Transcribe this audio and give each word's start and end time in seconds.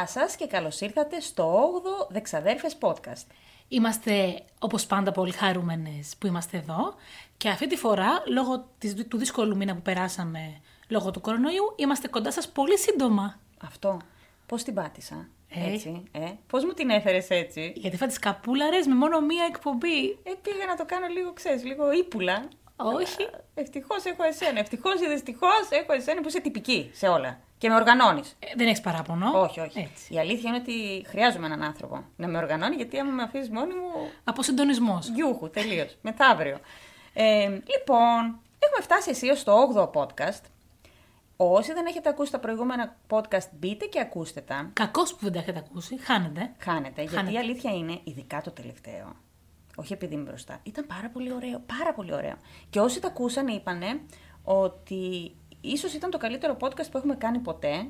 Γεια 0.00 0.08
σας 0.08 0.36
και 0.36 0.46
καλώς 0.46 0.80
ήρθατε 0.80 1.20
στο 1.20 1.70
8ο 1.84 2.06
Δεξαδέρφες 2.08 2.76
Podcast. 2.80 3.26
Είμαστε 3.68 4.42
όπως 4.58 4.86
πάντα 4.86 5.12
πολύ 5.12 5.32
χαρούμενες 5.32 6.14
που 6.18 6.26
είμαστε 6.26 6.56
εδώ 6.56 6.94
και 7.36 7.48
αυτή 7.48 7.66
τη 7.66 7.76
φορά 7.76 8.22
λόγω 8.26 8.64
της, 8.78 8.94
του 9.08 9.18
δύσκολου 9.18 9.56
μήνα 9.56 9.74
που 9.74 9.82
περάσαμε 9.82 10.60
λόγω 10.88 11.10
του 11.10 11.20
κορονοϊού 11.20 11.74
είμαστε 11.76 12.08
κοντά 12.08 12.32
σας 12.32 12.48
πολύ 12.48 12.78
σύντομα. 12.78 13.38
Αυτό, 13.64 13.96
πώς 14.46 14.62
την 14.62 14.74
πάτησα, 14.74 15.28
Ε. 15.48 15.72
έτσι, 15.72 16.02
ε, 16.12 16.30
πώς 16.46 16.64
μου 16.64 16.72
την 16.72 16.90
έφερες 16.90 17.30
έτσι; 17.30 17.72
Γιατί 17.76 17.96
θα 17.96 18.06
τις 18.06 18.18
καπούλαρες 18.18 18.86
με 18.86 18.94
μόνο 18.94 19.20
μία 19.20 19.44
εκπομπή. 19.48 20.18
Ε, 20.22 20.32
πήγα 20.42 20.66
να 20.66 20.76
το 20.76 20.84
κάνω 20.86 21.06
λίγο, 21.06 21.32
ξέρεις, 21.32 21.64
λίγο 21.64 21.92
ύπουλα. 21.92 22.48
Όχι. 22.76 23.28
Ευτυχώς 23.54 24.04
έχω 24.04 24.22
εσένα. 24.22 24.58
Ευτυχώς 24.58 25.00
ή 25.00 25.08
δυστυχώς 25.08 25.68
έχω 25.70 25.92
εσένα 25.92 26.20
που 26.20 26.28
είσαι 26.28 26.40
τυπική 26.40 26.90
σε 26.94 27.08
όλα. 27.08 27.40
Και 27.60 27.68
με 27.68 27.74
οργανώνεις. 27.74 28.36
Ε, 28.38 28.46
δεν 28.56 28.66
έχεις 28.66 28.80
παράπονο. 28.80 29.40
Όχι, 29.40 29.60
όχι. 29.60 29.78
Έτσι. 29.78 30.14
Η 30.14 30.18
αλήθεια 30.18 30.50
είναι 30.50 30.58
ότι 30.58 31.04
χρειάζομαι 31.08 31.46
έναν 31.46 31.62
άνθρωπο 31.62 32.04
να 32.16 32.28
με 32.28 32.38
οργανώνει, 32.38 32.76
γιατί 32.76 32.98
άμα 32.98 33.10
με 33.10 33.22
αφήσεις 33.22 33.50
μόνη 33.50 33.74
μου. 33.74 34.10
Από 34.24 34.42
συντονισμός. 34.42 35.08
Γιούχου, 35.08 35.50
τελείως. 35.50 35.96
Μεθαύριο. 36.02 36.58
Ε, 37.12 37.48
λοιπόν, 37.48 38.40
έχουμε 38.58 38.80
φτάσει 38.80 39.10
αισίω 39.10 39.34
στο 39.34 39.68
8ο 39.74 39.90
podcast. 40.00 40.42
Όσοι 41.36 41.72
δεν 41.72 41.86
έχετε 41.86 42.08
ακούσει 42.08 42.32
τα 42.32 42.38
προηγούμενα 42.38 42.96
podcast, 43.10 43.48
μπείτε 43.58 43.84
και 43.86 44.00
ακούστε 44.00 44.40
τα. 44.40 44.70
Κακός 44.72 45.14
που 45.14 45.18
δεν 45.20 45.32
τα 45.32 45.38
έχετε 45.38 45.58
ακούσει, 45.58 45.98
χάνετε. 46.00 46.52
Χάνετε, 46.58 47.00
γιατί 47.00 47.16
Χάνετε. 47.16 47.34
η 47.34 47.38
αλήθεια 47.38 47.72
είναι, 47.72 48.00
ειδικά 48.04 48.40
το 48.40 48.50
τελευταίο, 48.50 49.16
όχι 49.76 49.92
επειδή 49.92 50.14
είμαι 50.14 50.22
μπροστά, 50.22 50.60
ήταν 50.62 50.86
πάρα 50.86 51.08
πολύ 51.08 51.32
ωραίο, 51.32 51.62
πάρα 51.78 51.94
πολύ 51.94 52.14
ωραίο. 52.14 52.34
Και 52.70 52.80
όσοι 52.80 53.00
τα 53.00 53.08
ακούσαν 53.08 53.46
είπανε 53.46 54.00
ότι 54.44 55.34
ίσως 55.60 55.92
ήταν 55.92 56.10
το 56.10 56.18
καλύτερο 56.18 56.56
podcast 56.60 56.90
που 56.90 56.96
έχουμε 56.98 57.14
κάνει 57.14 57.38
ποτέ 57.38 57.86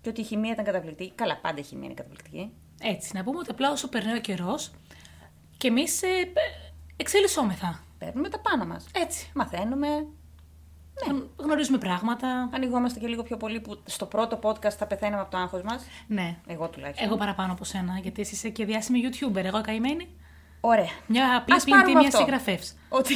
και 0.00 0.08
ότι 0.08 0.20
η 0.20 0.24
χημεία 0.24 0.52
ήταν 0.52 0.64
καταπληκτική. 0.64 1.12
Καλά, 1.14 1.36
πάντα 1.36 1.58
η 1.60 1.62
χημεία 1.62 1.84
είναι 1.84 1.94
καταπληκτική. 1.94 2.52
Έτσι, 2.82 3.16
να 3.16 3.24
πούμε 3.24 3.38
ότι 3.38 3.50
απλά 3.50 3.70
όσο 3.70 3.88
περνάει 3.88 4.16
ο 4.16 4.20
καιρός 4.20 4.70
και 5.56 5.68
εμείς 5.68 6.02
ε, 6.02 6.06
ε, 6.06 6.30
εξελισσόμεθα. 6.96 7.82
Παίρνουμε 7.98 8.28
τα 8.28 8.40
πάνω 8.40 8.64
μας. 8.66 8.86
Έτσι. 8.94 9.30
Μαθαίνουμε, 9.34 9.86
Γνω- 11.06 11.28
Γνωρίζουμε 11.36 11.78
πράγματα. 11.78 12.48
ανοιγόμαστε 12.52 12.98
και 13.00 13.06
λίγο 13.06 13.22
πιο 13.22 13.36
πολύ 13.36 13.60
που 13.60 13.82
στο 13.84 14.06
πρώτο 14.06 14.38
podcast 14.42 14.70
θα 14.76 14.86
πεθαίναμε 14.86 15.22
από 15.22 15.30
το 15.30 15.36
άγχος 15.36 15.62
μας. 15.62 15.84
Ναι. 16.06 16.36
Εγώ 16.46 16.68
τουλάχιστον. 16.68 17.06
Εγώ 17.06 17.16
παραπάνω 17.16 17.52
από 17.52 17.64
σένα, 17.64 17.98
γιατί 17.98 18.20
εσύ 18.20 18.34
είσαι 18.34 18.48
και 18.48 18.64
διάσημη 18.64 19.00
YouTuber. 19.04 19.44
Εγώ 19.44 19.60
καημένη. 19.60 20.08
Ωραία. 20.60 20.90
Μια 21.06 21.36
απλή 21.36 21.54
Ας 21.54 21.64
πλήντη 21.64 21.80
πάρουμε 21.80 21.98
μια 21.98 22.08
αυτό. 22.08 22.18
συγγραφέα. 22.18 22.58
Ότι, 22.88 23.14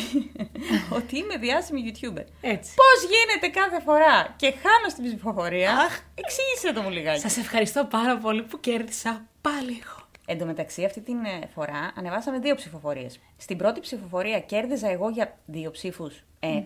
ότι 0.98 1.18
είμαι 1.18 1.36
διάσημη 1.36 1.80
YouTuber. 1.86 2.24
Έτσι. 2.40 2.74
Πώς 2.74 3.10
γίνεται 3.10 3.60
κάθε 3.60 3.80
φορά 3.80 4.34
και 4.36 4.46
χάνω 4.50 4.88
στην 4.88 5.04
ψηφοφορία; 5.04 5.72
Αχ. 5.72 6.00
Εξήγησε 6.14 6.72
το 6.72 6.82
μου 6.82 6.90
λιγάκι. 6.90 7.20
Σας 7.20 7.36
ευχαριστώ 7.36 7.84
πάρα 7.84 8.16
πολύ 8.18 8.42
που 8.42 8.60
κέρδισα 8.60 9.26
πάλι 9.40 9.80
εγώ. 9.84 10.00
Εν 10.26 10.38
τω 10.38 10.44
μεταξύ, 10.44 10.84
αυτή 10.84 11.00
την 11.00 11.24
ε, 11.24 11.46
φορά 11.54 11.92
ανεβάσαμε 11.96 12.38
δύο 12.38 12.54
ψηφοφορίες. 12.54 13.20
Στην 13.36 13.56
πρώτη 13.56 13.80
ψηφοφορία 13.80 14.40
κέρδιζα 14.40 14.88
εγώ 14.90 15.08
για 15.08 15.38
δύο 15.46 15.70
ψήφους. 15.70 16.22
Ε, 16.40 16.48
ε, 16.56 16.62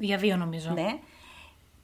Για 0.00 0.16
δύο 0.16 0.36
νομίζω. 0.36 0.70
ναι. 0.70 0.98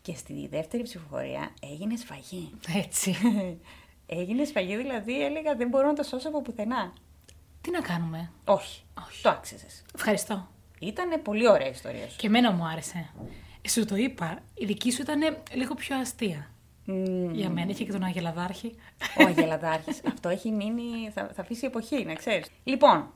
Και 0.02 0.14
στη 0.16 0.48
δεύτερη 0.50 0.82
ψηφοφορία 0.82 1.50
έγινε 1.72 1.96
σφαγή. 1.96 2.50
Έτσι. 2.76 3.16
έγινε 4.06 4.44
σφαγή, 4.44 4.76
δηλαδή 4.76 5.24
έλεγα 5.24 5.54
δεν 5.54 5.68
μπορώ 5.68 5.86
να 5.86 5.92
το 5.94 6.02
σώσω 6.02 6.28
από 6.28 6.42
πουθενά. 6.42 6.92
Τι 7.64 7.70
να 7.70 7.80
κάνουμε; 7.80 8.30
Όχι. 8.44 8.82
Όχι. 9.06 9.22
Το 9.22 9.28
άξιζες. 9.28 9.82
Ευχαριστώ. 9.94 10.48
Ήταν 10.78 11.22
πολύ 11.22 11.48
ωραία 11.48 11.66
η 11.66 11.70
ιστορία 11.70 12.08
σου. 12.08 12.16
Και 12.16 12.26
εμένα 12.26 12.52
μου 12.52 12.66
άρεσε. 12.66 13.10
Ε, 13.62 13.68
Σου 13.68 13.84
το 13.84 13.96
είπα, 13.96 14.38
η 14.54 14.64
δική 14.64 14.92
σου 14.92 15.02
ήταν 15.02 15.20
λίγο 15.52 15.74
πιο 15.74 15.96
αστεία. 15.96 16.50
Μμμ. 16.84 17.32
Για 17.34 17.50
μένα 17.50 17.70
είχε 17.70 17.84
και 17.84 17.92
τον 17.92 18.02
Αγελαδάρχη. 18.02 18.74
Ο 19.18 19.26
Αγελαδάρχης. 19.26 20.00
Αυτό 20.12 20.28
έχει 20.28 20.50
μείνει, 20.50 21.10
θα, 21.14 21.30
θα 21.34 21.42
αφήσει 21.42 21.66
εποχή, 21.66 22.04
να 22.04 22.14
ξέρεις. 22.14 22.46
Λοιπόν, 22.64 23.12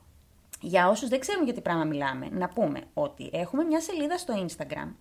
για 0.61 0.89
όσους 0.89 1.09
δεν 1.09 1.19
ξέρουν 1.19 1.43
για 1.43 1.53
τι 1.53 1.61
πράγμα 1.61 1.83
μιλάμε, 1.83 2.29
να 2.31 2.49
πούμε 2.49 2.81
ότι 2.93 3.29
έχουμε 3.33 3.63
μια 3.63 3.81
σελίδα 3.81 4.17
στο 4.17 4.45
Instagram 4.47 4.93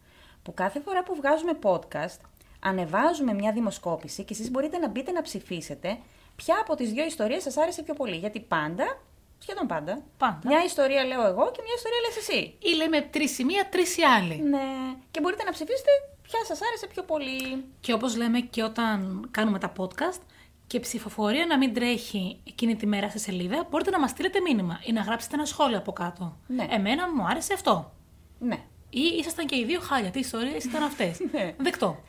που 0.42 0.54
κάθε 0.54 0.80
φορά 0.80 1.02
που 1.02 1.14
βγάζουμε 1.14 1.58
podcast 1.62 2.20
ανεβάζουμε 2.60 3.34
μια 3.34 3.52
δημοσκόπηση 3.52 4.24
και 4.24 4.34
εσείς 4.34 4.50
μπορείτε 4.50 4.78
να 4.78 4.88
μπείτε 4.88 5.12
να 5.12 5.22
ψηφίσετε 5.22 5.98
ποια 6.36 6.56
από 6.60 6.74
τις 6.74 6.92
δύο 6.92 7.04
ιστορίες 7.04 7.42
σας 7.42 7.56
άρεσε 7.56 7.82
πιο 7.82 7.94
πολύ. 7.94 8.16
Γιατί 8.16 8.40
πάντα, 8.40 9.00
σχεδόν 9.38 9.66
πάντα, 9.66 10.02
Πάντα. 10.18 10.40
μια 10.44 10.64
ιστορία 10.64 11.04
λέω 11.04 11.26
εγώ 11.26 11.50
και 11.50 11.62
μια 11.64 11.74
ιστορία 11.76 12.00
λες 12.06 12.16
εσύ. 12.16 12.54
Ή 12.58 12.76
λέμε 12.76 13.00
τρεις 13.00 13.38
η 13.38 13.44
μία, 13.44 13.68
τρεις 13.68 13.96
η 13.96 14.02
άλλη. 14.02 14.36
Ναι, 14.42 14.94
και 15.10 15.20
μπορείτε 15.20 15.44
να 15.44 15.50
ψηφίσετε 15.50 15.90
ποια 16.22 16.44
σας 16.44 16.60
άρεσε 16.62 16.86
πιο 16.86 17.02
πολύ. 17.02 17.64
Και 17.80 17.92
όπως 17.92 18.16
λέμε 18.16 18.40
και 18.40 18.62
όταν 18.62 19.28
κάνουμε 19.30 19.58
τα 19.58 19.72
podcast, 19.76 20.20
και 20.68 20.76
η 20.76 20.80
ψηφοφορία 20.80 21.46
να 21.46 21.58
μην 21.58 21.74
τρέχει 21.74 22.40
εκείνη 22.46 22.76
τη 22.76 22.86
μέρα 22.86 23.08
στη 23.08 23.18
σελίδα, 23.18 23.66
μπορείτε 23.70 23.90
να 23.90 24.00
μας 24.00 24.10
στείλετε 24.10 24.40
μήνυμα 24.40 24.80
ή 24.84 24.92
να 24.92 25.00
γράψετε 25.00 25.34
ένα 25.34 25.44
σχόλιο 25.44 25.78
από 25.78 25.92
κάτω. 25.92 26.36
Ναι. 26.46 26.66
Εμένα 26.70 27.14
μου 27.14 27.26
άρεσε 27.26 27.52
αυτό. 27.52 27.92
Ναι. 28.38 28.56
Ή 28.90 29.00
ήσασταν 29.18 29.46
και 29.46 29.56
οι 29.56 29.64
δύο 29.64 29.80
χάλια. 29.80 30.10
Τι 30.10 30.18
ιστορίες 30.18 30.64
ήταν 30.64 30.82
αυτές. 30.82 31.18
Ναι. 31.32 31.54
Δεκτό. 31.58 32.02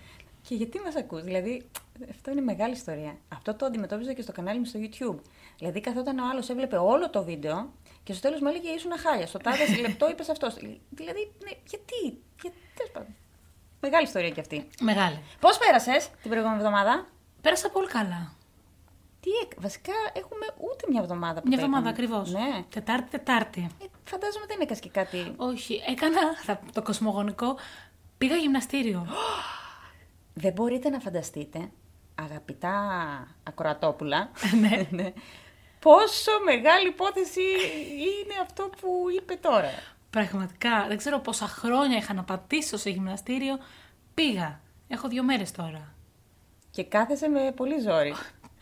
Και 0.47 0.55
γιατί 0.55 0.79
μας 0.85 0.95
ακούς, 0.95 1.23
δηλαδή 1.23 1.69
αυτό 2.09 2.31
είναι 2.31 2.41
μεγάλη 2.41 2.73
ιστορία. 2.73 3.17
Αυτό 3.29 3.53
το 3.53 3.65
αντιμετώπιζα 3.65 4.13
και 4.13 4.21
στο 4.21 4.31
κανάλι 4.31 4.59
μου 4.59 4.65
στο 4.65 4.79
YouTube. 4.83 5.19
Δηλαδή 5.59 5.81
καθόταν 5.81 6.19
ο 6.19 6.23
άλλος, 6.31 6.49
έβλεπε 6.49 6.77
όλο 6.77 7.09
το 7.09 7.23
βίντεο 7.23 7.71
και 8.03 8.13
στο 8.13 8.21
τέλος 8.21 8.41
μου 8.41 8.47
έλεγε 8.47 8.69
ήσουν 8.69 8.91
χάλια. 8.97 9.27
Στο 9.27 9.37
τάδε 9.37 9.75
λεπτό 9.81 10.09
είπες 10.09 10.29
αυτός. 10.29 10.53
Δηλαδή, 10.89 11.31
ναι, 11.43 11.51
γιατί, 11.69 12.21
γιατί, 12.41 12.57
τέλος 12.75 12.91
πάντων. 12.93 13.15
Μεγάλη 13.81 14.03
ιστορία 14.05 14.29
κι 14.29 14.39
αυτή. 14.39 14.67
Μεγάλη. 14.81 15.19
Πώς 15.39 15.57
πέρασες 15.57 16.09
την 16.21 16.29
προηγούμενη 16.29 16.59
εβδομάδα; 16.59 17.07
Πέρασα 17.41 17.69
πολύ 17.69 17.87
καλά. 17.87 18.33
Τι 19.21 19.29
έκ... 19.43 19.51
Βασικά 19.61 19.93
έχουμε 20.13 20.45
ούτε 20.57 20.85
μια 20.89 21.01
εβδομάδα 21.01 21.41
που 21.41 21.47
Μια 21.47 21.57
το 21.57 21.63
εβδομάδα 21.63 21.89
έκαμε. 21.89 22.07
ακριβώς. 22.07 22.31
Ναι. 22.31 22.63
Τετάρτη, 22.69 23.09
Τετάρτη. 23.09 23.69
Ε, 23.81 23.85
φαντάζομαι 24.03 24.45
δεν 24.47 24.57
έκανες 24.61 24.79
και 24.79 24.89
κάτι. 24.89 25.33
Όχι, 25.37 25.81
έκανα 25.87 26.35
θα, 26.43 26.59
το 26.73 26.81
κοσμογονικό. 26.81 27.57
Πήγα 28.17 28.35
γυμναστήριο. 28.35 29.07
Δεν 30.33 30.53
μπορείτε 30.53 30.89
να 30.89 30.99
φανταστείτε, 30.99 31.69
αγαπητά 32.15 32.73
ακροατόπουλα, 33.43 34.29
ναι. 34.89 35.13
Πόσο 35.79 36.31
μεγάλη 36.45 36.87
υπόθεση 36.87 37.41
είναι 37.95 38.33
αυτό 38.41 38.69
που 38.81 39.05
είπε 39.17 39.35
τώρα. 39.35 39.69
Πραγματικά, 40.09 40.85
δεν 40.87 40.97
ξέρω 40.97 41.19
πόσα 41.19 41.47
χρόνια 41.47 41.97
είχα 41.97 42.13
να 42.13 42.23
πατήσω 42.23 42.77
σε 42.77 42.89
γυμναστήριο. 42.89 43.57
Πήγα. 44.13 44.61
Έχω 44.87 45.07
δύο 45.07 45.23
μέρες 45.23 45.51
τώρα. 45.51 45.93
Και 46.71 46.83
κάθεσαι 46.83 47.27
με 47.27 47.51
πολύ 47.55 47.79
ζόρι. 47.79 48.13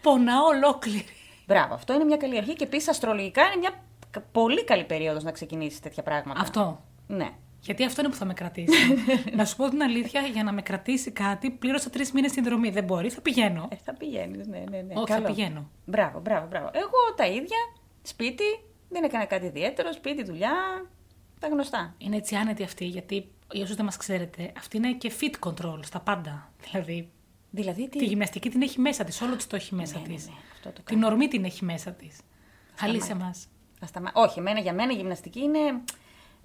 Πονάω 0.01 0.45
ολόκληρη. 0.45 1.05
Μπράβο, 1.47 1.73
αυτό 1.73 1.93
είναι 1.93 2.03
μια 2.03 2.17
καλή 2.17 2.37
αρχή 2.37 2.53
και 2.53 2.63
επίσης 2.63 2.87
αστρολογικά 2.89 3.43
είναι 3.45 3.55
μια 3.55 3.71
κα- 4.11 4.21
πολύ 4.31 4.63
καλή 4.63 4.83
περίοδος 4.83 5.23
να 5.23 5.31
ξεκινήσεις 5.31 5.79
τέτοια 5.79 6.03
πράγματα. 6.03 6.39
Αυτό. 6.41 6.83
Ναι. 7.07 7.29
Γιατί 7.61 7.83
αυτό 7.83 8.01
είναι 8.01 8.09
που 8.09 8.15
θα 8.15 8.25
με 8.25 8.33
κρατήσει. 8.33 8.95
να 9.37 9.45
σου 9.45 9.55
πω 9.55 9.69
την 9.69 9.81
αλήθεια, 9.81 10.21
για 10.21 10.43
να 10.43 10.51
με 10.51 10.61
κρατήσει 10.61 11.11
κάτι, 11.11 11.51
πλήρωσα 11.51 11.89
τρεις 11.89 12.11
μήνες 12.11 12.31
συνδρομή. 12.31 12.69
Δεν 12.69 12.83
μπορεί, 12.83 13.09
θα 13.09 13.21
πηγαίνω. 13.21 13.67
Ε, 13.71 13.75
θα 13.75 13.93
πηγαίνεις, 13.93 14.47
ναι, 14.47 14.63
ναι, 14.69 14.81
ναι. 14.81 14.93
Όχι, 14.95 15.11
θα 15.11 15.21
πηγαίνω. 15.21 15.69
Μπράβο, 15.85 16.19
μπράβο, 16.19 16.47
μπράβο. 16.47 16.69
Εγώ 16.73 17.15
τα 17.15 17.27
ίδια, 17.27 17.57
σπίτι, 18.01 18.43
δεν 18.89 19.03
έκανα 19.03 19.25
κάτι 19.25 19.45
ιδιαίτερο, 19.45 19.93
σπίτι, 19.93 20.23
δουλειά, 20.23 20.85
τα 21.39 21.47
γνωστά. 21.47 21.95
Είναι 21.97 22.15
έτσι 22.15 22.35
άνετη 22.35 22.63
αυτή, 22.63 22.85
γιατί 22.85 23.31
για 23.51 23.63
όσους 23.63 23.75
δεν 23.75 23.85
μας 23.85 23.97
ξέρετε, 23.97 24.51
αυτή 24.57 24.77
είναι 24.77 24.93
και 24.93 25.11
fit 25.19 25.49
control 25.49 25.79
στα 25.83 25.99
πάντα. 25.99 26.51
Δηλαδή, 26.71 27.11
Δηλαδή, 27.49 27.89
τι; 27.89 27.97
τη 27.97 28.05
γυμναστική 28.05 28.49
την 28.49 28.61
έχει 28.61 28.79
μέσα 28.79 29.03
της, 29.03 29.21
όλο 29.21 29.35
της 29.35 29.47
το 29.47 29.55
έχει 29.55 29.75
μέσα 29.75 29.99
Ναι, 29.99 30.03
της. 30.07 30.25
ναι, 30.25 30.31
ναι, 30.31 30.39
αυτό 30.53 30.71
το 30.71 30.81
Την 30.81 31.03
ορμή 31.03 31.27
την 31.27 31.43
έχει 31.43 31.65
μέσα 31.65 31.91
της. 31.91 32.19
Αλύσε 32.79 33.15
μας. 33.15 33.47
Να 33.79 33.87
σταμα... 33.87 34.11
Όχι, 34.13 34.39
εμένα, 34.39 34.59
για 34.59 34.73
μένα 34.73 34.91
η 34.93 34.95
γυμναστική 34.95 35.39
είναι. 35.39 35.59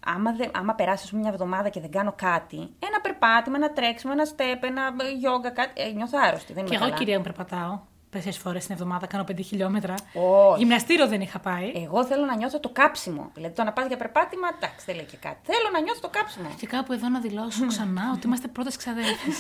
Άμα, 0.07 0.33
δε... 0.33 0.47
άμα 0.55 0.75
περάσεις 0.75 1.05
ας 1.05 1.11
πούμε, 1.11 1.23
μια 1.23 1.31
εβδομάδα 1.33 1.69
και 1.69 1.81
δεν 1.81 1.91
κάνω 1.91 2.13
κάτι, 2.17 2.57
ένα 2.57 3.01
περπάτημα, 3.03 3.57
ένα 3.57 3.73
τρέξιμο, 3.73 4.13
ένα 4.17 4.25
στέπ, 4.25 4.65
ένα 4.65 4.83
γιόγκα, 5.19 5.51
κάτι. 5.51 5.83
Ε, 5.83 5.91
νιώθω 5.91 6.19
άρρωστη. 6.27 6.53
Δεν 6.53 6.65
Και 6.65 6.75
είμαι 6.75 6.85
εγώ, 6.85 6.85
καλά. 6.85 6.97
κυρία 6.99 7.17
μου, 7.17 7.23
περπατάω 7.23 7.79
τέσσερι 8.11 8.37
φορές 8.37 8.65
την 8.67 8.75
εβδομάδα, 8.75 9.07
κάνω 9.07 9.25
5 9.29 9.41
χιλιόμετρα. 9.45 9.95
Όχι. 10.15 10.59
Γυμναστήριο 10.59 11.09
δεν 11.09 11.21
είχα 11.21 11.39
πάει. 11.39 11.73
Εγώ 11.75 12.05
θέλω 12.05 12.25
να 12.25 12.37
νιώθω 12.37 12.61
το 12.61 12.69
κάψιμο. 12.69 13.31
Δηλαδή 13.35 13.55
το 13.55 13.65
να 13.65 13.73
πας 13.73 13.87
για 13.87 13.97
περπάτημα, 13.97 14.49
εντάξει, 14.57 14.85
δεν 14.87 14.95
λέει 14.95 15.05
και 15.05 15.17
κάτι. 15.17 15.39
Θέλω 15.43 15.69
να 15.73 15.81
νιώθω 15.81 16.01
το 16.01 16.09
κάψιμο. 16.09 16.49
Και 16.57 16.67
κάπου 16.67 16.93
εδώ 16.93 17.09
να 17.09 17.21
δηλώσω 17.21 17.67
ξανά 17.67 18.03
ότι 18.15 18.27
είμαστε 18.27 18.49
πρώτες 18.49 18.77
ξαδέλφε 18.77 19.31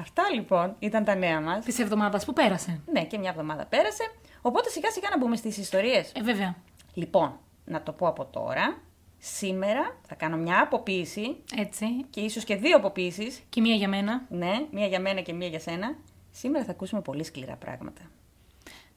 Αυτά 0.00 0.22
λοιπόν 0.34 0.74
ήταν 0.78 1.04
τα 1.04 1.14
νέα 1.14 1.40
μας. 1.40 1.64
της 1.64 1.78
εβδομάδας 1.78 2.24
που 2.24 2.32
πέρασε. 2.32 2.80
Ναι, 2.92 3.04
και 3.04 3.18
μια 3.18 3.30
εβδομάδα 3.30 3.64
πέρασε. 3.66 4.02
Οπότε 4.42 4.68
σιγά 4.70 4.90
σιγά 4.90 5.08
να 5.10 5.18
μπούμε 5.18 5.36
στις 5.36 5.56
ιστορίες. 5.58 6.12
Ε, 6.14 6.22
βέβαια. 6.22 6.54
Λοιπόν, 6.94 7.38
να 7.68 7.82
το 7.82 7.92
πω 7.92 8.08
από 8.08 8.24
τώρα. 8.24 8.80
Σήμερα 9.18 9.96
θα 10.06 10.14
κάνω 10.14 10.36
μια 10.36 10.62
αποποίηση 10.62 11.36
Έτσι. 11.56 11.86
και 12.10 12.20
ίσως 12.20 12.44
και 12.44 12.56
δύο 12.56 12.76
αποποίησεις. 12.76 13.42
Και 13.48 13.60
μία 13.60 13.74
για 13.74 13.88
μένα. 13.88 14.26
Ναι, 14.28 14.66
μία 14.70 14.86
για 14.86 15.00
μένα 15.00 15.20
και 15.20 15.32
μία 15.32 15.48
για 15.48 15.60
σένα. 15.60 15.96
Σήμερα 16.30 16.64
θα 16.64 16.70
ακούσουμε 16.70 17.00
πολύ 17.00 17.24
σκληρά 17.24 17.56
πράγματα. 17.56 18.02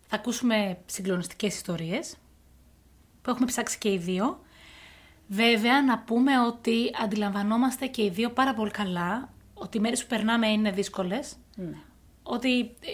Θα 0.08 0.16
ακούσουμε 0.16 0.78
συγκλονιστικές 0.86 1.56
ιστορίες 1.56 2.18
που 3.22 3.30
έχουμε 3.30 3.46
ψάξει 3.46 3.78
και 3.78 3.92
οι 3.92 3.98
δύο. 3.98 4.40
Βέβαια, 5.28 5.84
να 5.84 6.00
πούμε 6.00 6.40
ότι 6.40 6.92
αντιλαμβανόμαστε 7.04 7.88
και 7.88 8.04
οι 8.04 8.10
δύο 8.10 8.30
πάρα 8.30 8.54
πολύ 8.54 8.72
καλά 8.72 9.30
ότι 9.54 9.78
οι 9.78 9.80
μέρες 9.80 10.02
που 10.02 10.08
περνάμε 10.08 10.48
είναι 10.48 10.72
δύσκολες. 10.72 11.36
Ναι. 11.56 11.78
ότι 12.24 12.60
ε, 12.60 12.92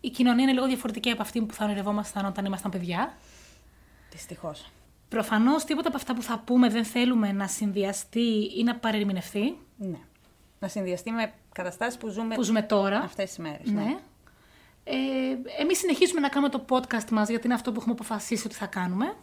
η 0.00 0.10
κοινωνία 0.10 0.42
είναι 0.42 0.52
λίγο 0.52 0.66
διαφορετική 0.66 1.10
από 1.10 1.22
αυτή 1.22 1.42
που 1.42 1.54
θα 1.54 1.64
ονειρευόμασταν 1.64 2.24
όταν 2.26 2.44
ήμασταν 2.44 2.70
παιδιά. 2.70 3.16
Δυστυχώς. 4.10 4.70
Προφανώς 5.12 5.64
τίποτα 5.64 5.88
από 5.88 5.96
αυτά 5.96 6.14
που 6.14 6.22
θα 6.22 6.38
πούμε 6.38 6.68
δεν 6.68 6.84
θέλουμε 6.84 7.32
να 7.32 7.46
συνδυαστεί 7.46 8.50
ή 8.58 8.62
να 8.64 8.76
παρερμηνευτεί. 8.76 9.58
Ναι. 9.76 9.98
Να 10.58 10.68
συνδυαστεί 10.68 11.10
με 11.10 11.32
καταστάσεις 11.52 11.98
που 11.98 12.08
ζούμε, 12.08 12.34
Που 12.34 12.42
ζούμε 12.42 12.62
τώρα. 12.62 12.98
αυτές 12.98 13.28
τις 13.28 13.38
μέρες. 13.38 13.70
Ναι. 13.70 13.96
Ε, 14.84 14.94
εμείς 15.60 15.78
συνεχίζουμε 15.78 16.20
να 16.20 16.28
κάνουμε 16.28 16.50
το 16.52 16.64
podcast 16.68 17.08
μας 17.10 17.28
γιατί 17.28 17.44
είναι 17.46 17.54
αυτό 17.54 17.72
που 17.72 17.78
έχουμε 17.80 17.92
αποφασίσει 17.94 18.46
ότι 18.46 18.54
θα 18.56 18.66
κάνουμε. 18.66 19.14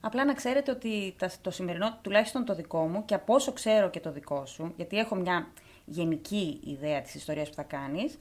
Απλά 0.00 0.24
να 0.24 0.32
ξέρετε 0.34 0.70
ότι 0.70 1.14
τα- 1.18 1.30
το 1.40 1.50
σημερινό, 1.50 1.98
τουλάχιστον 2.02 2.44
το 2.44 2.54
δικό 2.54 2.86
μου 2.86 3.04
και 3.04 3.14
από 3.14 3.34
όσο 3.34 3.52
ξέρω 3.52 3.90
και 3.90 4.00
το 4.00 4.12
δικό 4.12 4.46
σου, 4.46 4.72
γιατί 4.76 4.98
έχω 4.98 5.14
μια 5.14 5.46
γενική 5.84 6.60
ιδέα 6.64 7.00
της 7.02 7.14
ιστορίας 7.14 7.48
που 7.48 7.54
θα 7.54 7.62
κάνεις, 7.62 8.16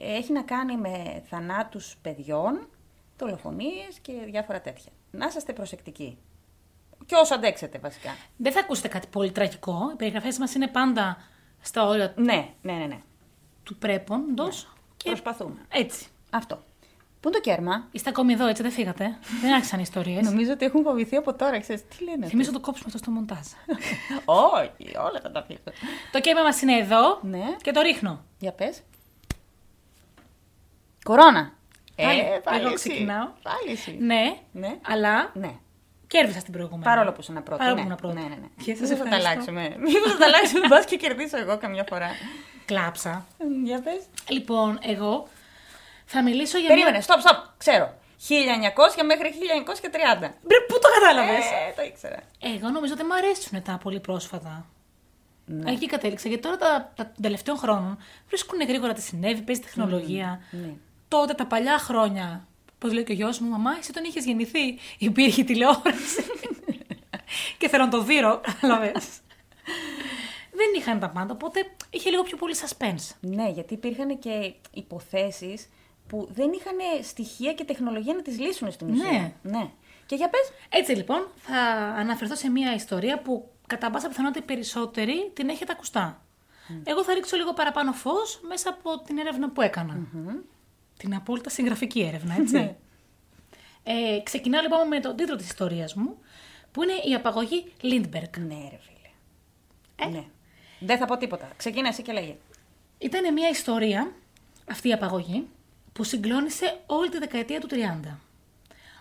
έχει 0.00 0.32
να 0.32 0.42
κάνει 0.42 0.76
με 0.76 1.22
θανάτους 1.28 1.96
παιδιών, 2.02 2.68
δολοφονίες 3.18 3.98
και 4.02 4.12
διάφορα 4.26 4.60
τέτοια. 4.60 4.92
Να 5.14 5.26
είσαστε 5.26 5.52
προσεκτικοί. 5.52 6.18
Και 7.06 7.14
όσο 7.14 7.34
αντέξετε 7.34 7.78
βασικά. 7.78 8.16
Δεν 8.36 8.52
θα 8.52 8.60
ακούσετε 8.60 8.88
κάτι 8.88 9.06
πολύ 9.06 9.30
τραγικό. 9.32 9.90
Οι 9.92 9.96
περιγραφές 9.96 10.38
μας 10.38 10.54
είναι 10.54 10.68
πάντα 10.68 11.16
στα 11.60 11.86
όρια 11.86 12.12
Ναι, 12.16 12.48
ναι, 12.62 12.72
ναι, 12.72 12.84
ναι. 12.86 13.00
του 13.62 13.76
πρέποντος. 13.76 14.72
Και 14.96 15.08
Προσπαθούμε. 15.10 15.60
έτσι. 15.68 16.06
Αυτό. 16.30 16.62
Πού 17.20 17.28
είναι 17.28 17.36
το 17.36 17.42
κέρμα; 17.42 17.88
Είστε 17.90 18.08
ακόμη 18.10 18.32
εδώ, 18.32 18.46
έτσι 18.46 18.62
δεν 18.62 18.70
φύγατε. 18.70 19.18
δεν 19.40 19.52
άρχισαν 19.54 19.78
οι 19.78 19.82
ιστορίες. 19.84 20.24
Νομίζω 20.30 20.52
ότι 20.52 20.64
έχουν 20.64 20.82
φοβηθεί 20.82 21.16
από 21.16 21.34
τώρα, 21.34 21.60
ξέρεις. 21.60 21.82
Τι 21.88 22.04
λένε. 22.04 22.26
Θυμίζω 22.26 22.50
να 22.50 22.58
το 22.58 22.64
κόψουμε 22.64 22.86
αυτό 22.86 22.98
στο 22.98 23.10
μοντάζ. 23.10 23.46
Όχι, 24.60 24.96
όλα 24.98 25.20
θα 25.22 25.30
τα 25.30 25.40
αφήσω. 25.40 25.60
το 26.12 26.20
κέμα 26.20 26.42
μας 26.42 26.62
είναι 26.62 26.78
εδώ 26.78 27.18
Ναι. 27.22 27.44
και 27.62 27.70
το 27.72 27.80
ρίχνω. 27.80 28.24
Για 28.38 28.52
πες. 28.52 28.80
Κορώνα. 31.04 31.52
Πάλι, 31.96 32.20
ε, 32.20 32.40
πάλι 32.44 32.60
εγώ 32.64 32.72
εσύ. 32.72 32.88
ξεκινάω. 32.88 33.28
Πάλι 33.42 33.70
εσύ. 33.72 33.96
Ναι, 34.00 34.36
Ναι. 34.52 34.76
αλλά 34.82 35.30
Ναι. 35.34 35.50
κέρδισα 36.06 36.40
στην 36.40 36.52
προηγούμενη. 36.52 36.84
Παρόλο 36.84 37.12
που 37.12 37.20
ήσουν 37.20 37.42
πρώτη. 37.42 37.58
Παρόλο 37.62 37.74
ναι. 37.74 37.80
που 37.80 37.86
ήμουν 37.86 37.96
πρώτη. 38.00 38.14
Ναι, 38.14 38.20
ναι, 38.20 38.40
ναι. 38.40 38.48
Και 38.64 38.74
σας 38.74 38.88
Μήπως 38.90 38.98
θα 38.98 39.08
τα 39.10 39.16
ευχαριστώ. 39.16 39.28
αλλάξουμε. 39.30 39.62
Μήπως 39.78 40.12
θα 40.12 40.18
τα 40.18 40.24
αλλάξουμε. 40.26 40.66
Μπας 40.66 40.84
και 40.84 40.96
κερδίσω 40.96 41.38
εγώ 41.38 41.58
καμιά 41.58 41.84
φορά. 41.88 42.08
Κλάψα. 42.64 43.26
Για 43.64 43.80
πες. 43.82 44.02
Λοιπόν, 44.28 44.78
εγώ 44.82 45.28
θα 46.04 46.22
μιλήσω 46.22 46.58
για 46.58 46.68
Περίμενε, 46.68 46.90
μια... 46.92 47.02
στοπ, 47.02 47.20
στοπ. 47.20 47.38
Ξέρω. 47.56 47.94
1900 48.28 49.04
μέχρι 49.06 49.32
1930. 50.20 50.30
Μπρε, 50.42 50.58
Πού 50.68 50.74
το 50.82 50.88
κατάλαβες; 51.00 51.44
Ε, 51.44 51.72
το 51.76 51.82
ήξερα. 51.82 52.16
Εγώ 52.40 52.68
νομίζω 52.68 52.92
ότι 52.92 53.02
μου 53.04 53.14
αρέσουν 53.14 53.62
τα 53.62 53.78
πολύ 53.82 54.00
πρόσφατα. 54.00 54.66
Ναι. 55.44 55.70
Εκεί 55.70 55.86
κατέληξα. 55.86 56.28
Γιατί 56.28 56.42
τώρα 56.42 56.56
τα, 56.56 56.92
τα 56.96 57.04
των 57.04 57.22
τελευταίων 57.22 57.56
χρόνων 57.56 57.98
βρίσκουν 58.28 58.60
γρήγορα 58.68 58.92
τι 58.92 59.00
συνέβη, 59.02 59.40
παίζει 59.40 59.60
τεχνολογία. 59.60 60.40
Ναι. 60.50 60.72
Τότε 61.12 61.34
τα 61.34 61.46
παλιά 61.46 61.78
χρόνια, 61.78 62.48
πώς 62.78 62.92
λέει 62.92 63.04
και 63.04 63.12
ο 63.12 63.14
γιος 63.14 63.38
μου, 63.38 63.48
Μαμά, 63.48 63.76
εσύ 63.78 63.90
όταν 63.90 64.04
είχες 64.04 64.24
γεννηθεί, 64.24 64.78
υπήρχε 64.98 65.44
τηλεόραση. 65.44 66.24
και 67.58 67.68
θέλω 67.68 67.84
να 67.84 67.90
το 67.90 68.02
δείρω, 68.02 68.40
κατάλαβε. 68.40 68.92
Δεν 70.50 70.66
είχαν 70.76 70.98
τα 70.98 71.08
πάντα, 71.08 71.32
οπότε 71.32 71.66
είχε 71.90 72.10
λίγο 72.10 72.22
πιο 72.22 72.36
πολύ 72.36 72.54
suspense. 72.60 73.16
Ναι, 73.20 73.48
γιατί 73.48 73.74
υπήρχαν 73.74 74.18
και 74.18 74.54
υποθέσεις 74.72 75.68
που 76.06 76.28
δεν 76.32 76.52
είχαν 76.52 76.76
στοιχεία 77.02 77.52
και 77.52 77.64
τεχνολογία 77.64 78.14
να 78.14 78.22
τις 78.22 78.38
λύσουν 78.38 78.72
στην 78.72 78.90
ουσία. 78.90 79.10
Ναι. 79.10 79.32
ναι. 79.42 79.70
Και 80.06 80.14
για 80.14 80.28
πες. 80.28 80.52
Έτσι 80.68 80.92
λοιπόν, 80.92 81.26
θα 81.36 81.58
αναφερθώ 81.98 82.34
σε 82.34 82.50
μια 82.50 82.74
ιστορία 82.74 83.18
που 83.18 83.50
κατά 83.66 83.90
πάσα 83.90 84.08
πιθανότητα 84.08 84.44
οι 84.44 84.46
περισσότεροι 84.54 85.30
την 85.34 85.48
έχετε 85.48 85.72
ακουστά. 85.72 86.22
Εγώ 86.84 87.04
θα 87.04 87.14
ρίξω 87.14 87.36
λίγο 87.36 87.52
παραπάνω 87.52 87.92
φως 87.92 88.40
μέσα 88.48 88.68
από 88.70 89.02
την 89.02 89.18
έρευνα 89.18 89.50
που 89.50 89.62
έκανα. 89.62 89.96
Την 91.02 91.14
απόλυτα 91.14 91.50
συγγραφική 91.50 92.00
έρευνα, 92.00 92.34
έτσι. 92.34 92.54
Ναι. 92.54 92.74
ε, 93.82 94.20
ξεκινάω 94.22 94.62
λοιπόν 94.62 94.88
με 94.88 95.00
τον 95.00 95.16
τίτλο 95.16 95.36
της 95.36 95.46
ιστορίας 95.46 95.94
μου, 95.94 96.18
που 96.72 96.82
είναι 96.82 96.92
η 96.92 97.14
απαγωγή 97.14 97.64
Lindbergh. 97.82 98.38
Ναι, 98.38 98.68
ρε 98.70 98.78
φίλε. 98.80 100.10
Ναι. 100.10 100.24
Δεν 100.80 100.98
θα 100.98 101.04
πω 101.04 101.16
τίποτα. 101.16 101.50
Ξεκίνα 101.56 101.88
εσύ 101.88 102.02
και 102.02 102.12
λέγε. 102.12 102.36
Ήταν 102.98 103.32
μια 103.32 103.48
ιστορία, 103.48 104.12
αυτή 104.70 104.88
η 104.88 104.92
απαγωγή, 104.92 105.46
που 105.92 106.04
συγκλώνησε 106.04 106.80
όλη 106.86 107.08
τη 107.08 107.18
δεκαετία 107.18 107.60
του 107.60 107.68
30. 107.70 108.18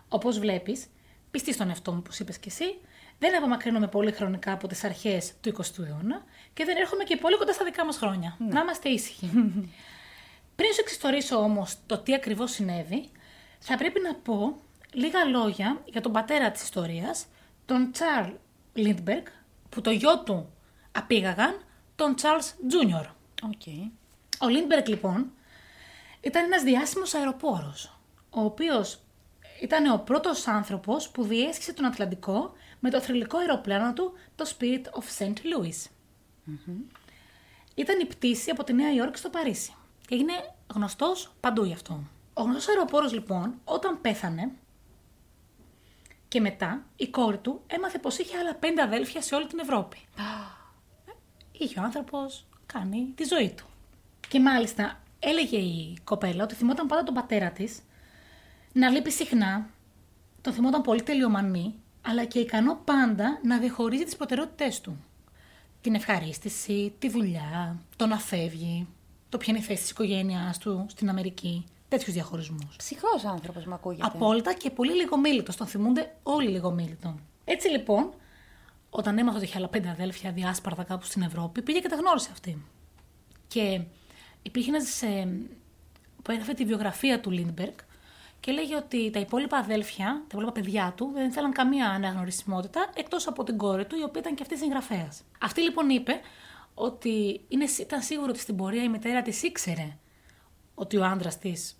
Όπως 0.09 0.39
βλέπεις, 0.39 0.85
πιστή 1.31 1.53
στον 1.53 1.69
εαυτό 1.69 1.91
μου, 1.91 1.97
όπως 1.99 2.19
είπες 2.19 2.37
και 2.37 2.49
εσύ, 2.49 2.77
δεν 3.19 3.35
απομακρύνομαι 3.35 3.87
πολύ 3.87 4.11
χρονικά 4.11 4.51
από 4.51 4.67
τις 4.67 4.83
αρχές 4.83 5.33
του 5.41 5.53
20ου 5.57 5.85
αιώνα 5.87 6.23
και 6.53 6.65
δεν 6.65 6.77
έρχομαι 6.77 7.03
και 7.03 7.17
πολύ 7.17 7.37
κοντά 7.37 7.53
στα 7.53 7.65
δικά 7.65 7.85
μας 7.85 7.97
χρόνια. 7.97 8.35
Να 8.49 8.59
είμαστε 8.59 8.89
ήσυχοι. 8.89 9.29
Πριν 10.61 10.73
σου 10.73 10.79
εξιστορήσω 10.81 11.35
όμως 11.35 11.77
το 11.85 11.97
τι 11.97 12.13
ακριβώς 12.13 12.51
συνέβη, 12.51 13.09
θα 13.59 13.77
πρέπει 13.77 13.99
να 13.99 14.15
πω 14.15 14.61
λίγα 14.91 15.25
λόγια 15.25 15.81
για 15.85 16.01
τον 16.01 16.11
πατέρα 16.11 16.51
της 16.51 16.63
ιστορίας, 16.63 17.25
τον 17.65 17.91
Charles 17.93 18.33
Lindbergh, 18.75 19.27
που 19.69 19.81
το 19.81 19.91
γιο 19.91 20.19
του 20.19 20.53
απήγαγαν, 20.91 21.61
τον 21.95 22.15
Charles 22.21 22.73
Jr. 22.73 23.05
OK. 23.43 23.91
Ο 24.39 24.47
Λίντμπεργκ 24.47 24.87
λοιπόν 24.87 25.31
ήταν 26.21 26.43
ένας 26.43 26.63
διάσημος 26.63 27.13
αεροπόρος, 27.13 27.99
ο 28.29 28.41
οποίος 28.41 28.99
ήταν 29.61 29.91
ο 29.91 29.97
πρώτος 29.97 30.47
άνθρωπος 30.47 31.09
που 31.09 31.23
διέσχισε 31.23 31.73
τον 31.73 31.85
Ατλαντικό 31.85 32.53
με 32.79 32.89
το 32.89 33.01
θρυλικό 33.01 33.37
αεροπλάνο 33.37 33.93
του, 33.93 34.13
το 34.35 34.45
Spirit 34.57 34.83
of 34.99 35.03
St. 35.17 35.33
Louis. 35.33 35.89
Ήταν 37.75 37.99
η 37.99 38.05
πτήση 38.05 38.49
από 38.49 38.63
τη 38.63 38.73
Νέα 38.73 38.93
Υόρκη 38.93 39.17
στο 39.17 39.29
Παρίσι 39.29 39.75
και 40.11 40.17
έγινε 40.17 40.33
γνωστός 40.73 41.31
παντού 41.39 41.63
γι' 41.63 41.73
αυτό. 41.73 42.03
Ο 42.33 42.41
γνωστός 42.41 42.67
αεροπόρος 42.67 43.13
λοιπόν 43.13 43.53
όταν 43.63 44.01
πέθανε 44.01 44.51
και 46.27 46.41
μετά 46.41 46.83
η 46.95 47.07
κόρη 47.07 47.37
του 47.37 47.61
έμαθε 47.67 47.97
πως 47.97 48.17
είχε 48.17 48.37
άλλα 48.37 48.55
πέντε 48.55 48.81
αδέλφια 48.81 49.21
σε 49.21 49.35
όλη 49.35 49.47
την 49.47 49.59
Ευρώπη. 49.59 49.97
Είχε 51.61 51.79
ο 51.79 51.83
άνθρωπος 51.83 52.45
κάνει 52.65 53.13
τη 53.15 53.23
ζωή 53.23 53.53
του. 53.57 53.65
Και 54.27 54.39
μάλιστα 54.39 54.99
έλεγε 55.19 55.57
η 55.57 55.97
κοπέλα 56.03 56.43
ότι 56.43 56.55
θυμόταν 56.55 56.87
πάντα 56.87 57.03
τον 57.03 57.13
πατέρα 57.13 57.49
της 57.51 57.81
να 58.73 58.89
λείπει 58.89 59.11
συχνά, 59.11 59.69
τον 60.41 60.53
θυμόταν 60.53 60.81
πολύ 60.81 61.03
τελειομανή, 61.03 61.75
αλλά 62.01 62.25
και 62.25 62.39
ικανό 62.39 62.75
πάντα 62.75 63.39
να 63.43 63.57
διαχωρίζει 63.57 64.03
τις 64.03 64.15
προτεραιότητές 64.15 64.81
του. 64.81 65.03
Την 65.81 65.95
ευχαρίστηση, 65.95 66.93
τη 66.99 67.09
δουλειά, 67.09 67.79
το 67.95 68.05
να 68.05 68.17
φεύγει, 68.17 68.87
το 69.31 69.37
ποια 69.37 69.53
είναι 69.53 69.63
η 69.63 69.65
θέση 69.65 69.81
της 69.81 69.91
οικογένειάς 69.91 70.57
του 70.57 70.85
στην 70.89 71.09
Αμερική, 71.09 71.65
τέτοιους 71.87 72.13
διαχωρισμούς. 72.13 72.75
Ψυχρός 72.75 73.25
άνθρωπος 73.25 73.65
μου 73.65 73.73
ακούγεται. 73.73 74.07
Απόλυτα 74.07 74.53
και 74.53 74.69
πολύ 74.69 74.93
λιγομίλητος. 74.93 75.55
Τον 75.55 75.67
θυμούνται 75.67 76.15
όλοι 76.23 76.49
λιγομίλητο. 76.49 77.15
Έτσι 77.45 77.69
λοιπόν, 77.69 78.13
όταν 78.89 79.17
έμαθα 79.17 79.37
ότι 79.37 79.45
είχε 79.45 79.57
άλλα 79.57 79.67
πέντε 79.67 79.89
αδέλφια 79.89 80.31
διάσπαρτα 80.31 80.83
κάπου 80.83 81.05
στην 81.05 81.21
Ευρώπη, 81.21 81.61
πήγε 81.61 81.79
και 81.79 81.87
τα 81.87 81.95
γνώρισε 81.95 82.29
αυτή. 82.31 82.65
Και 83.47 83.81
υπήρχε 84.41 84.69
ένας 84.69 85.01
ε, 85.01 85.39
που 86.21 86.31
έγραφε 86.31 86.53
τη 86.53 86.65
βιογραφία 86.65 87.19
του 87.19 87.31
Λίντμπεργκ 87.31 87.75
και 88.39 88.51
λέγε 88.51 88.75
ότι 88.75 89.09
τα 89.09 89.19
υπόλοιπα 89.19 89.57
αδέλφια, 89.57 90.05
τα 90.05 90.25
υπόλοιπα 90.31 90.51
παιδιά 90.51 90.93
του, 90.97 91.11
δεν 91.13 91.31
θέλαν 91.31 91.51
καμία 91.51 91.89
αναγνωρισιμότητα 91.89 92.89
εκτός 92.95 93.27
από 93.27 93.43
την 93.43 93.57
κόρη 93.57 93.85
του, 93.85 93.95
η 93.95 94.03
οποία 94.03 94.21
ήταν 94.21 94.35
και 94.35 94.41
αυτή 94.41 94.57
συγγραφέας. 94.57 95.21
Αυτή 95.39 95.61
λοιπόν 95.61 95.89
είπε 95.89 96.21
ότι 96.73 97.41
είναι, 97.47 97.65
ήταν 97.79 98.01
σίγουρο 98.01 98.29
ότι 98.29 98.39
στην 98.39 98.55
πορεία 98.55 98.83
η 98.83 98.89
μητέρα 98.89 99.21
της 99.21 99.43
ήξερε 99.43 99.97
ότι 100.75 100.97
ο 100.97 101.05
άντρας 101.05 101.37
της 101.37 101.77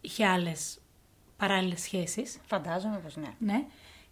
είχε 0.00 0.26
άλλες 0.26 0.78
παράλληλες 1.36 1.80
σχέσεις. 1.80 2.38
Φαντάζομαι 2.46 2.98
πως 2.98 3.16
ναι. 3.16 3.34
Ναι. 3.38 3.64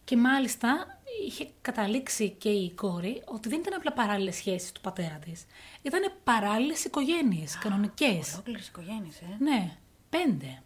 Και 0.05 0.17
μάλιστα 0.17 1.01
είχε 1.27 1.49
καταλήξει 1.61 2.31
και 2.31 2.49
η 2.49 2.71
κόρη 2.71 3.23
ότι 3.25 3.49
δεν 3.49 3.59
ήταν 3.59 3.75
απλά 3.75 3.93
παράλληλες 3.93 4.35
σχέσεις 4.35 4.73
του 4.73 4.81
πατέρα 4.81 5.19
της. 5.25 5.47
Ήταν 5.83 6.13
παράλληλες 6.25 6.85
οικογένειες, 6.85 7.59
κανονικές. 7.59 8.33
Ολόκληρες 8.33 8.69
οικογένειες, 8.69 9.21
ε. 9.21 9.37
Ναι, 9.39 9.77
πέντε. 10.11 10.63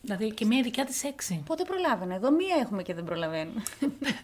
Δηλαδή 0.00 0.30
και 0.30 0.44
μία 0.44 0.62
δικιά 0.62 0.84
της 0.84 1.04
έξι. 1.04 1.42
Πότε 1.46 1.64
προλάβαινε. 1.64 2.14
Εδώ 2.14 2.30
μία 2.30 2.56
έχουμε 2.60 2.82
και 2.82 2.94
δεν 2.94 3.04
προλαβαίνουμε. 3.04 3.62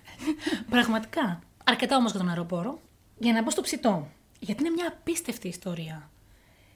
Πραγματικά. 0.70 1.42
Αρκετά 1.64 1.96
όμως 1.96 2.10
για 2.10 2.20
τον 2.20 2.28
αεροπόρο. 2.28 2.80
Για 3.18 3.32
να 3.32 3.42
μπω 3.42 3.50
στο 3.50 3.62
ψητό. 3.62 4.08
Γιατί 4.38 4.60
είναι 4.64 4.70
μια 4.70 4.88
απίστευτη 4.88 5.48
ιστορία. 5.48 6.10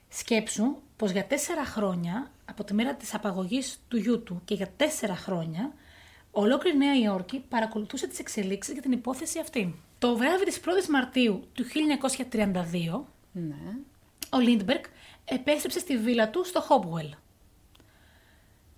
Σκέψου 0.09 0.76
πως 0.97 1.11
για 1.11 1.26
τέσσερα 1.26 1.64
χρόνια, 1.64 2.31
από 2.45 2.64
τη 2.64 2.75
μέρα 2.75 2.95
της 2.95 3.14
απαγωγής 3.14 3.81
του 3.88 3.97
γιού 3.97 4.23
του 4.23 4.42
και 4.45 4.54
για 4.54 4.71
τέσσερα 4.76 5.16
χρόνια, 5.16 5.73
ολόκληρη 6.31 6.76
η 6.76 6.78
Νέα 6.78 6.99
Υόρκη 6.99 7.45
παρακολουθούσε 7.49 8.07
τις 8.07 8.19
εξελίξεις 8.19 8.73
για 8.73 8.83
την 8.83 8.92
υπόθεση 8.92 9.38
αυτή. 9.38 9.75
Το 9.99 10.16
βράδυ 10.16 10.45
της 10.45 10.61
1η 10.64 10.87
Μαρτίου 10.88 11.49
του 11.52 11.64
1932, 12.31 13.00
ναι. 13.33 13.76
ο 14.31 14.38
Λίντμπεργκ 14.38 14.83
επέστρεψε 15.25 15.78
στη 15.78 15.99
βίλα 15.99 16.31
του 16.31 16.45
στο 16.45 16.61
Χόπουελ. 16.61 17.14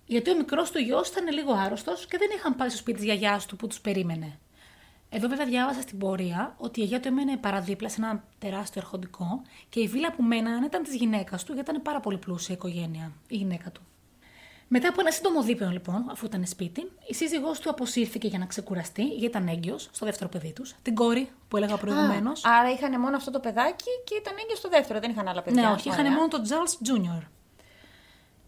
Γιατί 0.05 0.29
ο 0.31 0.35
μικρός 0.35 0.71
του 0.71 0.79
γιος 0.79 1.09
ήταν 1.09 1.33
λίγο 1.33 1.53
άρρωστος 1.53 2.05
και 2.05 2.17
δεν 2.17 2.29
είχαν 2.35 2.55
πάει 2.55 2.69
στο 2.69 2.77
σπίτι 2.77 2.97
της 2.97 3.05
γιαγιάς 3.05 3.45
του 3.45 3.55
που 3.55 3.67
τους 3.67 3.79
περίμενε. 3.79 4.39
Εδώ 5.09 5.27
βέβαια 5.27 5.45
διάβασα 5.45 5.81
στην 5.81 5.97
πορεία 5.97 6.55
ότι 6.57 6.79
η 6.79 6.83
Αγία 6.83 6.99
του 6.99 7.07
έμενε 7.07 7.37
παραδίπλα 7.37 7.89
σε 7.89 8.01
ένα 8.01 8.23
τεράστιο 8.37 8.81
ερχοντικό 8.81 9.41
και 9.69 9.79
η 9.79 9.87
βίλα 9.87 10.11
που 10.11 10.23
μέναν 10.23 10.63
ήταν 10.63 10.83
της 10.83 10.95
γυναίκας 10.95 11.43
του 11.43 11.53
γιατί 11.53 11.69
ήταν 11.69 11.81
πάρα 11.81 11.99
πολύ 11.99 12.17
πλούσια 12.17 12.55
η 12.55 12.57
οικογένεια, 12.57 13.11
η 13.27 13.35
γυναίκα 13.35 13.71
του. 13.71 13.81
Μετά 14.67 14.87
από 14.87 15.01
ένα 15.01 15.11
σύντομο 15.11 15.43
δίπαιο, 15.43 15.69
λοιπόν, 15.69 16.05
αφού 16.09 16.25
ήταν 16.25 16.45
σπίτι, 16.45 16.91
η 17.07 17.13
σύζυγός 17.13 17.59
του 17.59 17.69
αποσύρθηκε 17.69 18.27
για 18.27 18.39
να 18.39 18.45
ξεκουραστεί, 18.45 19.03
γιατί 19.03 19.25
ήταν 19.25 19.47
έγκυος 19.47 19.89
στο 19.91 20.05
δεύτερο 20.05 20.29
παιδί 20.29 20.53
τους, 20.53 20.75
την 20.81 20.95
κόρη 20.95 21.31
που 21.47 21.57
έλεγα 21.57 21.77
προηγουμένως. 21.77 22.45
Άρα 22.45 22.71
είχαν 22.71 22.99
μόνο 22.99 23.15
αυτό 23.15 23.31
το 23.31 23.39
παιδάκι 23.39 23.89
και 24.05 24.15
ήταν 24.15 24.33
έγκυος 24.41 24.57
στο 24.57 24.69
δεύτερο, 24.69 24.99
δεν 24.99 25.11
είχαν 25.11 25.27
άλλα 25.27 25.41
παιδιά. 25.41 25.61
Ναι, 25.61 25.67
όχι, 25.67 25.87
είχαν 25.87 26.05
Ωραία. 26.05 26.11
μόνο 26.11 26.27
τον 26.27 26.41
Charles 26.43 26.87
Jr. 26.87 27.23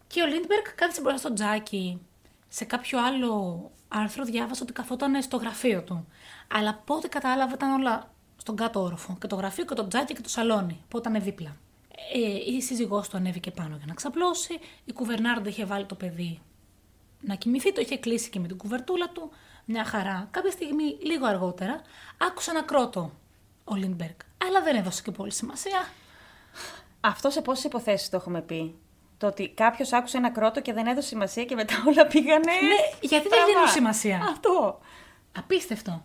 Και 0.06 0.22
ο 0.22 0.26
Λίντμπεργκ 0.26 0.64
κάθισε 0.74 1.00
μπροστά 1.00 1.18
στο 1.18 1.32
τζάκι. 1.32 2.00
Σε 2.48 2.64
κάποιο 2.64 3.04
άλλο 3.04 3.70
άρθρο 3.88 4.24
διάβασα 4.24 4.62
ότι 4.62 4.72
καθόταν 4.72 5.22
στο 5.22 5.36
γραφείο 5.36 5.82
του. 5.82 6.06
Αλλά 6.48 6.70
από 6.70 6.94
ό,τι 6.94 7.08
κατάλαβα 7.08 7.54
ήταν 7.54 7.80
όλα 7.80 8.10
στον 8.36 8.56
κάτω 8.56 8.82
όροφο. 8.82 9.16
Και 9.20 9.26
το 9.26 9.36
γραφείο 9.36 9.64
και 9.64 9.74
το 9.74 9.88
τζάκι 9.88 10.14
και 10.14 10.20
το 10.20 10.28
σαλόνι, 10.28 10.84
που 10.88 10.98
ήταν 10.98 11.22
δίπλα. 11.22 11.56
Ε, 12.14 12.52
η 12.52 12.60
σύζυγός 12.60 13.08
του 13.08 13.16
ανέβηκε 13.16 13.50
πάνω 13.50 13.76
για 13.76 13.86
να 13.86 13.94
ξαπλώσει. 13.94 14.58
Η 14.84 14.92
κουβερνάρντα 14.92 15.48
είχε 15.48 15.64
βάλει 15.64 15.84
το 15.86 15.94
παιδί 15.94 16.40
να 17.20 17.34
κοιμηθεί, 17.34 17.72
το 17.72 17.80
είχε 17.80 17.96
κλείσει 17.96 18.30
και 18.30 18.38
με 18.40 18.46
την 18.46 18.56
κουβερτούλα 18.56 19.08
του. 19.08 19.30
Μια 19.64 19.84
χαρά. 19.84 20.28
Κάποια 20.30 20.50
στιγμή, 20.50 20.98
λίγο 21.02 21.26
αργότερα, 21.26 21.80
άκουσε 22.18 22.50
ένα 22.50 22.62
κρότο 22.62 23.12
ο 23.64 23.74
Λίντμπεργκ. 23.74 24.16
Αλλά 24.46 24.62
δεν 24.62 24.76
έδωσε 24.76 25.02
και 25.02 25.10
πολύ 25.10 25.32
σημασία. 25.32 25.88
Αυτό 27.00 27.30
σε 27.30 27.40
πόσες 27.42 27.64
υποθέσεις 27.64 28.08
το 28.08 28.16
έχουμε 28.16 28.40
πει; 28.40 28.78
Το 29.18 29.26
ότι 29.26 29.48
κάποιος 29.48 29.92
άκουσε 29.92 30.16
ένα 30.16 30.30
κρότο 30.30 30.60
και 30.60 30.72
δεν 30.72 30.86
έδωσε 30.86 31.08
σημασία 31.08 31.44
και 31.44 31.54
μετά 31.54 31.74
όλα 31.86 32.06
πήγανε. 32.06 32.52
Ναι, 32.52 32.98
γιατί 33.00 33.28
δεν 33.28 33.38
στραβά. 33.38 33.46
δίνουν 33.46 33.68
σημασία; 33.68 34.26
Αυτό. 34.30 34.80
Απίστευτο. 35.38 36.04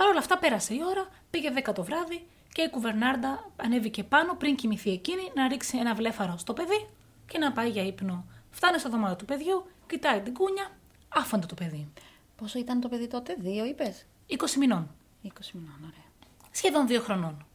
Παρ' 0.00 0.08
όλα 0.08 0.18
αυτά 0.18 0.38
πέρασε 0.38 0.74
η 0.74 0.80
ώρα, 0.84 1.08
πήγε 1.30 1.50
10 1.64 1.72
το 1.74 1.84
βράδυ 1.84 2.26
και 2.52 2.62
η 2.62 2.70
κουβερνάρντα 2.70 3.50
ανέβηκε 3.56 4.04
πάνω 4.04 4.34
πριν 4.34 4.56
κοιμηθεί 4.56 4.90
εκείνη 4.90 5.32
να 5.34 5.48
ρίξει 5.48 5.78
ένα 5.78 5.94
βλέφαρο 5.94 6.36
στο 6.38 6.52
παιδί 6.52 6.88
και 7.26 7.38
να 7.38 7.52
πάει 7.52 7.70
για 7.70 7.82
ύπνο. 7.86 8.24
Φτάνει 8.50 8.78
στο 8.78 8.88
δωμάτιο 8.88 9.16
του 9.16 9.24
παιδιού, 9.24 9.66
κοιτάει 9.86 10.20
την 10.20 10.34
κούνια, 10.34 10.70
άφαντο 11.08 11.46
το 11.46 11.54
παιδί. 11.54 11.88
Πόσο 12.36 12.58
ήταν 12.58 12.80
το 12.80 12.88
παιδί 12.88 13.06
τότε, 13.06 13.34
δύο 13.38 13.64
είπες; 13.64 14.06
20 14.28 14.36
μηνών, 14.58 14.90
20 15.24 15.28
μηνών, 15.52 15.76
ωραία. 15.78 16.06
σχεδόν 16.50 16.86
2 16.86 17.00
χρονών. 17.00 17.46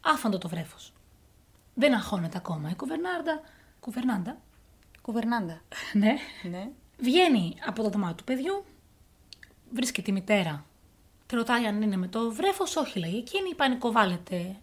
Άφαντο 0.00 0.38
το 0.38 0.48
βρέφος. 0.48 0.92
Δεν 1.74 1.94
αγχώνεται 1.94 2.36
ακόμα 2.36 2.70
η 2.70 2.74
κουβερνάρντα. 2.74 3.40
Κουβερνάντα, 3.80 4.36
Κουβερνάντα. 5.02 5.60
ναι. 5.92 6.14
Ναι. 6.42 6.68
Βγαίνει 6.98 7.54
από 7.66 7.82
το 7.82 7.88
δωμάτιο 7.88 8.16
του 8.16 8.24
παιδιού, 8.24 8.64
βρίσκει 9.72 10.02
τη 10.02 10.12
μητέρα. 10.12 10.64
Τη 11.26 11.34
ρωτάει 11.36 11.64
αν 11.66 11.82
είναι 11.82 11.96
με 11.96 12.08
το 12.08 12.32
βρέφος, 12.32 12.76
όχι 12.76 12.98
λέει 12.98 13.16
εκείνη, 13.16 13.54
πανικοβάλλεται 13.54 14.56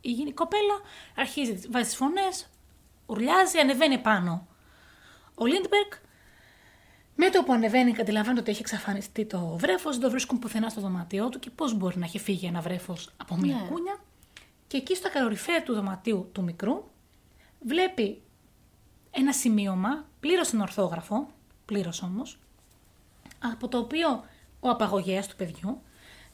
η 0.00 0.10
γυνή- 0.10 0.34
κοπέλα, 0.34 0.80
αρχίζει, 1.16 1.68
βάζει 1.70 1.84
τις 1.84 1.96
φωνές, 1.96 2.46
ουρλιάζει, 3.06 3.58
ανεβαίνει 3.58 3.98
πάνω. 3.98 4.46
Ο 5.34 5.46
Λίντμπεργκ, 5.46 5.90
με 7.14 7.30
το 7.30 7.42
που 7.42 7.52
ανεβαίνει, 7.52 7.92
καταλαβαίνετε 7.92 8.40
ότι 8.40 8.50
έχει 8.50 8.60
εξαφανιστεί 8.60 9.24
το 9.24 9.56
βρέφος, 9.56 9.92
δεν 9.94 10.04
το 10.04 10.10
βρίσκουν 10.10 10.38
πουθενά 10.38 10.68
στο 10.68 10.80
δωμάτιό 10.80 11.28
του 11.28 11.38
και 11.38 11.50
πώς 11.50 11.74
μπορεί 11.74 11.98
να 11.98 12.04
έχει 12.04 12.18
φύγει 12.18 12.46
ένα 12.46 12.60
βρέφος 12.60 13.10
από 13.16 13.36
μία 13.36 13.54
Ναι. 13.56 13.68
κούνια. 13.68 13.98
Και 14.66 14.76
εκεί 14.76 14.94
στο 14.94 15.10
καλοριφέρ 15.10 15.62
του 15.62 15.74
δωματίου 15.74 16.28
του 16.32 16.42
μικρού 16.42 16.84
βλέπει 17.60 18.22
ένα 19.10 19.32
σημείωμα, 19.32 20.04
πλήρως 20.20 20.46
στον 20.46 20.60
ορθόγραφο, 20.60 21.28
πλήρως 21.64 22.02
όμως, 22.02 22.38
από 23.38 23.68
το 23.68 23.78
οποίο 23.78 24.24
ο 24.60 24.68
απαγωγέας 24.68 25.26
του 25.26 25.36
παιδιού 25.36 25.82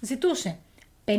ζητούσε 0.00 0.58
50.000 1.04 1.14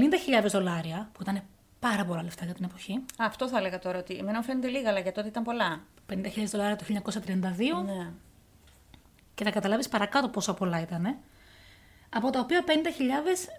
δολάρια, 0.47 1.09
που 1.13 1.21
ήταν 1.21 1.41
πάρα 1.79 2.05
πολλά 2.05 2.23
λεφτά 2.23 2.45
για 2.45 2.53
την 2.53 2.65
εποχή. 2.65 3.03
Αυτό 3.17 3.47
θα 3.47 3.57
έλεγα 3.57 3.79
τώρα, 3.79 3.99
ότι 3.99 4.13
εμένα 4.15 4.37
μου 4.37 4.43
φαίνεται 4.43 4.67
λίγα, 4.67 4.89
αλλά 4.89 4.99
για 4.99 5.11
τότε 5.11 5.27
ήταν 5.27 5.43
πολλά. 5.43 5.83
50.000 6.13 6.43
δολάρια 6.45 6.75
το 6.75 6.85
1932 6.85 7.83
Ναι. 7.85 8.11
και 9.35 9.43
θα 9.43 9.51
καταλάβεις 9.51 9.89
παρακάτω 9.89 10.29
πόσο 10.29 10.53
πολλά 10.53 10.81
ήταν. 10.81 11.17
Από 12.09 12.29
τα 12.29 12.39
οποία 12.39 12.63
50.000 12.67 12.71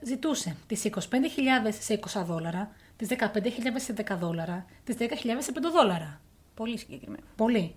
ζητούσε 0.02 0.56
τις 0.66 0.84
25.000 0.84 1.72
σε 1.80 1.94
20 1.94 2.24
δόλαρα, 2.24 2.70
τις 2.96 3.08
15.000 3.08 3.80
σε 3.80 3.92
10 3.92 4.16
δόλαρα, 4.18 4.64
τις 4.84 4.96
10.000 4.98 5.42
σε 5.42 5.52
5 5.54 5.70
δόλαρα. 5.72 6.20
Πολύ 6.54 6.78
συγκεκριμένο. 6.78 7.22
Πολύ. 7.36 7.74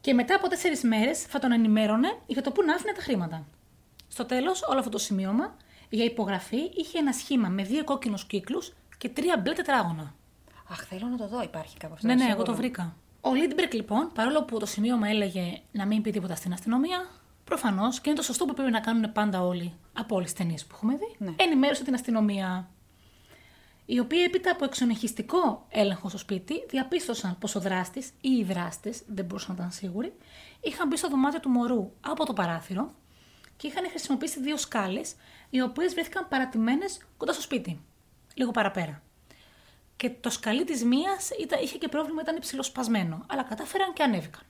Και 0.00 0.14
μετά 0.14 0.34
από 0.34 0.48
τέσσερις 0.48 0.82
μέρες 0.82 1.22
θα 1.22 1.38
τον 1.38 1.52
ενημέρωνε 1.52 2.18
για 2.26 2.42
το 2.42 2.50
πού 2.50 2.62
να 2.62 2.74
άφηνε 2.74 2.92
τα 2.92 3.02
χρήματα. 3.02 3.46
Στο 4.08 4.24
τέλος, 4.24 4.62
όλο 4.62 4.78
αυτό 4.78 4.90
το 4.90 4.98
σημείωμα 4.98 5.56
για 5.90 6.04
υπογραφή 6.04 6.56
είχε 6.76 6.98
ένα 6.98 7.12
σχήμα 7.12 7.48
με 7.48 7.62
δύο 7.62 7.84
κόκκινους 7.84 8.24
κύκλους 8.24 8.72
και 8.98 9.08
τρία 9.08 9.38
μπλε 9.38 9.52
τετράγωνα. 9.52 10.14
Αχ, 10.68 10.84
θέλω 10.86 11.06
να 11.06 11.16
το 11.16 11.28
δω, 11.28 11.42
υπάρχει 11.42 11.76
κάπου 11.76 11.94
αυτό. 11.94 12.06
Ναι, 12.06 12.12
ναι, 12.14 12.20
σίγουρο. 12.20 12.36
εγώ 12.40 12.50
το 12.50 12.56
βρήκα. 12.56 12.96
Ο 13.20 13.34
Λίντμπεργκ 13.34 13.72
λοιπόν, 13.72 14.10
παρόλο 14.14 14.44
που 14.44 14.58
το 14.58 14.66
σημείωμα 14.66 15.08
έλεγε 15.08 15.60
να 15.72 15.86
μην 15.86 16.02
πει 16.02 16.10
τίποτα 16.10 16.34
στην 16.34 16.52
αστυνομία, 16.52 17.08
προφανώς 17.44 18.00
και 18.00 18.08
είναι 18.10 18.18
το 18.18 18.24
σωστό 18.24 18.44
που 18.44 18.54
πρέπει 18.54 18.70
να 18.70 18.80
κάνουν 18.80 19.12
πάντα 19.12 19.42
όλοι 19.42 19.72
από 19.92 20.14
όλες 20.16 20.28
τις 20.32 20.38
ταινίες 20.38 20.64
που 20.64 20.74
έχουμε 20.74 20.96
δει, 20.96 21.14
Ναι. 21.18 21.32
ενημέρωσε 21.36 21.84
την 21.84 21.94
αστυνομία. 21.94 22.68
Οι 23.86 23.98
οποίοι 23.98 24.18
έπειτα 24.26 24.50
από 24.50 24.64
εξονεχιστικό 24.64 25.66
έλεγχο 25.68 26.08
στο 26.08 26.18
σπίτι 26.18 26.54
διαπίστωσαν 26.68 27.36
πως 27.38 27.54
ο 27.54 27.60
δράστης 27.60 28.08
ή 28.20 28.28
οι 28.30 28.44
δράστες, 28.44 29.02
δεν 29.06 29.24
μπορούσαν 29.24 29.54
να 29.54 29.62
ήταν 29.62 29.72
σίγουροι, 29.72 30.12
είχαν 30.60 30.88
μπει 30.88 30.96
στο 30.96 31.08
δωμάτιο 31.08 31.40
του 31.40 31.48
μωρού 31.48 31.90
από 32.00 32.26
το 32.26 32.32
παράθυρο 32.32 32.90
και 33.60 33.66
είχαν 33.66 33.88
χρησιμοποιήσει 33.88 34.40
δύο 34.40 34.56
σκάλες, 34.56 35.14
οι 35.50 35.60
οποίες 35.60 35.92
βρέθηκαν 35.92 36.28
παρατημένες 36.28 37.00
κοντά 37.16 37.32
στο 37.32 37.42
σπίτι. 37.42 37.80
Λίγο 38.34 38.50
παραπέρα. 38.50 39.02
Και 39.96 40.10
το 40.10 40.30
σκαλί 40.30 40.64
της 40.64 40.84
μίας 40.84 41.30
είχε 41.62 41.78
και 41.78 41.88
πρόβλημα, 41.88 42.22
ήταν 42.22 42.36
υψηλοσπασμένο. 42.36 43.24
Αλλά 43.26 43.42
κατάφεραν 43.42 43.92
και 43.92 44.02
ανέβηκαν. 44.02 44.40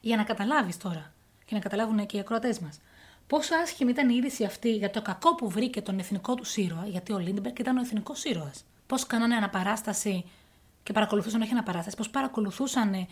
Για 0.00 0.16
να 0.16 0.22
καταλάβεις 0.24 0.76
τώρα, 0.76 1.12
και 1.44 1.54
να 1.54 1.60
καταλάβουν 1.60 2.06
και 2.06 2.16
οι 2.16 2.20
ακροατές 2.20 2.58
μας, 2.58 2.80
πόσο 3.26 3.54
άσχημη 3.54 3.90
ήταν 3.90 4.08
η 4.08 4.14
είδηση 4.16 4.44
αυτή 4.44 4.76
για 4.76 4.90
το 4.90 5.02
κακό 5.02 5.34
που 5.34 5.48
βρήκε 5.48 5.80
τον 5.82 5.98
εθνικό 5.98 6.34
του 6.34 6.44
ήρωα, 6.54 6.86
γιατί 6.86 7.12
ο 7.12 7.18
Λίντμπεργκ 7.18 7.58
ήταν 7.58 7.76
ο 7.76 7.80
εθνικός 7.80 8.24
ήρωα. 8.24 8.52
Πώς 8.86 9.06
κάνανε 9.06 9.34
αναπαράσταση 9.34 10.30
και 10.82 10.92
παρακολουθούσαν, 10.92 11.42
όχι 11.42 11.52
αναπαράσταση, 11.52 11.96
πώς 11.96 12.10
παρακολουθούσαν 12.10 13.06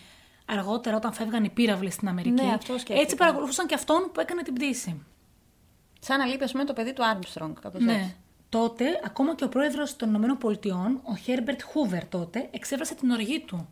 αργότερα 0.46 0.96
όταν 0.96 1.12
φεύγαν 1.12 1.44
οι 1.44 1.50
πύραυλοι 1.50 1.90
στην 1.90 2.08
Αμερική. 2.08 2.42
Ναι, 2.42 2.52
αυτό 2.54 2.72
σκέφτηκα. 2.72 3.00
Έτσι 3.00 3.16
παρακολουθούσαν 3.16 3.66
και 3.66 3.74
αυτόν 3.74 4.10
που 4.12 4.20
έκανε 4.20 4.42
την 4.42 4.54
πτήση. 4.54 5.06
Σαν 6.04 6.18
να 6.18 6.26
λείπει, 6.26 6.44
ας 6.44 6.52
πούμε, 6.52 6.64
το 6.64 6.72
παιδί 6.72 6.92
του 6.92 7.04
Άρμστρονγκ, 7.06 7.54
κάπως 7.60 7.82
Ναι. 7.82 7.92
έτσι. 7.94 8.16
Τότε, 8.48 9.00
ακόμα 9.04 9.34
και 9.34 9.44
ο 9.44 9.48
πρόεδρος 9.48 9.96
των 9.96 10.08
Ηνωμένων 10.08 10.38
Πολιτειών, 10.38 11.00
ο 11.04 11.14
Χέρμπερτ 11.16 11.62
Χούβερ 11.62 12.06
τότε, 12.08 12.48
εξέφρασε 12.50 12.94
την 12.94 13.10
οργή 13.10 13.40
του 13.40 13.68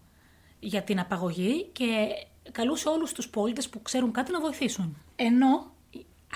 για 0.61 0.83
την 0.83 1.01
απαγωγή 1.01 1.65
και 1.73 2.09
καλούσε 2.53 2.89
όλους 2.89 3.13
τους 3.13 3.29
πολίτες 3.29 3.69
που 3.69 3.83
ξέρουν 3.83 4.13
κάτι 4.13 4.31
να 4.33 4.41
βοηθήσουν. 4.41 4.97
Ενώ 5.17 5.71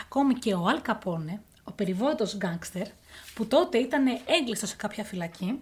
ακόμη 0.01 0.35
και 0.35 0.55
ο 0.55 0.67
Αλ 0.67 0.81
Καπόνε, 0.83 1.43
ο 1.65 1.73
περιβόητος 1.73 2.37
γκάνγκστερ, 2.37 2.87
που 3.35 3.47
τότε 3.47 3.79
ήταν 3.79 4.07
έγκλειστος 4.27 4.69
σε 4.69 4.77
κάποια 4.77 5.05
φυλακή, 5.05 5.61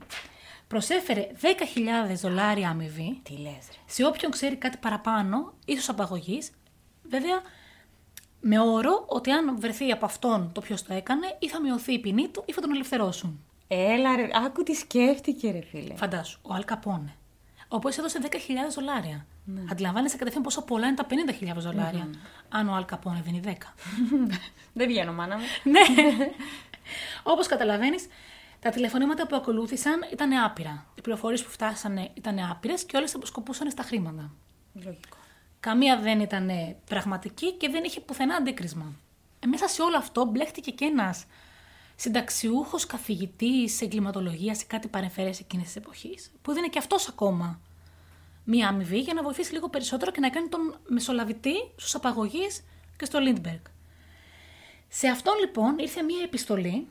προσέφερε 0.69 1.29
10.000 1.41 2.15
δολάρια 2.15 2.69
αμοιβή 2.69 3.21
Τι 3.23 3.33
λες, 3.33 3.53
ρε. 3.71 3.77
σε 3.87 4.07
όποιον 4.07 4.31
ξέρει 4.31 4.57
κάτι 4.57 4.77
παραπάνω, 4.77 5.53
ίσως 5.65 5.89
απαγωγής, 5.89 6.51
βέβαια 7.03 7.43
με 8.45 8.59
όρο 8.61 9.05
ότι 9.09 9.31
αν 9.31 9.61
βρεθεί 9.61 9.91
από 9.91 10.05
αυτόν 10.05 10.51
το 10.53 10.61
ποιος 10.61 10.83
το 10.83 10.95
έκανε, 10.95 11.37
ή 11.39 11.49
θα 11.49 11.61
μειωθεί 11.61 11.93
η 11.93 11.99
ποινή 11.99 12.29
του 12.29 12.43
ή 12.47 12.53
θα 12.53 12.61
τον 12.61 12.73
ελευθερώσουν. 12.73 13.41
Έλα, 13.69 14.17
ρε. 14.17 14.29
Άκου 14.47 14.63
τι 14.63 14.75
σκέφτηκε, 14.75 15.51
ρε 15.51 15.61
φίλε. 15.71 15.95
Φαντάσου, 15.95 16.39
ο 16.43 16.55
Αλ 16.55 16.65
Καπόνε, 16.65 17.15
ο 17.63 17.77
οποίος 17.77 17.99
έδωσε 17.99 18.19
10.000 18.23 18.37
δολάρια. 18.75 19.27
Ναι. 19.45 19.61
Αντιλαμβάνεσαι 19.71 20.17
κατευθείαν 20.17 20.43
πόσο 20.43 20.63
πολλά 20.63 20.87
είναι 20.87 20.97
τα 20.97 21.07
50.000 21.41 21.55
δολάρια, 21.57 22.11
αν 22.49 22.69
ο 22.69 22.75
Αλ 22.75 22.85
Καπόνε 22.85 23.21
δίνει 23.25 23.41
10. 23.45 23.51
Δεν 24.73 24.87
βγαίνω, 24.89 25.13
μάνα 25.13 25.37
μου. 25.37 25.43
ναι. 25.63 25.81
Όπως 27.33 27.47
καταλαβαίνεις, 27.47 28.07
τα 28.61 28.71
τηλεφωνήματα 28.71 29.27
που 29.27 29.37
ακολούθησαν 29.37 30.01
ήταν 30.13 30.33
άπειρα. 30.33 30.87
Οι 30.95 31.01
πληροφορίες 31.01 31.43
που 31.45 31.51
φτάσανε 31.51 32.11
ήταν 32.15 32.39
άπειρες 32.51 32.85
και 32.85 32.97
όλες 32.97 33.15
αποσκοπούσαν 33.15 33.71
στα 33.71 33.83
χρήματα. 33.83 34.31
Λογικό. 34.75 35.17
Καμία 35.63 35.99
δεν 35.99 36.21
ήταν 36.21 36.51
πραγματική 36.85 37.53
και 37.53 37.69
δεν 37.69 37.85
είχε 37.85 38.01
πουθενά 38.01 38.35
αντίκρισμα. 38.35 38.93
Ε, 39.41 39.47
μέσα 39.47 39.69
σε 39.69 39.83
όλο 39.83 39.97
αυτό 39.97 40.25
μπλέχτηκε 40.25 40.71
και 40.71 40.85
ένας 40.85 41.25
συνταξιούχος 41.97 42.87
καθηγητής 42.87 43.77
σε 43.77 43.85
εγκληματολογίας 43.85 44.59
σε 44.59 44.65
κάτι 44.65 44.89
παρεμφερέ 44.89 45.29
εκείνης 45.29 45.67
της 45.67 45.77
εποχής, 45.77 46.31
που 46.43 46.53
δίνει 46.53 46.69
και 46.69 46.79
αυτός 46.79 47.09
ακόμα 47.09 47.61
μία 48.45 48.69
αμοιβή 48.69 48.99
για 48.99 49.15
να 49.15 49.23
βοηθήσει 49.23 49.53
λίγο 49.53 49.69
περισσότερο 49.69 50.11
και 50.11 50.21
να 50.21 50.31
κάνει 50.31 50.49
τον 50.49 50.77
μεσολαβητή 50.89 51.55
στους 51.77 51.95
απαγωγείς 51.95 52.65
και 52.97 53.05
στο 53.05 53.19
Λίντμπεργκ. 53.19 53.65
Σε 54.89 55.09
αυτόν 55.09 55.35
λοιπόν 55.41 55.79
ήρθε 55.79 56.03
μία 56.03 56.23
επιστολή 56.23 56.87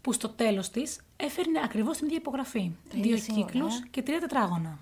που 0.00 0.12
στο 0.12 0.28
τέλος 0.28 0.70
της 0.70 1.00
έφερνε 1.16 1.60
ακριβώς 1.64 1.96
την 1.96 2.06
ίδια 2.06 2.18
υπογραφή. 2.18 2.58
ίδια 2.58 3.02
Δύο 3.02 3.16
σύμβολα, 3.16 3.46
κύκλους 3.46 3.76
ε. 3.76 3.82
και 3.90 4.02
τρία 4.02 4.20
τετράγωνα. 4.20 4.78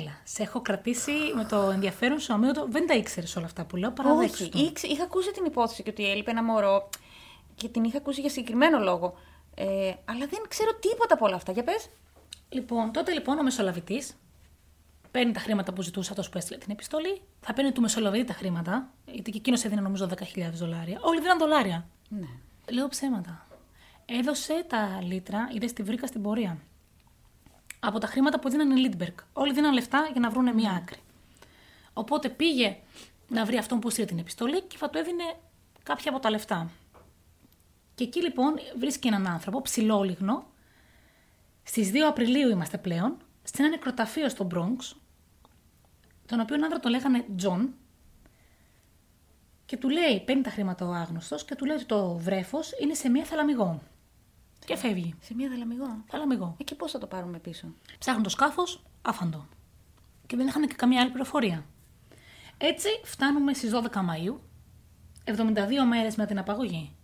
Έλα, 0.00 0.20
σε 0.24 0.42
έχω 0.42 0.60
κρατήσει 0.60 1.12
με 1.34 1.44
το 1.44 1.56
ενδιαφέρον 1.70 2.20
σου 2.20 2.32
αμύωτο. 2.32 2.66
Δεν 2.70 2.86
τα 2.86 2.94
ήξερες 2.94 3.36
όλα 3.36 3.46
αυτά 3.46 3.64
που 3.64 3.76
λέω, 3.76 3.90
παραδέξου 3.90 4.42
Όχι, 4.42 4.50
το. 4.50 4.58
ήξε- 4.58 4.90
είχα 4.90 5.02
ακούσει 5.04 5.30
την 5.32 5.44
υπόθεση 5.44 5.82
και 5.82 5.90
ότι 5.90 6.10
έλειπε 6.10 6.30
ένα 6.30 6.42
μωρό. 6.42 6.88
και 7.54 7.68
την 7.68 7.84
είχα 7.84 7.96
ακούσει 7.98 8.20
για 8.20 8.30
συγκεκριμένο 8.30 8.78
λόγο. 8.78 9.14
Ε, 9.54 9.92
αλλά 10.04 10.26
δεν 10.26 10.40
ξέρω 10.48 10.70
τίποτα 10.74 11.14
από 11.14 11.26
όλα 11.26 11.34
αυτά. 11.36 11.52
Για 11.52 11.64
πες. 11.64 11.88
Λοιπόν, 12.48 12.92
τότε 12.92 13.12
λοιπόν 13.12 13.38
ο 13.38 13.42
μεσολαβητής 13.42 14.14
παίρνει 15.10 15.32
τα 15.32 15.40
χρήματα 15.40 15.72
που 15.72 15.82
ζητούσε 15.82 16.10
αυτός 16.10 16.28
που 16.28 16.38
έστειλε 16.38 16.58
την 16.58 16.70
επιστολή, 16.70 17.20
θα 17.40 17.52
παίρνει 17.52 17.72
του 17.72 17.80
μεσολαβητή 17.80 18.24
τα 18.24 18.32
χρήματα, 18.32 18.88
γιατί 19.06 19.30
και 19.30 19.38
εκείνος 19.38 19.64
έδινε 19.64 19.80
νομίζω 19.80 20.08
10.000 20.34 20.50
δολάρια. 20.52 20.98
Όλοι 21.02 21.20
δίναν 21.20 21.38
δολάρια. 21.38 21.86
Ναι. 22.08 22.26
Λέω 22.70 22.88
ψέματα. 22.88 23.46
Έδωσε 24.06 24.64
τα 24.68 24.98
λίτρα, 25.02 25.48
είδες 25.54 25.72
τη 25.72 25.82
βρήκα 25.82 26.06
στην 26.06 26.22
πορεία. 26.22 26.58
Από 27.84 27.98
τα 27.98 28.06
χρήματα 28.06 28.38
που 28.38 28.50
δίνανε 28.50 28.74
οι 28.74 28.76
Λίτμπεργκ. 28.82 29.14
Όλοι 29.32 29.52
δίναν 29.52 29.72
λεφτά 29.72 30.08
για 30.12 30.20
να 30.20 30.30
βρουν 30.30 30.54
μία 30.54 30.70
άκρη. 30.70 30.98
Οπότε 31.92 32.28
πήγε 32.28 32.76
να 33.28 33.44
βρει 33.44 33.56
αυτόν 33.56 33.80
που 33.80 33.90
στείλε 33.90 34.06
την 34.06 34.18
επιστολή 34.18 34.62
και 34.62 34.76
θα 34.76 34.90
του 34.90 34.98
έδινε 34.98 35.24
κάποια 35.82 36.10
από 36.10 36.20
τα 36.20 36.30
λεφτά. 36.30 36.70
Και 37.94 38.04
εκεί 38.04 38.22
λοιπόν 38.22 38.54
βρίσκει 38.78 39.08
έναν 39.08 39.26
άνθρωπο, 39.26 39.62
ψηλόλιγνο. 39.62 40.46
Στις 41.62 41.90
2 41.92 41.96
Απριλίου 41.98 42.48
είμαστε 42.48 42.78
πλέον, 42.78 43.16
σε 43.42 43.54
ένα 43.58 43.68
νεκροταφείο 43.68 44.28
στο 44.28 44.46
Bronx, 44.54 44.96
τον 46.26 46.40
οποίο 46.40 46.56
άντρα 46.64 46.80
το 46.80 46.88
λέγανε 46.88 47.24
Τζον, 47.36 47.74
και 49.66 49.76
του 49.76 49.88
λέει, 49.88 50.20
παίρνει 50.20 50.42
τα 50.42 50.50
χρήματα 50.50 50.86
ο 50.86 50.92
άγνωστος 50.92 51.44
και 51.44 51.54
του 51.54 51.64
λέει 51.64 51.76
ότι 51.76 51.84
το 51.84 52.14
βρέφος 52.14 52.72
είναι 52.80 52.94
σε 52.94 53.08
μία 53.08 53.24
θαλαμιγό. 53.24 53.82
Και 54.64 54.76
φεύγει. 54.76 55.14
Σε 55.20 55.34
μία 55.34 55.48
δαλαμιγό. 55.48 56.04
Θαλαμιγό. 56.06 56.56
Ε, 56.60 56.64
και 56.64 56.74
πώς 56.74 56.90
θα 56.90 56.98
το 56.98 57.06
πάρουμε 57.06 57.38
πίσω; 57.38 57.66
Ψάχνουν 57.98 58.22
το 58.22 58.28
σκάφος, 58.28 58.82
άφαντο. 59.02 59.46
Και 60.26 60.36
δεν 60.36 60.46
είχαν 60.46 60.66
και 60.68 60.74
καμία 60.74 61.00
άλλη 61.00 61.10
πληροφορία. 61.10 61.64
Έτσι 62.58 62.88
φτάνουμε 63.04 63.54
στις 63.54 63.70
12 63.70 64.00
Μαΐου, 64.02 64.40
72 65.24 65.84
μέρες 65.88 66.16
μετά 66.16 66.28
την 66.28 66.38
απαγωγή. 66.38 66.96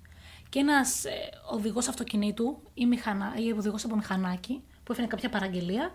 Και 0.49 0.59
ένας 0.59 1.05
ε, 1.05 1.11
οδηγός 1.51 1.89
αυτοκινήτου 1.89 2.63
ή, 2.75 2.87
μηχανά, 2.87 3.35
ή 3.37 3.53
οδηγός 3.53 3.85
από 3.85 3.97
μηχανάκι 3.97 4.63
που 4.85 4.93
έφερε 4.93 5.07
κάποια 5.07 5.29
παραγγελία, 5.29 5.91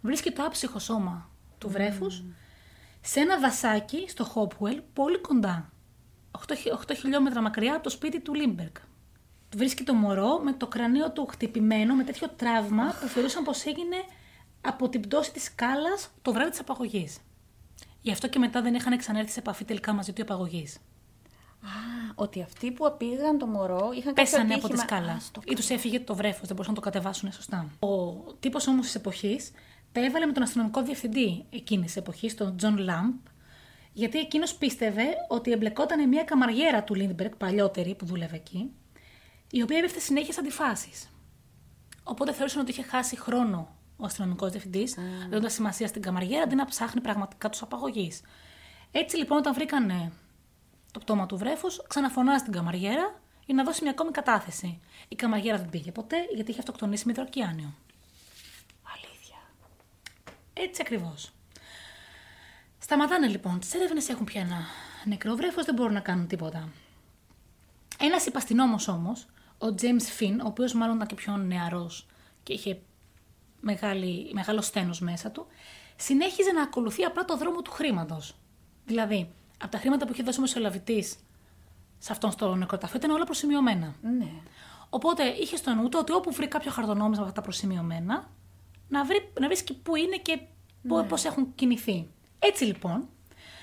βρίσκει 0.00 0.30
το 0.30 0.42
άψυχο 0.44 0.78
σώμα 0.78 1.30
του 1.58 1.68
βρέφους 1.70 2.22
σε 3.00 3.20
ένα 3.20 3.38
δασάκι 3.38 4.04
στο 4.08 4.24
Χόπουελ, 4.24 4.82
πολύ 4.92 5.18
κοντά. 5.20 5.72
8, 6.46 6.54
χι- 6.56 6.72
8 6.72 6.94
χιλιόμετρα 6.96 7.40
μακριά 7.40 7.74
από 7.74 7.82
το 7.82 7.90
σπίτι 7.90 8.20
του 8.20 8.34
Λίντμπεργκ. 8.34 8.74
Βρίσκει 9.54 9.82
το 9.82 9.94
μωρό 9.94 10.40
με 10.44 10.52
το 10.52 10.66
κρανίο 10.66 11.10
του 11.10 11.26
χτυπημένο 11.26 11.94
με 11.94 12.04
τέτοιο 12.04 12.28
τραύμα 12.28 12.94
που 13.00 13.06
θεωρούσαν 13.06 13.44
πως 13.44 13.64
έγινε 13.64 13.96
από 14.60 14.88
την 14.88 15.00
πτώση 15.00 15.32
της 15.32 15.42
σκάλας 15.42 16.10
το 16.22 16.32
βράδυ 16.32 16.50
της 16.50 16.60
απαγωγής. 16.60 17.18
Γι' 18.00 18.10
αυτό 18.12 18.28
και 18.28 18.38
μετά 18.38 18.62
δεν 18.62 18.74
είχαν 18.74 18.98
ξανέρθει 18.98 19.30
σε 19.30 19.38
επαφή 19.38 19.64
τελικά 19.64 19.92
μαζί 19.92 20.12
του 20.12 20.20
οι 20.20 20.22
απαγωγείς. 20.22 20.66
Α, 21.60 22.12
ότι 22.14 22.42
αυτοί 22.42 22.70
που 22.70 22.86
απήγαγαν 22.86 23.38
το 23.38 23.46
μωρό 23.46 23.90
είχαν 23.96 24.14
Πέσανε 24.14 24.42
κάποιο 24.42 24.56
από 24.56 24.68
τη 24.68 24.80
ατύχημα. 24.80 24.98
σκάλα. 24.98 25.12
Α, 25.12 25.20
στο 25.20 25.40
Ή 25.44 25.54
τους 25.54 25.70
έφυγε 25.70 26.00
το 26.00 26.14
βρέφος, 26.14 26.46
δεν 26.46 26.50
μπορούσαν 26.56 26.74
να 26.74 26.80
το 26.80 26.90
κατεβάσουν 26.90 27.32
σωστά. 27.32 27.70
Ο 27.78 27.96
τύπος 28.40 28.66
όμως 28.66 28.84
της 28.84 28.94
εποχής 28.94 29.50
τα 29.92 30.04
έβαλε 30.04 30.26
με 30.26 30.32
τον 30.32 30.42
αστυνομικό 30.42 30.82
διευθυντή 30.82 31.44
εκείνης 31.50 31.86
της 31.86 31.96
εποχής, 31.96 32.34
τον 32.34 32.56
Τζον 32.56 32.76
Λάμπ, 32.78 33.14
γιατί 33.92 34.18
εκείνος 34.18 34.54
πίστευε 34.54 35.04
ότι 35.28 35.50
εμπλεκόταν 35.52 36.08
μια 36.08 36.24
καμαριέρα 36.24 36.82
του 36.82 36.94
Λίντμπεργκ, 36.94 37.32
παλιότερη 37.36 37.94
που 37.94 38.06
δούλευε 38.06 38.36
εκεί, 38.36 38.70
η 39.50 39.62
οποία 39.62 39.78
έπεφτε 39.78 40.00
συνέχεια 40.00 40.32
σε 40.32 40.40
αντιφάσεις. 40.40 41.10
Οπότε 42.02 42.32
θεώρησαν 42.32 42.60
ότι 42.60 42.70
είχε 42.70 42.82
χάσει 42.82 43.18
χρόνο 43.18 43.76
ο 43.96 44.04
αστυνομικός 44.04 44.50
διευθυντής, 44.50 44.96
δίνοντας 45.28 45.52
σημασία 45.52 45.86
στην 45.86 46.02
καμαριέρα 46.02 46.42
αντί 46.42 46.54
να 46.54 46.64
ψάχνει 46.64 47.00
πραγματικά 47.00 47.48
τους 47.50 47.62
απαγωγείς. 47.62 48.12
Έτσι 48.90 49.16
λοιπόν, 49.16 49.38
όταν 49.38 49.54
βρήκαν 49.54 50.12
το 50.92 50.98
πτώμα 50.98 51.26
του 51.26 51.36
βρέφους, 51.36 51.82
ξαναφωνάζει 51.88 52.44
την 52.44 52.52
καμαριέρα 52.52 53.20
για 53.46 53.54
να 53.54 53.64
δώσει 53.64 53.82
μια 53.82 53.90
ακόμη 53.90 54.10
κατάθεση. 54.10 54.80
Η 55.08 55.16
καμαριέρα 55.16 55.58
δεν 55.58 55.70
πήγε 55.70 55.92
ποτέ 55.92 56.16
γιατί 56.34 56.50
είχε 56.50 56.60
αυτοκτονήσει 56.60 57.06
με 57.06 57.12
υδροκιάνιο. 57.12 57.74
Αλήθεια. 58.94 59.36
Έτσι 60.52 60.82
ακριβώς. 60.84 61.32
Σταματάνε 62.78 63.26
λοιπόν. 63.26 63.60
Τις 63.60 63.74
έρευνες 63.74 64.08
έχουν 64.08 64.24
πια 64.24 64.40
ένα 64.40 64.66
νεκρό 65.04 65.34
βρέφος, 65.34 65.64
δεν 65.64 65.74
μπορούν 65.74 65.92
να 65.92 66.00
κάνουν 66.00 66.26
τίποτα. 66.26 66.68
Ένας 68.00 68.26
υπαστηνόμο 68.26 68.76
όμως, 68.88 69.26
ο 69.58 69.66
James 69.80 70.20
Finn, 70.22 70.36
ο 70.42 70.46
οποίος 70.46 70.72
μάλλον 70.74 70.94
ήταν 70.96 71.06
και 71.06 71.14
πιο 71.14 71.36
νεαρός 71.36 72.06
και 72.42 72.52
είχε 72.52 72.80
μεγάλη, 73.60 74.30
μεγάλο 74.32 74.60
στένο 74.60 74.94
μέσα 75.00 75.30
του, 75.30 75.46
συνέχιζε 75.96 76.50
να 76.50 76.62
ακολουθεί 76.62 77.04
απλά 77.04 77.24
το 77.24 77.36
δρόμο 77.36 77.62
του 77.62 77.70
χρήματος. 77.70 78.36
Δηλαδή, 78.86 79.30
από 79.62 79.70
τα 79.70 79.78
χρήματα 79.78 80.06
που 80.06 80.12
είχε 80.12 80.22
δώσει 80.22 80.38
ο 80.38 80.40
μεσολαβητής 80.40 81.16
σε 81.98 82.12
αυτόν 82.12 82.30
στο 82.30 82.54
νεκροταφείο 82.54 82.98
ήταν 82.98 83.10
όλα 83.10 83.24
προσημειωμένα. 83.24 83.94
Ναι. 84.02 84.28
Οπότε 84.90 85.24
είχε 85.24 85.56
στο 85.56 85.74
νου 85.74 85.88
του 85.88 85.98
ότι 86.00 86.12
όπου 86.12 86.32
βρει 86.32 86.48
κάποιο 86.48 86.70
χαρτονόμισμα 86.70 87.14
από 87.14 87.22
αυτά 87.22 87.32
τα 87.32 87.40
προσημειωμένα, 87.40 88.30
να, 88.88 89.04
βρει, 89.04 89.32
να 89.40 89.46
βρίσκει 89.46 89.74
πού 89.74 89.96
είναι 89.96 90.16
και 90.16 90.40
Ναι. 90.82 91.02
πώς 91.02 91.24
έχουν 91.24 91.54
κινηθεί. 91.54 92.08
Έτσι 92.38 92.64
λοιπόν, 92.64 93.08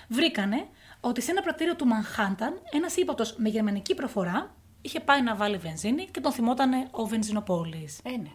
βρήκανε 0.08 0.68
ότι 1.06 1.22
σε 1.22 1.32
ένα 1.32 1.42
πρατήριο 1.42 1.76
του 1.76 1.86
Μανχάνταν 1.86 2.54
ένας 2.72 2.96
ύποπτο 2.96 3.24
με 3.38 3.50
γερμανική 3.50 3.96
προφορά 3.96 4.56
είχε 4.82 5.00
πάει 5.00 5.22
να 5.22 5.36
βάλει 5.36 5.58
βενζίνη 5.58 6.06
και 6.06 6.20
τον 6.20 6.32
θυμότανε 6.32 6.88
ο 6.92 7.06
βενζινοπόλης. 7.06 8.00
Ε, 8.04 8.10
ναι. 8.10 8.32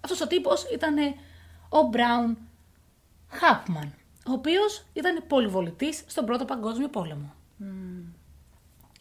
Αυτός 0.00 0.20
ο 0.20 0.26
τύπος 0.26 0.64
ήταν 0.74 0.96
ο 1.68 1.82
Μπράουν 1.82 2.38
Χάπμαν, 3.28 3.94
ο 4.26 4.32
οποίος 4.32 4.84
ήταν 4.92 5.24
πολυβολητής 5.26 6.02
στον 6.06 6.24
Πρώτο 6.24 6.44
Παγκόσμιο 6.44 6.88
Πόλεμο. 6.88 7.32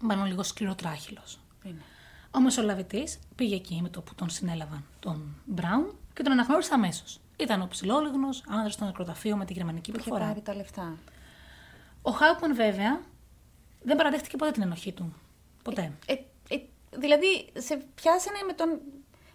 Μάλλον 0.01 0.25
λίγο 0.25 0.43
σκληροτράχυλο. 0.43 1.21
Είναι. 1.63 1.81
Ο 2.31 2.39
μεσολαβητής 2.39 3.19
πήγε 3.35 3.55
εκεί 3.55 3.79
με 3.81 3.89
το 3.89 4.01
που 4.01 4.15
τον 4.15 4.29
συνέλαβαν 4.29 4.85
τον 4.99 5.35
Μπράουν 5.45 5.95
και 6.13 6.23
τον 6.23 6.31
αναγνώρισε 6.31 6.73
αμέσως. 6.73 7.19
Ήταν 7.37 7.61
ο 7.61 7.67
ψηλόλιγνος 7.67 8.43
άνδρας 8.47 8.73
στο 8.73 8.85
νεκροταφείο 8.85 9.35
με 9.37 9.45
τη 9.45 9.53
γερμανική 9.53 9.91
Που 9.91 9.97
είχε 9.99 10.09
προφορά. 10.09 10.29
πάρει 10.29 10.41
τα 10.41 10.55
λεφτά. 10.55 10.97
Ο 12.07 12.11
Χάουπμαν, 12.11 12.55
βέβαια, 12.55 13.01
δεν 13.83 13.97
παραδέχτηκε 13.97 14.37
ποτέ 14.37 14.51
την 14.51 14.61
ενοχή 14.61 14.91
του. 14.91 15.13
Ποτέ. 15.63 15.91
Ε, 16.05 16.13
ε, 16.49 16.59
δηλαδή, 16.89 17.49
σε 17.53 17.81
πιάσανε 17.95 18.37
με, 18.47 18.53
τον, 18.53 18.79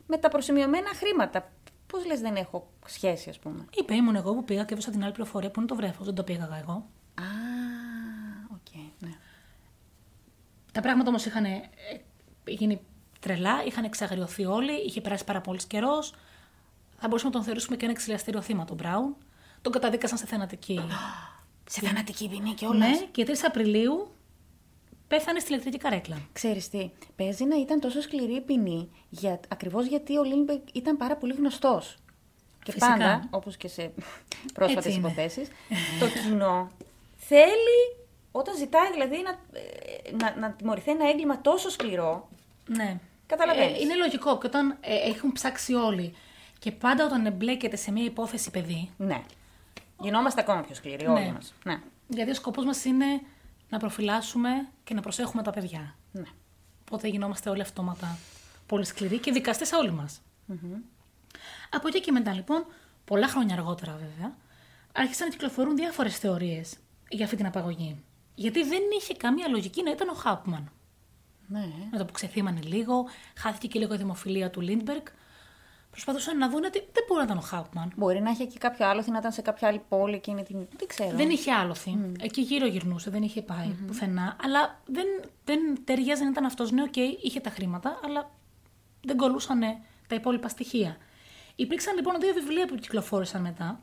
με 0.06 0.16
τα 0.16 0.28
προσημειωμένα 0.28 0.88
χρήματα. 0.94 1.52
Πώς 1.86 2.06
λες 2.06 2.20
δεν 2.20 2.36
έχω 2.36 2.70
σχέση, 2.86 3.28
ας 3.28 3.38
πούμε; 3.38 3.64
Είπε, 3.74 3.94
ήμουν 3.94 4.16
εγώ 4.16 4.34
που 4.34 4.44
πήγα 4.44 4.64
και 4.64 4.72
έδωσα 4.72 4.90
την 4.90 5.02
άλλη 5.02 5.12
πληροφορία 5.12 5.50
που 5.50 5.60
είναι 5.60 5.68
το 5.68 5.74
βρέφος. 5.74 6.04
Δεν 6.04 6.14
το 6.14 6.22
απήγαγα 6.22 6.58
εγώ. 6.58 6.72
Α, 7.14 7.24
οκ, 8.52 8.82
ναι. 8.98 9.10
Τα 10.72 10.80
πράγματα 10.80 11.08
όμως 11.08 11.24
είχαν 11.24 11.44
ε, 11.44 11.70
γίνει 12.46 12.80
τρελά, 13.20 13.64
είχαν 13.64 13.84
εξαγριωθεί 13.84 14.44
όλοι, 14.44 14.72
είχε 14.72 15.00
περάσει 15.00 15.24
πάρα 15.24 15.40
πολύς 15.40 15.64
καιρός. 15.64 16.14
Θα 16.96 17.08
μπορούσαμε 17.08 17.30
να 17.30 17.36
τον 17.36 17.42
θεωρήσουμε 17.42 17.76
και 17.76 17.84
ένα 17.84 17.92
εξιλαστήριο 17.92 18.40
θύμα 18.40 18.64
τον 18.64 18.76
Μπρούνο. 18.76 19.16
Τον 19.62 19.72
καταδίκασαν 19.72 20.18
σε 20.18 20.26
θανατική. 20.26 20.80
Σε 21.68 21.80
θανατική 21.86 22.28
ποινή 22.28 22.52
και 22.54 22.66
όλα. 22.66 22.88
ναι, 22.88 22.96
και 23.10 23.24
3 23.28 23.32
Απριλίου 23.46 24.08
πέθανε 25.08 25.38
στη 25.38 25.52
ηλεκτρική 25.52 25.78
καρέκλα. 25.78 26.16
Ξέρεις 26.32 26.68
τι, 26.68 26.90
παίζει 27.16 27.44
να 27.44 27.56
ήταν 27.56 27.80
τόσο 27.80 28.00
σκληρή 28.00 28.34
η 28.34 28.40
ποινή, 28.40 28.90
για, 29.08 29.40
ακριβώς 29.48 29.86
γιατί 29.86 30.18
ο 30.18 30.22
Λίντμπεργκ 30.22 30.74
ήταν 30.74 30.96
πάρα 30.96 31.16
πολύ 31.16 31.34
γνωστός. 31.34 31.96
Και 32.64 32.72
Φυσικά. 32.72 32.90
πάντα, 32.92 33.26
όπως 33.30 33.56
και 33.56 33.68
σε 33.68 33.92
πρόσφατες 34.54 34.84
Έτσι 34.86 34.98
είναι. 34.98 35.08
υποθέσεις, 35.08 35.48
το 36.00 36.06
κοινό 36.08 36.70
θέλει, 37.16 37.96
όταν 38.32 38.56
ζητάει 38.56 38.90
δηλαδή 38.92 39.16
να, 39.22 39.30
ε, 39.58 40.16
να, 40.20 40.40
να 40.40 40.52
τιμωρηθεί 40.52 40.90
ένα 40.90 41.08
έγκλημα 41.08 41.40
τόσο 41.40 41.70
σκληρό, 41.70 42.28
Ναι. 42.66 42.98
Καταλαβαίνεις. 43.26 43.78
Ε, 43.78 43.80
είναι 43.82 43.94
λογικό 43.94 44.38
και 44.38 44.46
όταν 44.46 44.76
ε, 44.80 44.94
έχουν 45.08 45.32
ψάξει 45.32 45.74
όλοι 45.74 46.14
και 46.58 46.72
πάντα 46.72 47.04
όταν 47.04 47.26
εμπλέκεται 47.26 47.76
σε 47.76 47.92
μια 47.92 48.04
υπόθεση 48.04 48.50
παιδί, 48.50 48.90
ναι, 48.96 49.22
γινόμαστε 50.02 50.40
ακόμα 50.40 50.60
πιο 50.60 50.74
σκληροί 50.74 51.04
Ναι. 51.06 51.10
όλοι 51.12 51.32
μας. 51.32 51.54
Ναι, 51.64 51.80
γιατί 52.08 52.30
ο 52.30 52.34
σκοπός 52.34 52.64
μας 52.64 52.84
είναι 52.84 53.06
να 53.68 53.78
προφυλάσσουμε 53.78 54.68
και 54.84 54.94
να 54.94 55.00
προσέχουμε 55.00 55.42
τα 55.42 55.50
παιδιά. 55.50 55.94
ναι. 56.12 56.22
Οπότε 56.84 57.08
γινόμαστε 57.08 57.50
όλοι 57.50 57.60
αυτόματα 57.62 58.18
πολύ 58.66 58.84
σκληροί 58.84 59.18
και 59.18 59.32
δικαστές 59.32 59.72
όλοι 59.72 59.90
μας. 59.92 60.20
Από 61.70 61.88
εκεί 61.88 62.00
και 62.00 62.12
μετά 62.12 62.32
λοιπόν, 62.32 62.66
πολλά 63.04 63.28
χρόνια 63.28 63.54
αργότερα 63.54 63.92
βέβαια, 63.92 64.34
άρχισαν 64.92 65.26
να 65.26 65.32
κυκλοφορούν 65.32 65.76
διάφορες 65.76 66.18
θεωρίες 66.18 66.76
για 67.08 67.24
αυτή 67.24 67.36
την 67.36 67.46
απαγωγή. 67.46 68.02
Γιατί 68.34 68.62
δεν 68.64 68.80
είχε 69.00 69.14
καμία 69.14 69.48
λογική 69.48 69.82
να 69.82 69.90
ήταν 69.90 70.08
ο 70.08 70.12
Χάπμαν. 70.12 70.70
ναι. 71.46 71.66
Με 71.90 71.98
το 71.98 72.04
που 72.04 72.12
ξεθύμανε 72.12 72.60
λίγο, 72.60 73.04
χάθηκε 73.36 73.66
και 73.66 73.78
λίγο 73.78 73.94
η 73.94 73.96
δημοφιλία 73.96 74.50
του 74.50 74.60
Λίντμπεργκ. 74.60 75.02
Προσπαθούσαν 75.92 76.38
να 76.38 76.48
δουν 76.48 76.64
ότι 76.64 76.78
δεν 76.78 77.04
μπορεί 77.06 77.18
να 77.18 77.24
ήταν 77.24 77.36
ο 77.36 77.40
Χάουπμαν. 77.40 77.92
Μπορεί 77.96 78.20
να 78.20 78.30
είχε 78.30 78.44
και 78.44 78.58
κάποιο 78.58 78.88
άλλο, 78.88 79.04
να 79.06 79.18
ήταν 79.18 79.32
σε 79.32 79.42
κάποια 79.42 79.68
άλλη 79.68 79.82
πόλη 79.88 80.14
εκείνη 80.14 80.42
την. 80.42 80.56
Δεν 80.76 80.88
ξέρω. 80.88 81.16
Δεν 81.16 81.30
είχε 81.30 81.52
άλλοθι. 81.52 81.98
Εκεί 82.20 82.40
γύρω 82.40 82.66
γυρνούσε, 82.66 83.10
δεν 83.10 83.22
είχε 83.22 83.42
πάει 83.42 83.68
πουθενά. 83.86 84.36
Αλλά 84.42 84.80
δεν, 84.86 85.06
δεν 85.44 85.60
ταιριάζει 85.84 86.22
να 86.22 86.28
ήταν 86.28 86.44
αυτός. 86.44 86.70
Ναι, 86.70 86.82
οκ, 86.82 86.96
είχε 86.96 87.40
τα 87.40 87.50
χρήματα, 87.50 88.00
αλλά 88.04 88.30
δεν 89.04 89.16
κολλούσαν 89.16 89.60
τα 90.06 90.14
υπόλοιπα 90.14 90.48
στοιχεία. 90.48 90.96
Υπήρξαν 91.56 91.94
λοιπόν 91.94 92.20
δύο 92.20 92.32
βιβλία 92.32 92.66
που 92.66 92.74
κυκλοφόρησαν 92.74 93.40
μετά, 93.40 93.80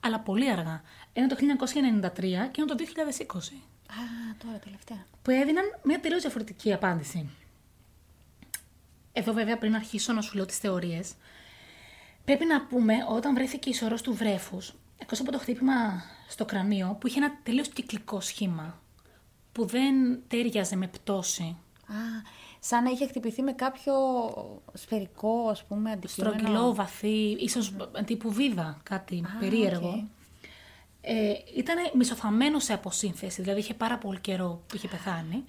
αλλά 0.00 0.20
πολύ 0.20 0.50
αργά. 0.50 0.82
Ένα 1.12 1.26
το 1.26 1.36
1993 1.36 2.20
και 2.50 2.60
ένα 2.60 2.66
το 2.66 2.74
2020. 2.78 3.36
Α, 3.86 4.02
τώρα 4.44 4.58
τελευταία. 4.64 5.06
Που 5.22 5.30
έδιναν 5.30 5.64
μια 5.82 6.00
τελείως 6.00 6.20
διαφορετική 6.20 6.72
απάντηση. 6.72 7.30
Εδώ 9.12 9.32
βέβαια 9.32 9.58
πριν 9.58 9.74
αρχίσω 9.74 10.12
να 10.12 10.20
σου 10.20 10.36
λέω 10.36 10.46
τις 10.46 10.58
θεωρίες, 10.58 11.14
πρέπει 12.24 12.44
να 12.44 12.66
πούμε 12.66 12.94
όταν 13.08 13.34
βρέθηκε 13.34 13.68
η 13.68 13.74
σωρός 13.74 14.02
του 14.02 14.14
βρέφους, 14.14 14.74
εκτός 14.98 15.20
από 15.20 15.32
το 15.32 15.38
χτύπημα 15.38 16.02
στο 16.28 16.44
κρανίο 16.44 16.96
που 17.00 17.06
είχε 17.06 17.18
ένα 17.18 17.38
τελείως 17.42 17.68
κυκλικό 17.68 18.20
σχήμα, 18.20 18.80
που 19.52 19.66
δεν 19.66 20.22
ταίριαζε 20.28 20.76
με 20.76 20.86
πτώση. 20.86 21.56
Α, 21.86 21.94
σαν 22.60 22.82
να 22.82 22.90
είχε 22.90 23.06
χτυπηθεί 23.06 23.42
με 23.42 23.52
κάποιο 23.52 23.94
σφαιρικό, 24.72 25.48
ας 25.48 25.64
πούμε, 25.64 25.90
αντικείμενο. 25.90 26.34
Στρογγυλό, 26.34 26.74
βαθύ, 26.74 27.30
ίσως 27.30 27.74
τύπου 28.04 28.32
βίδα, 28.32 28.80
κάτι 28.82 29.24
περίεργο. 29.40 29.88
οκ. 29.88 30.04
Ε, 31.04 31.32
ήταν 31.56 31.76
μισοθαμμένο 31.94 32.58
σε 32.58 32.72
αποσύνθεση, 32.72 33.42
δηλαδή 33.42 33.60
είχε 33.60 33.74
πάρα 33.74 33.98
πολύ 33.98 34.20
καιρό 34.20 34.62
που 34.66 34.76
είχε 34.76 34.88
πεθάνει. 34.88 35.44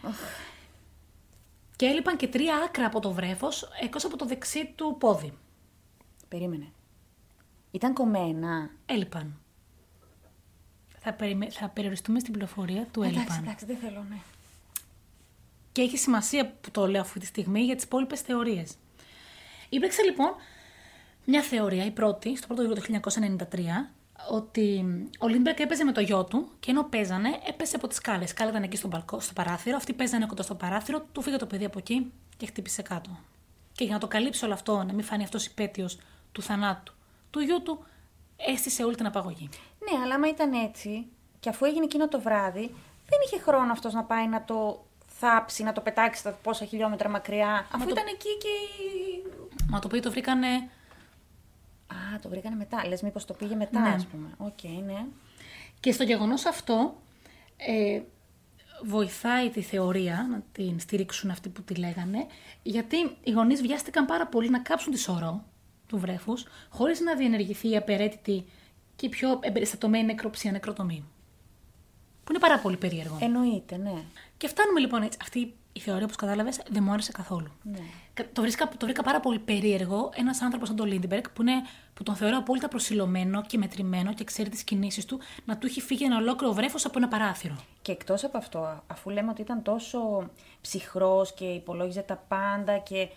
Και 1.75 1.85
έλειπαν 1.85 2.17
και 2.17 2.27
τρία 2.27 2.55
άκρα 2.55 2.85
από 2.85 2.99
το 2.99 3.11
βρέφος, 3.11 3.69
εκτός 3.81 4.05
από 4.05 4.17
το 4.17 4.25
δεξί 4.25 4.73
του 4.75 4.95
πόδι. 4.99 5.33
Περίμενε. 6.33 6.71
Ήταν 7.71 7.93
κομμένα. 7.93 8.69
Έλειπαν. 8.85 9.39
Θα, 10.99 11.13
περιμέ- 11.13 11.51
θα 11.51 11.69
περιοριστούμε 11.69 12.19
στην 12.19 12.31
πληροφορία 12.33 12.85
του 12.91 13.01
Εντάξει, 13.01 13.19
έλειπαν. 13.19 13.43
εντάξει, 13.43 13.65
δεν 13.65 13.77
θέλω, 13.77 14.05
ναι. 14.09 14.17
Και 15.71 15.81
έχει 15.81 15.97
σημασία 15.97 16.51
που 16.61 16.71
το 16.71 16.87
λέω 16.87 17.01
αυτή 17.01 17.19
τη 17.19 17.25
στιγμή 17.25 17.61
για 17.61 17.75
τις 17.75 17.83
υπόλοιπες 17.83 18.21
θεωρίες. 18.21 18.75
Υπήρξε 19.69 20.03
λοιπόν 20.03 20.35
μια 21.25 21.41
θεωρία, 21.41 21.85
η 21.85 21.91
πρώτη, 21.91 22.37
στο 22.37 22.47
πρώτο 22.47 22.61
γύρο 22.61 22.73
του 22.73 22.81
1993, 22.81 23.91
ότι 24.31 24.85
ο 25.19 25.27
Λίντμπεργκ 25.27 25.59
έπαιζε 25.59 25.83
με 25.83 25.91
το 25.91 26.01
γιο 26.01 26.23
του 26.23 26.49
και 26.59 26.71
ενώ 26.71 26.83
παίζανε, 26.83 27.29
έπεσε 27.47 27.75
από 27.75 27.87
τις 27.87 27.97
σκάλες. 27.97 28.25
Η 28.25 28.29
σκάλα 28.29 28.49
ήταν 28.49 28.63
εκεί 28.63 28.77
στο, 28.77 28.87
μπαλκό, 28.87 29.19
στο 29.19 29.33
παράθυρο, 29.33 29.75
αυτοί 29.75 29.93
παίζανε 29.93 30.25
κοντά 30.25 30.43
στο 30.43 30.55
παράθυρο, 30.55 31.05
του 31.11 31.21
φύγε 31.21 31.37
το 31.37 31.45
παιδί 31.45 31.65
από 31.65 31.77
εκεί 31.79 32.11
και 32.37 32.45
χτύπησε 32.45 32.81
κάτω. 32.81 33.19
Και 33.73 33.83
για 33.83 33.93
να 33.93 33.99
το 33.99 34.07
καλύψει 34.07 34.45
όλο 34.45 34.53
αυτό, 34.53 34.83
να 34.83 34.93
μην 34.93 35.03
φανεί 35.03 35.23
αυτός 35.23 35.45
υπαίτιος 35.45 35.97
του 36.33 36.41
θανάτου 36.41 36.93
του 37.29 37.39
γιού 37.39 37.61
του, 37.63 37.85
έστησε 38.37 38.83
όλη 38.83 38.95
την 38.95 39.05
απαγωγή. 39.05 39.49
Ναι, 39.91 39.99
αλλά 40.03 40.15
άμα 40.15 40.27
ήταν 40.27 40.53
έτσι, 40.53 41.05
και 41.39 41.49
αφού 41.49 41.65
έγινε 41.65 41.83
εκείνο 41.83 42.07
το 42.07 42.21
βράδυ, 42.21 42.65
δεν 43.09 43.19
είχε 43.25 43.39
χρόνο 43.39 43.71
αυτός 43.71 43.93
να 43.93 44.03
πάει 44.03 44.27
να 44.27 44.43
το 44.43 44.85
θάψει, 45.07 45.63
να 45.63 45.73
το 45.73 45.81
πετάξει 45.81 46.23
τα 46.23 46.31
πόσα 46.31 46.65
χιλιόμετρα 46.65 47.09
μακριά, 47.09 47.67
αφού 47.73 47.83
το- 47.85 47.89
ήταν 47.91 48.03
εκεί 48.07 48.37
και. 48.37 48.47
Μα 49.69 49.79
το 49.79 49.87
οποίο 49.87 50.01
το 50.01 50.11
βρήκανε 50.11 50.47
Α, 51.87 52.19
το 52.21 52.29
βρήκανε 52.29 52.55
μετά. 52.55 52.87
Λες, 52.87 53.01
μήπως 53.01 53.25
το 53.25 53.33
πήγε 53.33 53.55
μετά, 53.55 53.79
Ναι. 53.79 53.89
ας 53.89 54.05
πούμε. 54.05 54.27
Οκ, 54.37 54.63
ναι. 54.85 55.05
Και 55.79 55.91
στο 55.91 56.03
γεγονός 56.03 56.45
αυτό 56.45 56.95
ε, 57.57 58.01
βοηθάει 58.83 59.49
τη 59.49 59.61
θεωρία 59.61 60.27
να 60.31 60.41
την 60.51 60.79
στηρίξουν 60.79 61.29
αυτοί 61.29 61.49
που 61.49 61.61
τη 61.61 61.75
λέγανε, 61.75 62.25
γιατί 62.63 62.97
οι 63.23 63.31
γονείς 63.31 63.61
βιάστηκαν 63.61 64.05
πάρα 64.05 64.27
πολύ 64.27 64.49
να 64.49 64.59
κάψουν 64.59 64.91
τη 64.91 64.99
σωρό 64.99 65.43
του 65.87 65.99
βρέφους, 65.99 66.45
χωρίς 66.69 66.99
να 66.99 67.15
διενεργηθεί 67.15 67.69
η 67.69 67.75
απαραίτητη 67.77 68.45
και 68.95 69.05
η 69.05 69.09
πιο 69.09 69.39
εμπεριστατωμένη 69.41 70.05
νεκροψία, 70.05 70.51
νεκροτομή. 70.51 71.03
Που 72.23 72.31
είναι 72.31 72.39
πάρα 72.39 72.59
πολύ 72.59 72.77
περίεργο. 72.77 73.17
Εννοείται, 73.21 73.77
ναι. 73.77 73.93
Και 74.37 74.47
φτάνουμε 74.47 74.79
λοιπόν 74.79 75.01
έτσι. 75.01 75.17
Αυτή 75.21 75.53
η 75.73 75.79
θεωρία, 75.79 76.03
όπως 76.03 76.15
κατάλαβες, 76.15 76.61
δεν 76.69 76.83
μου 76.83 76.91
άρεσε 76.91 77.11
καθόλου. 77.11 77.51
Ναι. 77.63 77.79
Κα- 78.13 78.25
Το, 78.33 78.41
βρίσκα, 78.41 78.67
το 78.67 78.85
βρήκα 78.85 79.03
πάρα 79.03 79.19
πολύ 79.19 79.39
περίεργο 79.39 80.11
ένας 80.15 80.41
άνθρωπος 80.41 80.67
σαν 80.67 80.77
τον 80.77 80.87
Λίντμπεργκ, 80.87 81.23
που, 81.33 81.41
είναι, 81.41 81.53
που 81.93 82.03
τον 82.03 82.15
θεωρώ 82.15 82.37
απόλυτα 82.37 82.67
προσηλωμένο 82.67 83.41
και 83.41 83.57
μετρημένο 83.57 84.13
και 84.13 84.23
ξέρει 84.23 84.49
τις 84.49 84.63
κινήσεις 84.63 85.05
του, 85.05 85.19
να 85.45 85.57
του 85.57 85.67
έχει 85.67 85.81
φύγει 85.81 86.03
ένα 86.03 86.17
ολόκληρο 86.17 86.53
βρέφος 86.53 86.85
από 86.85 86.93
ένα 86.97 87.07
παράθυρο. 87.07 87.55
Και 87.81 87.91
εκτός 87.91 88.23
από 88.23 88.37
αυτό, 88.37 88.83
αφού 88.87 89.09
λέμε 89.09 89.29
ότι 89.29 89.41
ήταν 89.41 89.61
τόσο 89.63 90.29
ψυχρός 90.61 91.33
και 91.33 91.45
υπολόγιζε 91.45 92.01
τα 92.01 92.15
πάντα 92.27 92.77
και 92.77 92.97
ε, 92.99 93.07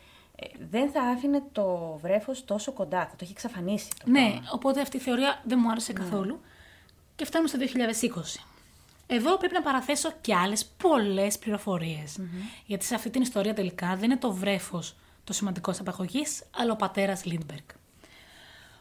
δεν 0.70 0.90
θα 0.90 1.03
άφηνε 1.03 1.42
το 1.53 1.99
βρέφος 2.03 2.44
τόσο 2.44 2.72
κοντά, 2.72 3.01
θα 3.01 3.11
το 3.11 3.16
έχει 3.20 3.33
εξαφανίσει. 3.33 3.88
Το 4.05 4.11
Ναι, 4.11 4.29
πράγμα. 4.31 4.51
οπότε 4.53 4.81
αυτή 4.81 4.96
η 4.96 5.01
θεωρία 5.01 5.42
δεν 5.44 5.59
μου 5.62 5.70
άρεσε 5.70 5.92
καθόλου. 5.92 6.40
Και 7.16 7.25
φτάνουμε 7.25 7.49
στο 7.49 7.59
2020. 7.59 8.44
Εδώ 9.07 9.37
πρέπει 9.37 9.55
να 9.55 9.62
παραθέσω 9.62 10.12
και 10.20 10.35
άλλες 10.35 10.64
πολλές 10.66 11.38
πληροφορίες. 11.38 12.18
Γιατί 12.66 12.85
σε 12.85 12.94
αυτή 12.94 13.11
την 13.11 13.22
ιστορία 13.22 13.55
τελικά 13.55 13.94
δεν 13.96 14.03
είναι 14.05 14.16
το 14.16 14.33
βρέφος 14.33 14.96
το 15.25 15.33
σημαντικό 15.33 15.70
της 15.70 15.81
απαγωγής, 15.81 16.42
αλλά 16.57 16.72
ο 16.72 16.77
πατέρας 16.77 17.25
Λίντμπεργκ. 17.25 17.64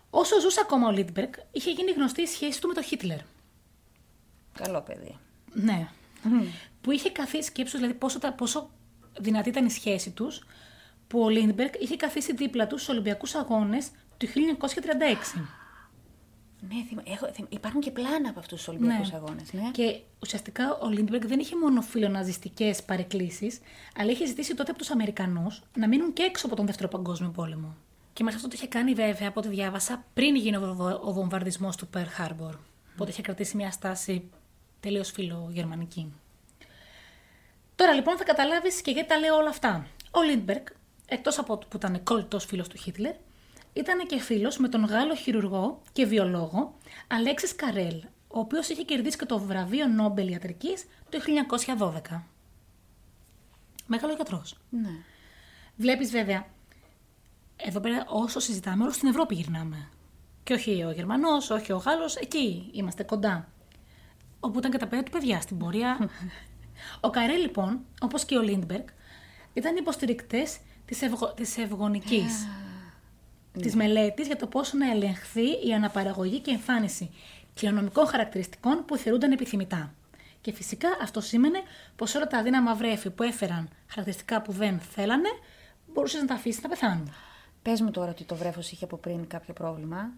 Όσο 0.09 0.39
ζούσε 0.39 0.59
ακόμα 0.63 0.87
ο 0.87 0.91
Λίντμπεργκ, 0.91 1.33
είχε 1.51 1.71
γίνει 1.71 1.91
γνωστή 1.91 2.21
η 2.21 2.25
σχέση 2.25 2.61
του 2.61 2.67
με 2.67 2.73
τον 2.73 2.83
Χίτλερ. 2.83 3.19
Καλό 4.53 4.81
παιδί. 4.81 5.17
Ναι. 5.53 5.87
Που 6.81 6.91
είχε 6.91 7.09
καθίσει, 7.09 7.43
σκέψου 7.47 7.77
δηλαδή 7.77 7.93
πόσο, 7.93 8.19
τα- 8.19 8.33
πόσο 8.33 8.69
δυνατή 9.19 9.49
ήταν 9.49 9.65
η 9.65 9.69
σχέση 9.71 10.11
τους, 10.11 10.43
που 11.07 11.19
ο 11.23 11.29
Λίντμπεργκ 11.29 11.71
είχε 11.79 11.95
καθίσει 11.95 12.33
δίπλα 12.33 12.67
του 12.67 12.77
στους 12.77 12.89
Ολυμπιακούς 12.89 13.35
Αγώνες 13.35 13.87
του 14.17 14.27
1936. 14.27 15.41
Ναι, 16.69 16.83
θυμα... 16.87 17.01
Έχω... 17.05 17.27
θυμ- 17.33 17.53
υπάρχουν 17.53 17.81
και 17.81 17.91
πλάνα 17.91 18.29
από 18.29 18.39
αυτούς 18.39 18.57
τους 18.57 18.67
Ολυμπιακούς 18.67 19.11
Ναι. 19.11 19.17
αγώνες. 19.17 19.53
Ναι. 19.53 19.69
Και 19.71 19.99
ουσιαστικά 20.19 20.77
ο 20.77 20.89
Λίντμπεργκ 20.89 21.25
δεν 21.25 21.39
είχε 21.39 21.55
μόνο 21.57 21.81
φιλοναζιστικές 21.81 22.83
παρεκκλίσεις, 22.83 23.59
αλλά 23.97 24.11
είχε 24.11 24.25
ζητήσει 24.25 24.55
τότε 24.55 24.69
από 24.71 24.79
τους 24.79 24.89
Αμερικανούς 24.89 25.61
να 25.77 25.87
μείνουν 25.87 26.13
και 26.13 26.23
έξω 26.23 26.45
από 26.45 26.55
τον 26.55 26.65
Δεύτερο 26.65 26.87
Παγκόσμιο 26.89 27.29
Πόλεμο. 27.29 27.75
Και 28.13 28.23
μας 28.23 28.35
αυτό 28.35 28.47
το 28.47 28.53
είχε 28.57 28.67
κάνει 28.67 28.93
βέβαια, 28.93 29.27
από 29.27 29.39
ό,τι 29.39 29.49
διάβασα, 29.49 30.03
πριν 30.13 30.35
γίνει 30.35 30.55
ο, 30.55 30.73
βο- 30.73 31.01
ο 31.03 31.13
βομβαρδισμός 31.13 31.75
του 31.75 31.89
Pearl 31.93 32.21
Harbor. 32.27 32.53
Οπότε 32.93 33.09
είχε 33.11 33.21
κρατήσει 33.21 33.55
μια 33.57 33.71
στάση 33.71 34.29
τελείως 34.79 35.11
φιλογερμανική. 35.11 36.13
Τώρα 37.75 37.93
λοιπόν 37.93 38.17
θα 38.17 38.23
καταλάβεις 38.23 38.81
και 38.81 38.91
γιατί 38.91 39.07
τα 39.07 39.17
λέω 39.17 39.35
όλα 39.35 39.49
αυτά. 39.49 39.87
Ο 40.11 40.21
Λίντμπεργκ, 40.21 40.65
εκτός 41.07 41.39
από 41.39 41.57
που 41.57 41.77
ήταν 41.77 42.03
κολλητό 42.03 42.39
φίλος 42.39 42.67
του 42.67 42.77
Χίτλερ, 42.77 43.15
ήταν 43.73 44.07
και 44.07 44.19
φίλος 44.19 44.57
με 44.57 44.67
τον 44.67 44.85
Γάλλο 44.85 45.15
χειρουργό 45.15 45.81
και 45.91 46.05
βιολόγο 46.05 46.77
Αλέξης 47.07 47.55
Καρέλ, 47.55 48.03
ο 48.27 48.39
οποίος 48.39 48.69
είχε 48.69 48.83
κερδίσει 48.83 49.17
και 49.17 49.25
το 49.25 49.39
βραβείο 49.39 49.87
Νόμπελ 49.87 50.27
Ιατρικής 50.27 50.85
το 51.09 51.17
1912. 51.79 52.21
Μεγάλος 53.87 54.15
γιατρός. 54.15 54.57
ναι. 54.69 54.89
Βλέπεις 55.75 56.11
βέβαια, 56.11 56.47
εδώ 57.55 57.79
πέρα 57.79 58.05
όσο 58.07 58.39
συζητάμε, 58.39 58.83
όλο 58.83 58.91
στην 58.91 59.07
Ευρώπη 59.07 59.35
γυρνάμε. 59.35 59.89
Και 60.43 60.53
όχι 60.53 60.83
ο 60.83 60.91
Γερμανός, 60.91 61.49
όχι 61.49 61.71
ο 61.71 61.77
Γάλλος, 61.77 62.15
εκεί 62.15 62.69
είμαστε 62.71 63.03
κοντά. 63.03 63.49
Όπου 64.39 64.57
ήταν 64.57 64.71
και 64.71 64.77
τα 64.77 64.87
παιδιά 64.87 65.03
του 65.03 65.11
παιδιά 65.11 65.41
στην 65.41 65.57
πορεία. 65.57 66.09
ο 67.01 67.09
Καρέ, 67.09 67.35
λοιπόν, 67.35 67.79
όπως 68.01 68.25
και 68.25 68.37
ο 68.37 68.41
Λίντμπεργκ, 68.41 68.87
ήταν 69.53 69.75
υποστηρικτές 69.75 70.57
της 70.85 71.01
ευγο... 71.01 71.33
της 71.33 71.57
ευγονικής. 71.57 72.47
Της 73.61 73.75
μελέτης 73.75 74.27
για 74.27 74.35
το 74.35 74.47
πώς 74.47 74.73
να 74.73 74.91
ελεγχθεί 74.91 75.67
η 75.67 75.73
αναπαραγωγή 75.75 76.39
και 76.39 76.51
εμφάνιση 76.51 77.11
κληρονομικών 77.53 78.07
χαρακτηριστικών 78.07 78.85
που 78.85 78.97
θεωρούνταν 78.97 79.31
επιθυμητά. 79.31 79.93
Και 80.41 80.53
φυσικά 80.53 80.87
αυτό 81.01 81.21
σήμαινε 81.21 81.61
πως 81.95 82.15
όλα 82.15 82.27
τα 82.27 82.37
αδύναμα 82.37 82.75
βρέφη 82.75 83.09
που 83.09 83.23
έφεραν 83.23 83.69
χαρακτηριστικά 83.87 84.41
που 84.41 84.51
δεν 84.51 84.79
θέλανε, 84.79 85.29
μπορούσες 85.93 86.21
να 86.21 86.27
τα 86.27 86.33
αφήσεις 86.33 86.63
να 86.63 86.69
πεθάνουν. 86.69 87.13
Πες 87.61 87.81
μου 87.81 87.91
τώρα 87.91 88.09
ότι 88.09 88.23
το 88.23 88.35
βρέφος 88.35 88.71
είχε 88.71 88.83
από 88.83 88.97
πριν 88.97 89.27
κάποιο 89.27 89.53
πρόβλημα. 89.53 90.13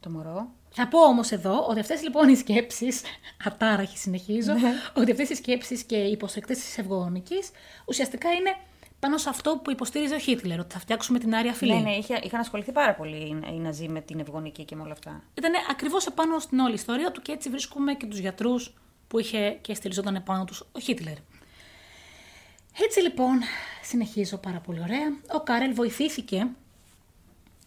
Το 0.00 0.10
μωρό. 0.10 0.48
Θα 0.70 0.88
πω 0.88 0.98
όμως 0.98 1.30
εδώ 1.30 1.66
ότι 1.66 1.80
αυτές 1.80 2.02
λοιπόν 2.02 2.28
οι 2.28 2.36
σκέψεις, 2.36 3.02
ατάραχη 3.44 3.98
συνεχίζω, 3.98 4.52
ότι 4.94 5.10
αυτές 5.10 5.28
οι 5.30 5.34
σκέψεις 5.34 5.82
και 5.82 5.96
οι 5.96 6.10
υποστηρικτέ 6.10 6.54
της 6.54 6.78
ευγονικής 6.78 7.50
ουσιαστικά 7.86 8.30
είναι 8.30 8.56
πάνω 9.04 9.18
σε 9.18 9.28
αυτό 9.28 9.56
που 9.64 9.70
υποστήριζε 9.70 10.14
ο 10.14 10.18
Χίτλερ, 10.18 10.60
ότι 10.60 10.72
θα 10.72 10.78
φτιάξουμε 10.80 11.18
την 11.18 11.34
άρια 11.34 11.52
φυλή. 11.52 11.72
Ναι, 11.74 11.80
ναι, 11.80 11.90
είχε, 11.96 12.20
είχαν 12.22 12.40
ασχοληθεί 12.40 12.72
πάρα 12.72 12.94
πολύ 12.94 13.16
οι- 13.16 13.54
οι 13.54 13.58
Ναζί 13.58 13.88
με 13.88 14.00
την 14.00 14.20
ευγονική 14.20 14.64
και 14.64 14.76
με 14.76 14.82
όλα 14.82 14.92
αυτά. 14.92 15.22
Ήταν 15.34 15.52
ακριβώς 15.70 16.06
επάνω 16.06 16.38
στην 16.38 16.58
όλη 16.58 16.74
ιστορία 16.74 17.10
του 17.10 17.22
και 17.22 17.32
έτσι 17.32 17.48
βρίσκουμε 17.50 17.94
και 17.94 18.06
τους 18.06 18.18
γιατρούς 18.18 18.74
που 19.08 19.18
είχε 19.18 19.50
και 19.60 19.74
στηριζόταν 19.74 20.14
επάνω 20.14 20.44
τους 20.44 20.60
ο 20.72 20.78
Χίτλερ. 20.78 21.14
Έτσι 22.84 23.00
λοιπόν, 23.00 23.40
συνεχίζω 23.82 24.36
πάρα 24.36 24.58
πολύ 24.58 24.80
ωραία. 24.80 25.16
Ο 25.34 25.40
Κάρελ 25.40 25.74
βοηθήθηκε, 25.74 26.46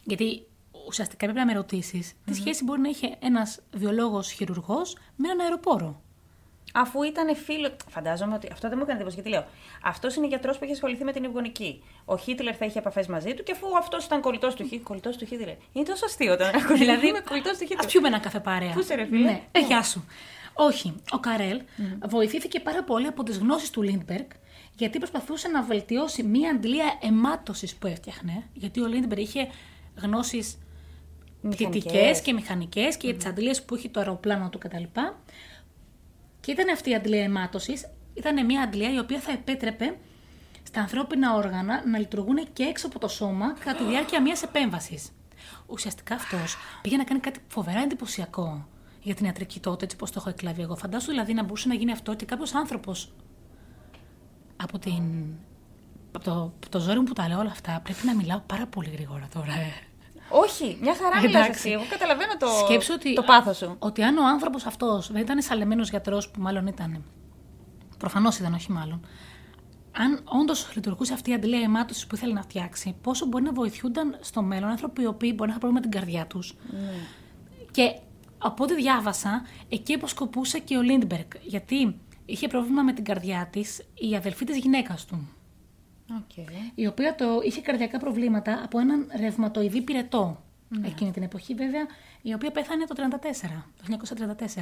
γιατί 0.04 0.46
ουσιαστικά 0.88 1.26
πρέπει 1.26 1.40
να 1.40 1.46
με 1.46 1.54
ρωτήσεις, 1.54 2.14
τι 2.26 2.34
σχέση 2.34 2.64
μπορεί 2.64 2.82
να 2.82 2.90
είχε 2.90 3.16
ένας 3.20 3.60
βιολόγος 3.74 4.32
χειρουργός 4.32 4.98
με 5.16 5.28
έναν 5.28 5.40
αεροπόρο. 5.40 6.02
Αφού 6.74 7.04
ήταν 7.04 7.36
φίλο. 7.36 7.70
Φαντάζομαι 7.90 8.34
ότι. 8.36 8.50
Αυτό 8.52 8.68
δεν 8.68 8.78
μου 8.78 8.84
έκανε 8.84 9.00
εντύπωση 9.00 9.16
γιατί 9.22 9.30
λέω. 9.30 9.46
Αυτός 9.84 10.16
είναι 10.16 10.28
γιατρός 10.28 10.58
που 10.58 10.64
έχει 10.64 10.74
ασχοληθεί 10.74 11.04
με 11.04 11.12
την 11.12 11.24
ευγονική. 11.24 11.84
Ο 12.06 12.18
Χίτλερ 12.18 12.56
θα 12.60 12.66
είχε 12.66 12.80
επαφές 12.80 13.08
μαζί 13.08 13.34
του 13.34 13.44
και 13.44 13.52
αφού 13.52 13.78
αυτός 13.78 14.06
ήταν 14.06 14.22
κολλητός 14.22 14.56
του 14.56 14.64
Χίτλερ. 14.64 14.82
Κολλητός 14.84 15.18
του 15.18 15.26
Χίτλερ. 15.26 15.56
Είναι 15.72 15.86
τόσο 15.86 16.06
αστείο 16.06 16.34
όταν 16.34 16.56
ακούω. 16.56 16.78
Δηλαδή 16.78 17.08
είμαι 17.08 17.20
κολλητός 17.20 17.58
του 17.58 17.64
Α 17.64 17.68
Χίτλερ. 17.68 17.86
πιούμε 17.86 18.08
ένα 18.08 18.20
καφέ 18.20 18.40
παρέα. 18.40 18.72
Πού 18.74 18.80
είσαι, 18.80 18.96
ρε 18.96 19.06
φίλε; 19.06 19.24
Ναι, 19.24 19.42
ε, 19.52 19.60
γεια 19.60 19.84
σου. 19.84 20.06
Όχι, 20.54 20.96
ο 21.12 21.18
Καρέλ 21.20 21.62
βοηθήθηκε 22.10 22.60
πάρα 22.60 22.84
πολύ 22.84 23.08
από 23.08 23.24
τις 23.24 23.38
γνώσεις 23.38 23.70
του 23.70 23.82
Λίντμπεργκ, 23.82 24.26
γιατί 24.76 24.98
προσπαθούσε 24.98 25.48
να 25.48 25.64
βελτιώσει 25.64 26.24
μία 26.24 26.50
αντλία 26.52 26.98
αιμάτωσης 27.02 27.76
που 27.76 27.88
έφτιαχνε. 27.88 28.44
Γιατί 28.54 28.82
ο 28.82 28.88
Λίντμπεργκ 28.88 29.22
είχε 29.22 29.48
γνώσεις 30.02 30.58
Μηχανικές. 31.42 31.84
πτητικές 31.84 32.20
και 32.24 32.34
μηχανικές 32.34 32.98
και 32.98 33.08
για 33.08 33.16
τις 33.16 33.26
αντλίες 33.26 33.64
που 33.64 33.76
έχει 33.76 33.90
το 33.90 34.00
αεροπλάνο 34.00 34.50
του 34.50 34.58
κτλ. 34.58 34.84
Και 36.48 36.54
ήταν 36.54 36.70
αυτή 36.70 36.90
η 36.90 36.96
αντλία 36.96 37.24
αιμάτωσης, 37.24 37.90
ήταν 38.14 38.46
μια 38.46 38.62
αντλία 38.62 38.94
η 38.94 39.00
οποία 39.00 39.20
θα 39.20 39.32
επέτρεπε 39.32 39.98
στα 40.64 40.80
ανθρώπινα 40.82 41.34
όργανα 41.36 41.88
να 41.88 41.98
λειτουργούν 42.00 42.54
και 42.54 42.64
έξω 42.64 42.88
από 42.88 43.00
το 43.00 43.08
σώμα 43.08 43.54
κατά 43.54 43.78
τη 43.78 43.84
διάρκεια 43.84 44.22
μιας 44.22 44.44
επέμβασης. 44.44 45.12
Ουσιαστικά 45.66 46.16
αυτός 46.16 46.58
πήγε 46.82 46.98
να 46.98 47.04
κάνει 47.04 47.20
κάτι 47.20 47.40
φοβερά 47.48 47.80
εντυπωσιακό 47.80 48.68
για 49.02 49.16
την 49.16 49.26
ιατρική 49.26 49.60
τότε, 49.60 49.84
έτσι 49.84 49.98
πώ 49.98 50.06
το 50.06 50.14
έχω 50.16 50.30
εκλάβει 50.30 50.62
εγώ. 50.62 50.76
Φαντάσου 50.76 51.10
δηλαδή 51.10 51.34
να 51.34 51.44
μπορούσε 51.44 51.68
να 51.68 51.74
γίνει 51.74 51.92
αυτό 51.92 52.14
και 52.14 52.26
κάποιος 52.26 52.54
άνθρωπος 52.54 53.14
από 54.56 54.80
την. 54.80 55.04
Από 56.12 56.24
το, 56.24 56.32
από 56.34 56.70
το 56.70 56.80
ζόρι 56.80 56.98
μου 56.98 57.06
που 57.06 57.14
τα 57.14 57.28
λέω 57.28 57.40
όλα 57.40 57.52
αυτά, 57.52 57.80
πρέπει 57.84 58.06
να 58.06 58.16
μιλάω 58.16 58.40
πάρα 58.40 58.68
πολύ 58.68 58.90
γρήγορα 58.90 59.28
τώρα. 59.34 59.54
Ε. 60.32 60.38
Όχι, 60.38 60.78
μια 60.82 60.96
χαρά 60.96 61.22
μιλάς 61.22 61.48
εσύ. 61.48 61.70
Εγώ 61.70 61.84
καταλαβαίνω 61.90 62.38
το, 62.38 62.48
ότι, 62.94 63.14
το 63.14 63.24
πάθος 63.24 63.58
σου. 63.58 63.76
Ότι 63.80 64.04
αν 64.04 64.18
ο 64.18 64.28
άνθρωπος 64.28 64.66
αυτός 64.66 65.12
δεν 65.12 65.22
ήταν 65.22 65.42
σαλεμένος 65.42 65.90
γιατρός, 65.90 66.30
που 66.30 66.42
μάλλον 66.42 66.68
ήταν. 66.68 67.04
Προφανώς 67.98 68.38
ήταν, 68.38 68.54
όχι 68.54 68.72
μάλλον. 68.72 69.06
Αν 69.92 70.22
όντως 70.24 70.70
λειτουργούσε 70.74 71.14
αυτή 71.14 71.30
η 71.30 71.34
αντιλία 71.34 71.60
αιμάτωση 71.60 72.08
που 72.08 72.16
ήθελε 72.16 72.34
να 72.34 72.42
φτιάξει, 72.42 72.96
πόσο 73.02 73.26
μπορεί 73.26 73.44
να 73.44 73.52
βοηθούνταν 73.52 74.18
στο 74.22 74.42
μέλλον 74.42 74.70
άνθρωποι 74.70 75.02
οι 75.02 75.06
οποίοι 75.06 75.34
μπορεί 75.36 75.50
να 75.50 75.56
έχουν 75.56 75.60
πρόβλημα 75.60 75.82
με 75.84 75.90
την 75.90 76.00
καρδιά 76.00 76.28
τους. 76.28 76.56
Ναι. 76.72 76.94
Και 77.72 78.00
από 78.38 78.64
ό,τι 78.64 78.76
διάβασα, 78.76 79.46
εκεί 79.70 79.94
αποσκοπούσε 79.94 80.60
και 80.60 80.78
ο 80.78 80.82
Λίντμπεργκ. 80.82 81.28
Γιατί 81.42 82.00
είχε 82.26 82.48
πρόβλημα 82.48 82.82
με 82.82 82.94
την 82.94 83.04
καρδιά 83.04 83.48
της 83.52 83.82
η 83.94 84.16
αδελφή 84.16 84.46
της 84.46 84.58
γυναίκας 84.58 85.06
του. 85.06 85.30
Okay. 86.10 86.72
Η 86.76 86.88
οποία 86.88 87.16
το 87.16 87.26
είχε 87.44 87.62
καρδιακά 87.62 87.98
προβλήματα 88.00 88.62
από 88.64 88.80
έναν 88.80 89.12
ρευματοειδή 89.20 89.82
πυρετό. 89.82 90.42
Ναι. 90.70 90.88
Εκείνη 90.88 91.12
την 91.12 91.24
εποχή, 91.24 91.54
βέβαια, 91.54 91.86
η 92.22 92.34
οποία 92.34 92.52
πέθανε 92.52 92.86
το 92.86 92.96
1934, 92.98 93.64
το 93.78 93.98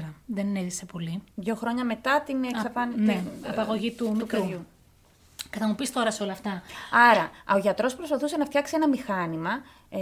1934. 0.05 0.13
Δεν 0.25 0.55
έζησε 0.55 0.85
πολύ. 0.85 1.21
Δύο 1.35 1.55
χρόνια 1.55 1.83
μετά 1.83 2.21
την 2.21 2.43
εξαφάνιση. 2.43 2.99
Ναι, 3.01 3.23
απαγωγή 3.47 3.91
του, 3.91 4.05
του 4.05 4.11
μικρού. 4.15 4.39
παιδιού. 4.39 4.65
Και 5.51 5.57
θα 5.59 5.67
μου 5.67 5.75
πεις 5.75 5.91
τώρα 5.91 6.11
σε 6.11 6.23
όλα 6.23 6.31
αυτά. 6.31 6.61
Άρα, 7.11 7.29
ο 7.55 7.57
γιατρός 7.57 7.95
προσπαθούσε 7.95 8.37
να 8.37 8.45
φτιάξει 8.45 8.73
ένα 8.75 8.87
μηχάνημα. 8.87 9.49
Ε, 9.89 9.99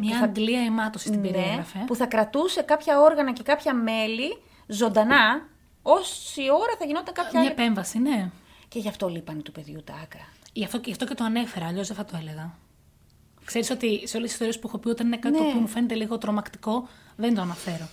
Μια 0.00 0.12
που 0.12 0.18
θα, 0.18 0.24
αντλία 0.24 0.60
αιμάτωσης 0.60 1.10
την 1.10 1.20
ναι, 1.20 1.28
περιέγραφε. 1.30 1.78
που 1.86 1.94
θα 1.94 2.06
κρατούσε 2.06 2.62
κάποια 2.62 3.00
όργανα 3.00 3.32
και 3.32 3.42
κάποια 3.42 3.74
μέλη 3.74 4.36
ζωντανά, 4.66 5.46
όση 5.82 6.42
ώρα 6.50 6.76
θα 6.78 6.84
γινόταν 6.84 7.14
κάποια 7.14 7.30
Μια 7.32 7.40
άλλη. 7.40 7.50
επέμβαση, 7.50 7.98
ναι. 7.98 8.30
Και 8.68 8.78
γι' 8.78 8.88
αυτό 8.88 9.08
λείπανε 9.08 9.42
του 9.42 9.52
παιδιού 9.52 9.82
τα 9.84 9.94
άκρα. 10.02 10.26
Γι' 10.56 10.64
αυτό, 10.64 10.80
γι' 10.84 10.90
αυτό 10.90 11.06
και 11.06 11.14
το 11.14 11.24
ανέφερα, 11.24 11.66
αλλιώς 11.66 11.86
δεν 11.86 11.96
θα 11.96 12.04
το 12.04 12.16
έλεγα. 12.20 12.58
Ξέρεις 13.44 13.70
ότι 13.70 13.86
σε 14.06 14.16
όλες 14.16 14.28
τις 14.28 14.32
ιστορίες 14.32 14.58
που 14.58 14.68
έχω 14.68 14.78
πει, 14.78 14.88
όταν 14.88 15.06
είναι 15.06 15.16
κάτι 15.16 15.34
Ναι. 15.34 15.40
το 15.42 15.48
οποίο 15.48 15.60
μου 15.60 15.66
φαίνεται 15.68 15.94
λίγο 15.94 16.18
τρομακτικό, 16.18 16.88
δεν 17.16 17.34
το 17.34 17.40
αναφέρω. 17.40 17.88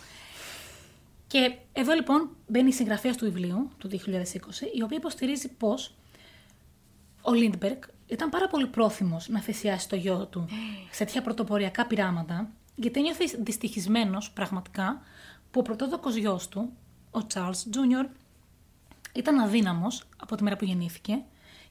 Και 1.28 1.56
εδώ 1.74 1.94
λοιπόν 1.94 2.30
μπαίνει 2.48 2.70
η 2.70 2.72
συγγραφέα 2.72 3.16
του 3.16 3.26
βιβλίου 3.26 3.70
του 3.78 3.88
2020, 3.88 4.68
η 4.74 4.82
οποία 4.84 4.98
υποστηρίζει 4.98 5.48
πως 5.50 5.94
ο 7.22 7.34
Λίντμπεργκ 7.34 7.82
ήταν 8.08 8.30
πάρα 8.30 8.48
πολύ 8.48 8.68
πρόθυμος 8.68 9.28
να 9.30 9.40
θυσιάσει 9.40 9.90
το 9.90 9.96
γιο 9.96 10.26
του 10.26 10.46
σε 10.92 11.04
τέτοια 11.06 11.22
πρωτοποριακά 11.22 11.86
πειράματα, 11.86 12.50
γιατί 12.76 13.00
ένιωθε 13.00 13.24
δυστυχισμένος 13.40 14.32
πραγματικά 14.32 15.02
που 15.52 15.60
ο 15.60 15.62
πρωτόδοκος 15.62 16.16
γιος 16.16 16.48
του, 16.48 16.72
ο 17.12 17.20
Charles 17.34 17.76
Jr., 17.76 18.06
ήταν 19.14 19.40
αδύναμος 19.40 20.04
από 20.18 20.36
τη 20.36 20.44
μέρα 20.44 20.56
που 20.56 20.66
γεννήθηκε 20.66 21.24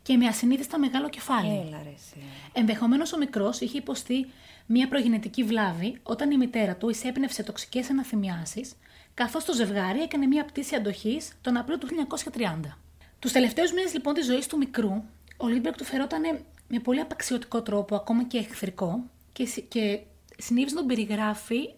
και 0.03 0.17
με 0.17 0.27
ασυνήθιστα 0.27 0.79
μεγάλο 0.79 1.09
κεφάλι. 1.09 1.49
Έλα 1.67 1.81
ρε 1.83 1.93
εσύ. 1.95 2.17
Ενδεχομένως 2.53 3.13
ο 3.13 3.19
μικρός 3.19 3.61
είχε 3.61 3.79
υποστεί 3.79 4.27
μια 4.67 4.89
προγενετική 4.89 5.43
βλάβη 5.45 5.99
όταν 6.03 6.31
η 6.31 6.37
μητέρα 6.37 6.77
του 6.77 6.89
εισέπνευσε 6.91 7.43
τοξικές 7.43 7.91
αναθυμιάσεις, 7.91 8.73
καθώς 9.15 9.45
το 9.45 9.53
ζευγάρι 9.55 10.01
έκανε 10.01 10.27
μια 10.27 10.45
πτήση 10.45 10.75
αντοχής 10.75 11.33
τον 11.41 11.57
Απρίλιο 11.57 11.79
του 11.81 11.87
1930. 12.33 12.79
Τους 13.19 13.33
τελευταίους 13.33 13.73
μήνες 13.73 13.93
λοιπόν 13.93 14.15
της 14.15 14.25
ζωής 14.27 14.47
του 14.47 14.57
μικρού, 14.57 15.03
ο 15.37 15.47
Λίντμπεργκ 15.47 15.75
του 15.77 15.85
φερόταν 15.85 16.23
με 16.69 16.79
πολύ 16.79 17.01
απαξιωτικό 17.01 17.63
τρόπο, 17.63 17.97
ακόμα 17.97 18.25
και 18.25 18.39
εχθρικό, 18.39 19.05
και, 19.33 19.45
συ- 19.47 19.69
και 19.69 20.01
συνήθιζε 20.39 20.75
να 20.75 20.81
τον 20.81 20.89
περιγράφει 20.89 21.75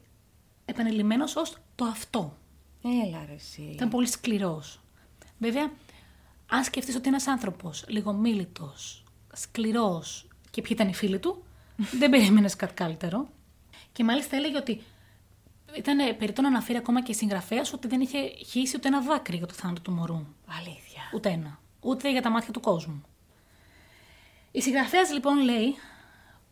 επανειλημμένως 0.65 1.37
ως 1.37 1.57
το 1.75 1.85
αυτό. 1.85 2.37
Έλα 2.85 3.25
ρε 3.29 3.35
εσύ. 3.35 3.63
Ήταν 3.63 3.89
πολύ 3.89 4.07
σκληρός. 4.07 4.81
Βέβαια, 5.39 5.73
αν 6.47 6.65
σκεφτείς 6.65 6.97
ότι 6.97 7.09
ένας 7.09 7.27
άνθρωπος 7.27 7.85
λιγομίλητος, 7.89 8.75
σκληρός 9.33 10.29
και 10.51 10.63
ποιοι 10.63 10.71
ήταν 10.75 10.89
οι 10.89 10.95
φίλοι 10.95 11.19
του, 11.19 11.45
δεν 11.77 12.11
περίμενες 12.11 12.57
κάτι 12.57 12.75
καλύτερο. 12.75 13.29
Και 13.93 14.05
μάλιστα 14.05 14.37
έλεγε 14.37 14.57
ότι 14.57 14.83
ήταν 15.77 16.17
περιττό 16.17 16.43
να 16.43 16.49
αναφέρει 16.49 16.79
ακόμα 16.79 17.03
και 17.03 17.13
συγγραφέα 17.13 17.63
ότι 17.75 17.89
δεν 17.89 18.01
είχε 18.01 18.19
χύσει 18.47 18.77
ούτε 18.77 18.89
ένα 18.89 19.01
δάκρυ 19.01 19.37
για 19.37 19.47
το 19.47 19.55
θάνατο 19.55 19.81
του 19.81 19.93
μωρού. 19.93 20.27
Αλήθεια. 20.61 21.03
Ούτε 21.15 21.29
ένα. 21.29 21.59
Ούτε 21.81 22.11
για 22.11 22.23
τα 22.23 22.31
μάτια 22.31 22.53
του 22.53 22.61
κόσμου. 22.61 23.03
Η 24.51 24.61
συγγραφέας 24.61 25.13
λοιπόν 25.13 25.39
λέει 25.39 25.75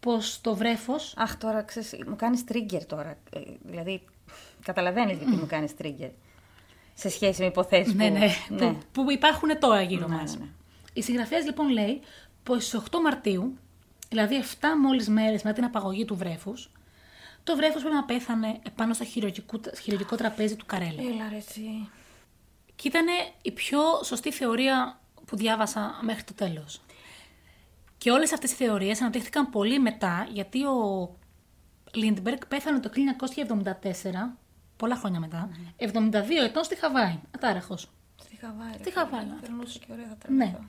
πως 0.01 0.41
το 0.41 0.55
βρέφο. 0.55 0.95
Αχ, 1.17 1.37
τώρα 1.37 1.63
ξέρεις, 1.63 1.95
μου 2.07 2.17
κάνεις 2.17 2.45
trigger 2.49 2.83
τώρα. 2.87 3.11
Ε, 3.31 3.41
δηλαδή, 3.63 4.05
καταλαβαίνεις 4.63 5.17
γιατί 5.17 5.37
μου 5.37 5.47
κάνεις 5.47 5.73
trigger. 5.79 6.11
Σε 6.95 7.09
σχέση 7.09 7.41
με 7.41 7.47
υποθέσεις 7.47 7.95
Ναι, 7.95 8.09
που. 8.09 8.15
ναι, 8.55 8.73
Που, 8.73 8.77
που 8.93 9.11
υπάρχουν 9.11 9.59
τώρα 9.59 9.83
γύρω 9.83 10.07
Ναι, 10.09 10.15
μας. 10.17 10.35
ναι, 10.35 10.45
ναι. 10.45 10.51
Η 10.93 11.03
συγγραφέα 11.03 11.39
λοιπόν 11.41 11.69
λέει 11.69 12.01
πως 12.43 12.67
στις 12.67 12.81
8 12.91 13.01
Μαρτίου, 13.03 13.59
δηλαδή 14.09 14.35
7 14.61 14.65
μόλις 14.83 15.09
μέρες 15.09 15.43
μετά 15.43 15.55
την 15.57 15.65
απαγωγή 15.65 16.05
του 16.05 16.17
βρέφους, 16.17 16.71
το 17.45 17.57
βρέφος 17.57 17.81
πρέπει 17.81 17.95
να 17.97 18.05
πέθανε 18.05 18.59
επάνω 18.67 18.95
στο 18.95 19.05
χειρουργικό, 19.05 19.61
χειρουργικό 19.83 20.17
τραπέζι 20.17 20.57
του 20.57 20.67
Καρέλα. 20.67 21.03
Έλα 21.03 21.29
ρε 21.31 21.37
εσύ. 21.37 21.89
Και 22.77 22.89
ήταν 22.89 23.07
η 23.43 23.51
πιο 23.51 23.81
σωστή 24.05 24.33
θεωρία 24.33 25.01
που 25.27 25.37
διάβασα 25.37 25.99
μέχρι 26.03 26.23
το 26.23 26.35
τέλος. 26.35 26.81
Και 27.99 28.11
όλες 28.11 28.33
αυτές 28.33 28.53
οι 28.53 28.55
θεωρίες 28.55 29.01
αναπτύχθηκαν 29.01 29.51
πολύ 29.51 29.79
μετά, 29.79 30.29
γιατί 30.33 30.65
ο 30.65 31.11
Λίντμπεργκ 31.93 32.39
πέθανε 32.49 32.81
το 32.81 32.91
1974, 32.91 34.39
πολλά 34.83 34.97
χρόνια 34.97 35.21
μετά, 35.21 35.51
72 35.77 36.45
ετών 36.45 36.65
στη 36.65 36.77
Χαβάη, 36.79 37.19
ατάραχος. 37.35 37.91
Στη 38.21 38.37
Χαβάη. 38.37 38.73
Στη 38.79 38.93
Χαβάη. 38.93 39.25
Περνούσε 39.41 39.79
και 39.79 39.87
ωραία 39.93 40.07
θα 40.07 40.31
Ναι. 40.31 40.45
τραβηθώ. 40.45 40.65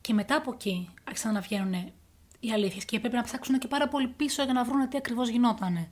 Και 0.00 0.12
μετά 0.12 0.36
από 0.36 0.52
εκεί 0.52 0.90
άρχισαν 1.04 1.32
να 1.32 1.40
βγαίνουν 1.40 1.92
οι 2.40 2.52
αλήθειες 2.52 2.84
και 2.84 2.96
έπρεπε 2.96 3.16
να 3.16 3.22
ψάξουν 3.22 3.58
και 3.58 3.68
πάρα 3.68 3.88
πολύ 3.88 4.08
πίσω 4.08 4.42
για 4.42 4.52
να 4.52 4.64
βρουν 4.64 4.88
τι 4.88 4.96
ακριβώς 4.96 5.28
γινότανε. 5.28 5.88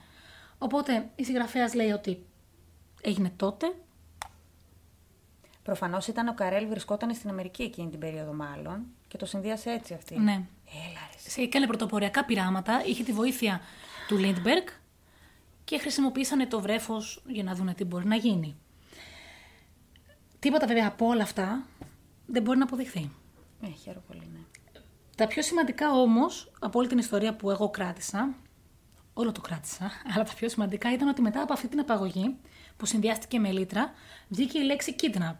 Οπότε 0.58 1.10
η 1.14 1.24
συγγραφέας 1.24 1.74
λέει 1.74 1.90
ότι 1.90 2.26
έγινε 3.02 3.32
τότε. 3.36 3.74
Προφανώς 5.62 6.06
ήταν 6.06 6.28
ο 6.28 6.34
Καρέλ 6.34 6.66
βρισκόταν 6.68 7.14
στην 7.14 7.30
Αμερική 7.30 7.62
εκείνη 7.62 7.90
την 7.90 7.98
περίοδο, 7.98 8.32
μάλλον. 8.32 8.84
Και 9.08 9.16
το 9.16 9.26
συνδύασε 9.26 9.70
έτσι 9.70 9.94
αυτή. 9.94 10.18
Ναι. 10.18 10.32
Έλα 10.32 11.00
ρε 11.10 11.16
εσύ. 11.16 11.30
Σε 11.30 11.40
έκανε 11.40 11.66
πρωτοποριακά 11.66 12.24
πειράματα, 12.24 12.82
είχε 12.86 13.02
τη 13.04 13.12
βοήθεια 13.12 13.60
του 14.08 14.18
Λίντμπεργκ 14.18 14.66
και 15.72 15.78
χρησιμοποίησαν 15.78 16.48
το 16.48 16.60
βρέφος 16.60 17.22
για 17.26 17.42
να 17.42 17.54
δουν 17.54 17.74
τι 17.74 17.84
μπορεί 17.84 18.06
να 18.06 18.16
γίνει. 18.16 18.56
Τίποτα 20.38 20.66
βέβαια 20.66 20.86
από 20.86 21.06
όλα 21.06 21.22
αυτά 21.22 21.66
δεν 22.26 22.42
μπορεί 22.42 22.58
να 22.58 22.64
αποδειχθεί. 22.64 23.10
Ε, 23.62 23.68
χαίρομαι 23.82 24.04
πολύ, 24.06 24.28
ναι. 24.32 24.38
Τα 25.16 25.26
πιο 25.26 25.42
σημαντικά 25.42 25.92
όμως 25.92 26.52
από 26.60 26.78
όλη 26.78 26.88
την 26.88 26.98
ιστορία 26.98 27.36
που 27.36 27.50
εγώ 27.50 27.70
κράτησα, 27.70 28.34
όλο 29.14 29.32
το 29.32 29.40
κράτησα, 29.40 29.90
αλλά 30.14 30.24
τα 30.24 30.34
πιο 30.34 30.48
σημαντικά 30.48 30.92
ήταν 30.92 31.08
ότι 31.08 31.22
μετά 31.22 31.42
από 31.42 31.52
αυτή 31.52 31.68
την 31.68 31.80
απαγωγή 31.80 32.36
που 32.76 32.86
συνδυάστηκε 32.86 33.38
με 33.38 33.50
λίτρα, 33.50 33.92
βγήκε 34.28 34.58
η 34.58 34.62
λέξη 34.62 34.94
kidnap. 35.00 35.36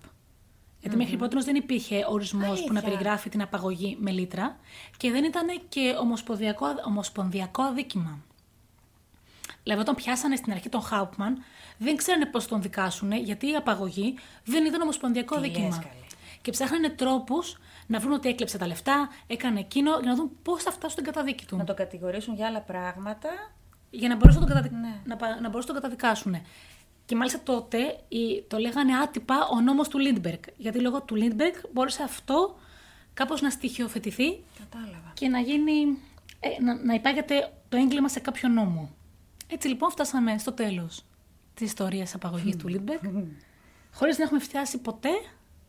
Γιατί 0.80 0.96
μέχρι 0.96 1.16
πρώτη 1.16 1.44
δεν 1.44 1.54
υπήρχε 1.54 2.06
ορισμός 2.08 2.60
που 2.60 2.72
να 2.72 2.78
Αλήθεια. 2.78 2.90
περιγράφει 2.90 3.28
την 3.28 3.42
απαγωγή 3.42 3.96
με 4.00 4.10
λίτρα 4.10 4.56
και 4.96 5.10
δεν 5.10 5.24
ήταν 5.24 5.46
και 5.68 5.94
ομοσπονδιακό, 6.00 6.66
ομοσπονδιακό 6.86 7.62
αδίκημα. 7.62 8.24
Δηλαδή, 9.62 9.80
όταν 9.80 9.94
πιάσανε 9.94 10.36
στην 10.36 10.52
αρχή 10.52 10.68
τον 10.68 10.82
Χάουπμαν, 10.82 11.42
δεν 11.78 11.96
ξέρανε 11.96 12.26
πώς 12.26 12.46
τον 12.46 12.62
δικάσουν, 12.62 13.12
γιατί 13.12 13.50
η 13.50 13.54
απαγωγή 13.54 14.14
δεν 14.44 14.64
ήταν 14.64 14.80
ομοσπονδιακό 14.80 15.13
αδίκημα. 15.13 15.34
Τι 15.34 15.66
λες, 15.66 15.76
καλέ. 15.76 15.88
Και 16.42 16.50
ψάχνανε 16.50 16.88
τρόπους 16.88 17.58
να 17.86 17.98
βρουν 17.98 18.12
ότι 18.12 18.28
έκλεψε 18.28 18.58
τα 18.58 18.66
λεφτά, 18.66 19.08
έκανε 19.26 19.60
εκείνο, 19.60 19.90
για 20.00 20.10
να 20.10 20.16
δουν 20.16 20.30
πώς 20.42 20.62
θα 20.62 20.70
φτάσουν 20.70 20.90
στην 20.90 21.04
καταδίκη 21.04 21.46
του. 21.46 21.56
Να 21.56 21.64
το 21.64 21.74
κατηγορήσουν 21.74 22.34
για 22.34 22.46
άλλα 22.46 22.60
πράγματα. 22.60 23.28
Για 23.90 24.08
να 24.08 24.16
μπορέσουν 24.16 24.40
να 24.40 24.46
τον, 24.46 24.56
καταδι... 24.56 24.74
Ναι. 24.76 25.00
να, 25.04 25.16
πα- 25.16 25.40
να 25.40 25.48
μπορέσουν 25.48 25.74
να 25.74 25.80
τον 25.80 25.90
καταδικάσουν. 25.90 26.36
Και 27.04 27.16
μάλιστα 27.16 27.40
τότε 27.42 27.78
η- 28.08 28.42
το 28.48 28.58
λέγανε 28.58 28.96
άτυπα 28.98 29.46
ο 29.52 29.60
νόμος 29.60 29.88
του 29.88 29.98
Λίντμπεργκ. 29.98 30.40
Γιατί 30.56 30.80
λόγω 30.80 31.02
του 31.02 31.14
Λίντμπεργκ 31.14 31.54
μπόρεσε 31.72 32.02
αυτό 32.02 32.58
κάπως 33.14 33.40
να 33.40 33.50
στοιχειοθετηθεί 33.50 34.44
Κατάλαβα. 34.58 35.10
και 35.14 35.28
να 35.28 35.38
γίνει, 35.38 35.98
ε, 36.40 36.62
να, 36.62 36.74
να 36.84 36.94
υπάγεται 36.94 37.52
το 37.68 37.76
έγκλημα 37.76 38.08
σε 38.08 38.20
κάποιο 38.20 38.48
νόμο. 38.48 38.90
Έτσι 39.52 39.68
λοιπόν 39.68 39.90
φτάσαμε 39.90 40.38
στο 40.38 40.52
τέλος 40.52 41.04
της 41.54 41.66
ιστορίας 41.66 42.14
απαγωγής 42.14 42.56
του 42.56 42.68
Λίντμπεργκ, 42.68 43.00
χωρίς 43.94 44.18
να 44.18 44.24
έχουμε 44.24 44.40
φτιάσει 44.40 44.78
ποτέ 44.78 45.10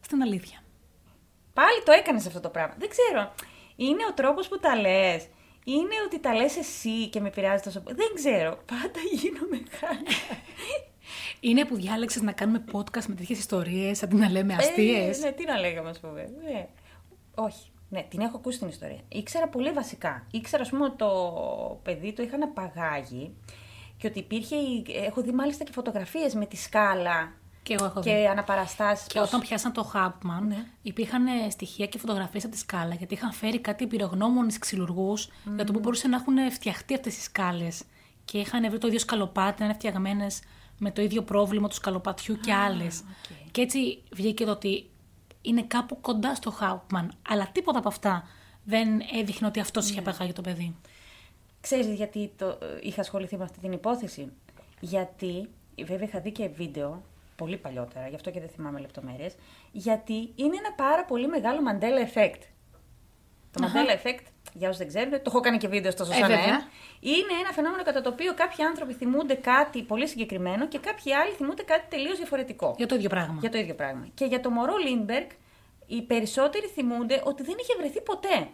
στην 0.02 0.22
αλήθεια. 0.22 0.64
Πάλι 1.54 1.84
το 1.86 1.92
έκανες 1.92 2.26
αυτό 2.26 2.40
το 2.40 2.50
πράγμα. 2.50 2.76
Δεν 2.78 2.90
ξέρω. 2.90 3.34
Είναι 3.76 4.06
ο 4.10 4.14
τρόπος 4.14 4.48
που 4.48 4.60
τα 4.60 4.76
λες. 4.76 5.28
Είναι 5.66 5.96
ότι 6.06 6.20
τα 6.20 6.34
λες 6.34 6.58
εσύ 6.58 7.08
και 7.08 7.20
με 7.20 7.28
επηρεάζει 7.28 7.64
τόσο 7.64 7.80
πολύ. 7.80 7.96
Δεν 7.96 8.12
ξέρω. 8.14 8.58
Πάντα 8.66 9.00
γίνομαι 9.14 9.64
χάρη. 9.80 10.04
Είναι 11.40 11.66
που 11.66 11.76
διάλεξες 11.76 12.22
να 12.22 12.32
κάνουμε 12.32 12.64
podcast 12.72 13.06
με 13.06 13.16
τέτοιες 13.16 13.40
ιστορίες 13.40 14.04
αντί 14.04 14.16
να 14.16 14.30
λέμε 14.30 14.54
αστείες; 14.54 15.18
Ε, 15.18 15.26
ναι, 15.26 15.32
τι 15.32 15.46
να 15.46 15.60
λέγαμε, 15.60 15.90
ας 15.90 16.00
πούμε. 16.00 16.30
Ναι. 16.44 16.68
Όχι. 17.36 17.72
Ναι, 17.90 18.06
την 18.10 18.20
έχω 18.20 18.38
ακούσει 18.38 18.60
την 18.60 18.68
ιστορία. 18.68 19.00
Ήξερα 19.08 19.48
πολύ 19.48 19.72
βασικά. 19.72 20.28
Ήξερα, 20.32 20.64
ας 20.64 20.70
πούμε, 20.70 20.86
ότι 20.86 20.96
το 20.96 21.80
παιδί 21.84 22.14
το 22.14 22.24
είχαν 22.24 22.44
απαγάγει 22.44 23.36
και 24.04 24.10
ότι 24.10 24.20
υπήρχε. 24.20 24.56
η- 24.56 24.86
Έχω 25.06 25.22
δει 25.22 25.32
μάλιστα 25.32 25.64
και 25.64 25.72
φωτογραφίες 25.72 26.34
με 26.34 26.46
τη 26.46 26.56
σκάλα 26.58 27.32
Και 27.64 27.74
εγώ 27.74 27.86
έχω 27.86 28.02
δει. 28.02 28.10
και 28.10 28.28
αναπαραστάσεις. 28.30 29.08
Και 29.08 29.20
όταν 29.20 29.40
πιάσαν 29.40 29.72
το 29.74 29.92
Hauptmann, 29.96 30.42
Ναι. 30.48 30.66
υπήρχαν 30.82 31.26
ε, 31.28 31.50
στοιχεία 31.50 31.86
και 31.86 31.98
φωτογραφίες 32.00 32.44
από 32.44 32.54
τη 32.54 32.60
σκάλα, 32.60 32.94
γιατί 32.96 33.14
είχαν 33.14 33.32
φέρει 33.34 33.60
κάτι 33.60 33.84
εμπειρογνώμονε 33.84 34.54
ξυλουργούς 34.60 35.30
για 35.56 35.66
το 35.66 35.72
που 35.74 35.80
μπορούσαν 35.80 36.10
να 36.10 36.16
έχουν 36.16 36.52
φτιαχτεί 36.52 36.94
αυτές 36.94 37.18
οι 37.18 37.22
σκάλες. 37.22 37.84
Και 38.26 38.38
είχαν 38.38 38.70
βρει 38.70 38.78
το 38.78 38.88
ίδιο 38.88 39.00
σκαλοπάτι, 39.00 39.60
να 39.60 39.66
είναι 39.66 39.74
φτιαγμένες 39.74 40.42
με 40.78 40.92
το 40.92 41.02
ίδιο 41.02 41.22
πρόβλημα 41.24 41.68
του 41.68 41.76
σκαλοπατιού 41.76 42.40
και 42.40 42.54
άλλες. 42.54 43.04
Και 43.52 43.62
έτσι 43.62 44.04
βγήκε 44.12 44.46
το 44.46 44.52
ότι 44.52 44.90
είναι 45.42 45.62
κάπου 45.64 46.02
κοντά 46.02 46.36
στο 46.36 46.54
Hauptmann, 46.62 47.08
αλλά 47.30 47.50
τίποτα 47.52 47.80
από 47.80 47.88
αυτά 47.88 48.28
δεν 48.64 48.88
έδειχνε 49.20 49.48
ότι 49.48 49.60
αυτός 49.60 49.90
είχε 49.90 50.00
απαγάγει 50.00 50.34
το 50.34 50.42
παιδί. 50.42 50.76
Ξέρεις 51.64 51.88
γιατί 51.88 52.32
το, 52.38 52.46
ε, 52.46 52.58
είχα 52.82 53.02
ασχοληθεί 53.02 53.38
με 53.38 53.44
αυτή 53.44 53.60
την 53.60 53.72
υπόθεση; 53.72 54.32
Γιατί, 54.80 55.50
βέβαια 55.86 56.08
είχα 56.08 56.20
δει 56.20 56.32
και 56.32 56.48
βίντεο, 56.48 57.04
πολύ 57.36 57.58
παλιότερα, 57.58 58.08
γι' 58.08 58.16
αυτό 58.16 58.32
και 58.32 58.40
δεν 58.40 58.50
θυμάμαι 58.50 58.80
λεπτομέρειες, 58.80 59.36
γιατί 59.72 60.14
είναι 60.36 60.56
ένα 60.58 60.74
πάρα 60.76 61.06
πολύ 61.06 61.28
μεγάλο 61.28 61.60
Mandela 61.70 62.14
Effect. 62.14 62.42
Το 63.52 63.66
Αχα. 63.66 63.84
Mandela 63.86 64.06
Effect, 64.06 64.26
για 64.54 64.68
όσους 64.68 64.78
δεν 64.78 64.88
ξέρουν, 64.88 65.12
το 65.12 65.22
έχω 65.26 65.40
κάνει 65.40 65.58
και 65.58 65.68
βίντεο 65.68 65.92
στο 65.92 66.04
Ε, 66.04 66.06
Σωσάνα 66.06 66.28
βέβαια. 66.28 66.60
M, 66.62 66.66
είναι 67.00 67.40
ένα 67.40 67.52
φαινόμενο 67.52 67.84
κατά 67.84 68.02
το 68.02 68.10
οποίο 68.10 68.34
κάποιοι 68.34 68.66
άνθρωποι 68.66 68.94
θυμούνται 68.94 69.34
κάτι 69.34 69.84
πολύ 69.84 70.08
συγκεκριμένο 70.08 70.68
και 70.68 70.80
κάποιοι 70.80 71.14
άλλοι 71.14 71.32
θυμούνται 71.32 71.64
κάτι 71.64 71.86
τελείως 71.90 72.18
διαφορετικό. 72.18 72.74
Για 72.78 72.88
το 72.88 72.96
ίδιο 72.96 73.10
πράγμα. 73.10 73.38
Για 73.40 73.50
το 73.50 73.58
ίδιο 73.58 73.76
πράγμα. 73.76 74.08
Και 74.14 74.26
για 74.26 74.40
το 74.40 74.50
μωρό 74.50 74.78
Λίντμπεργκ, 74.78 75.30
οι 75.88 76.02
περισσότεροι 76.02 76.68
θυμούνται 76.68 77.22
ότι 77.26 77.44
δεν 77.44 77.56
είχε 77.62 77.74
βρεθεί 77.78 78.02
ποτέ. 78.02 78.48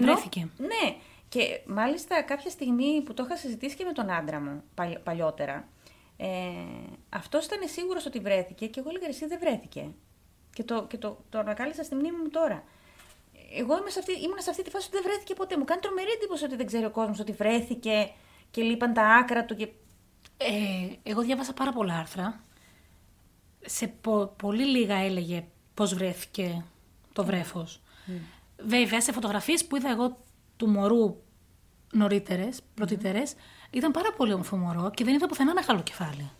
Βρέθηκε. 0.00 0.48
Ναι. 0.56 0.96
Και 1.28 1.60
μάλιστα 1.66 2.22
κάποια 2.22 2.50
στιγμή 2.50 3.02
που 3.02 3.14
το 3.14 3.22
είχα 3.26 3.36
συζητήσει 3.36 3.76
και 3.76 3.84
με 3.84 3.92
τον 3.92 4.10
άντρα 4.10 4.40
μου 4.40 4.62
παλι- 4.74 4.98
παλιότερα, 4.98 5.68
ε, 6.16 6.26
αυτός 7.08 7.44
ήταν 7.44 7.68
σίγουρος 7.68 8.06
ότι 8.06 8.18
βρέθηκε 8.20 8.66
και 8.66 8.80
εγώ 8.80 8.88
έλεγα 8.88 9.06
εσύ 9.06 9.26
δεν 9.26 9.38
βρέθηκε. 9.38 9.88
Και 10.52 10.64
το, 10.64 10.86
και 10.86 10.96
το, 10.98 11.24
το 11.28 11.38
ανακάλυψα 11.38 11.82
στη 11.82 11.94
μνήμη 11.94 12.16
μου 12.16 12.28
τώρα. 12.28 12.64
Εγώ 13.56 13.78
είμαι 13.78 13.90
σε 13.90 13.98
αυτή, 13.98 14.12
ήμουν 14.12 14.38
σε 14.38 14.50
αυτή 14.50 14.62
τη 14.62 14.70
φάση 14.70 14.86
ότι 14.86 14.96
δεν 14.96 15.10
βρέθηκε 15.10 15.34
ποτέ. 15.34 15.56
Μου 15.58 15.64
κάνει 15.64 15.80
τρομερή 15.80 16.10
εντύπωση 16.10 16.44
ότι 16.44 16.56
δεν 16.56 16.66
ξέρει 16.66 16.84
ο 16.84 16.90
κόσμος 16.90 17.18
ότι 17.20 17.32
βρέθηκε 17.32 18.10
και 18.50 18.62
λείπαν 18.62 18.92
τα 18.92 19.02
άκρα 19.02 19.44
του. 19.44 19.54
Και... 19.56 19.68
Ε, 20.36 21.10
εγώ 21.10 21.22
διάβασα 21.22 21.52
πάρα 21.52 21.72
πολλά 21.72 21.94
άρθρα. 21.98 22.40
Σε 23.66 23.86
πο- 23.86 24.26
πολύ 24.36 24.64
λίγα 24.64 24.94
έλεγε 24.96 25.44
πώς 25.74 25.94
βρέθηκε 25.94 26.64
το 27.12 27.24
βρέφος. 27.24 27.80
Βέβαια, 28.58 29.00
σε 29.00 29.12
φωτογραφίες 29.12 29.64
που 29.66 29.76
είδα 29.76 29.90
εγώ 29.90 30.16
του 30.58 30.68
μωρού 30.68 31.16
νωρίτερες, 31.92 32.60
πρωτύτερες, 32.74 33.34
ήταν 33.70 33.90
πάρα 33.90 34.12
πολύ 34.12 34.32
όμορφο 34.32 34.56
μωρό 34.56 34.90
και 34.90 35.04
δεν 35.04 35.14
είδα 35.14 35.26
πουθενά 35.26 35.54
μεγάλο 35.54 35.82
κεφάλι. 35.82 36.30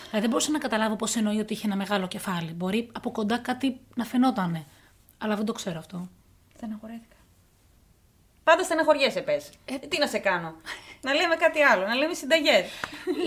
Δηλαδή 0.00 0.20
δεν 0.20 0.28
μπορούσα 0.30 0.50
να 0.50 0.58
καταλάβω 0.58 0.96
πώς 0.96 1.16
εννοεί 1.16 1.38
ότι 1.38 1.52
είχε 1.52 1.66
ένα 1.66 1.76
μεγάλο 1.76 2.08
κεφάλι. 2.08 2.52
Μπορεί 2.52 2.90
από 2.92 3.10
κοντά 3.10 3.38
κάτι 3.38 3.80
να 3.94 4.04
φαινότανε. 4.04 4.64
Αλλά 5.18 5.36
δεν 5.36 5.44
το 5.44 5.52
ξέρω 5.52 5.78
αυτό. 5.78 6.08
Στεναχωρέθηκα. 6.56 7.16
Πάντα 8.44 8.62
στεναχωριέσαι, 8.64 9.20
πες. 9.20 9.50
Ε, 9.64 9.78
τι 9.78 9.98
να 9.98 10.06
σε 10.06 10.18
κάνω; 10.18 10.54
να 11.00 11.14
λέμε 11.14 11.34
κάτι 11.36 11.62
άλλο, 11.62 11.86
να 11.86 11.94
λέμε 11.94 12.14
συνταγές. 12.14 12.70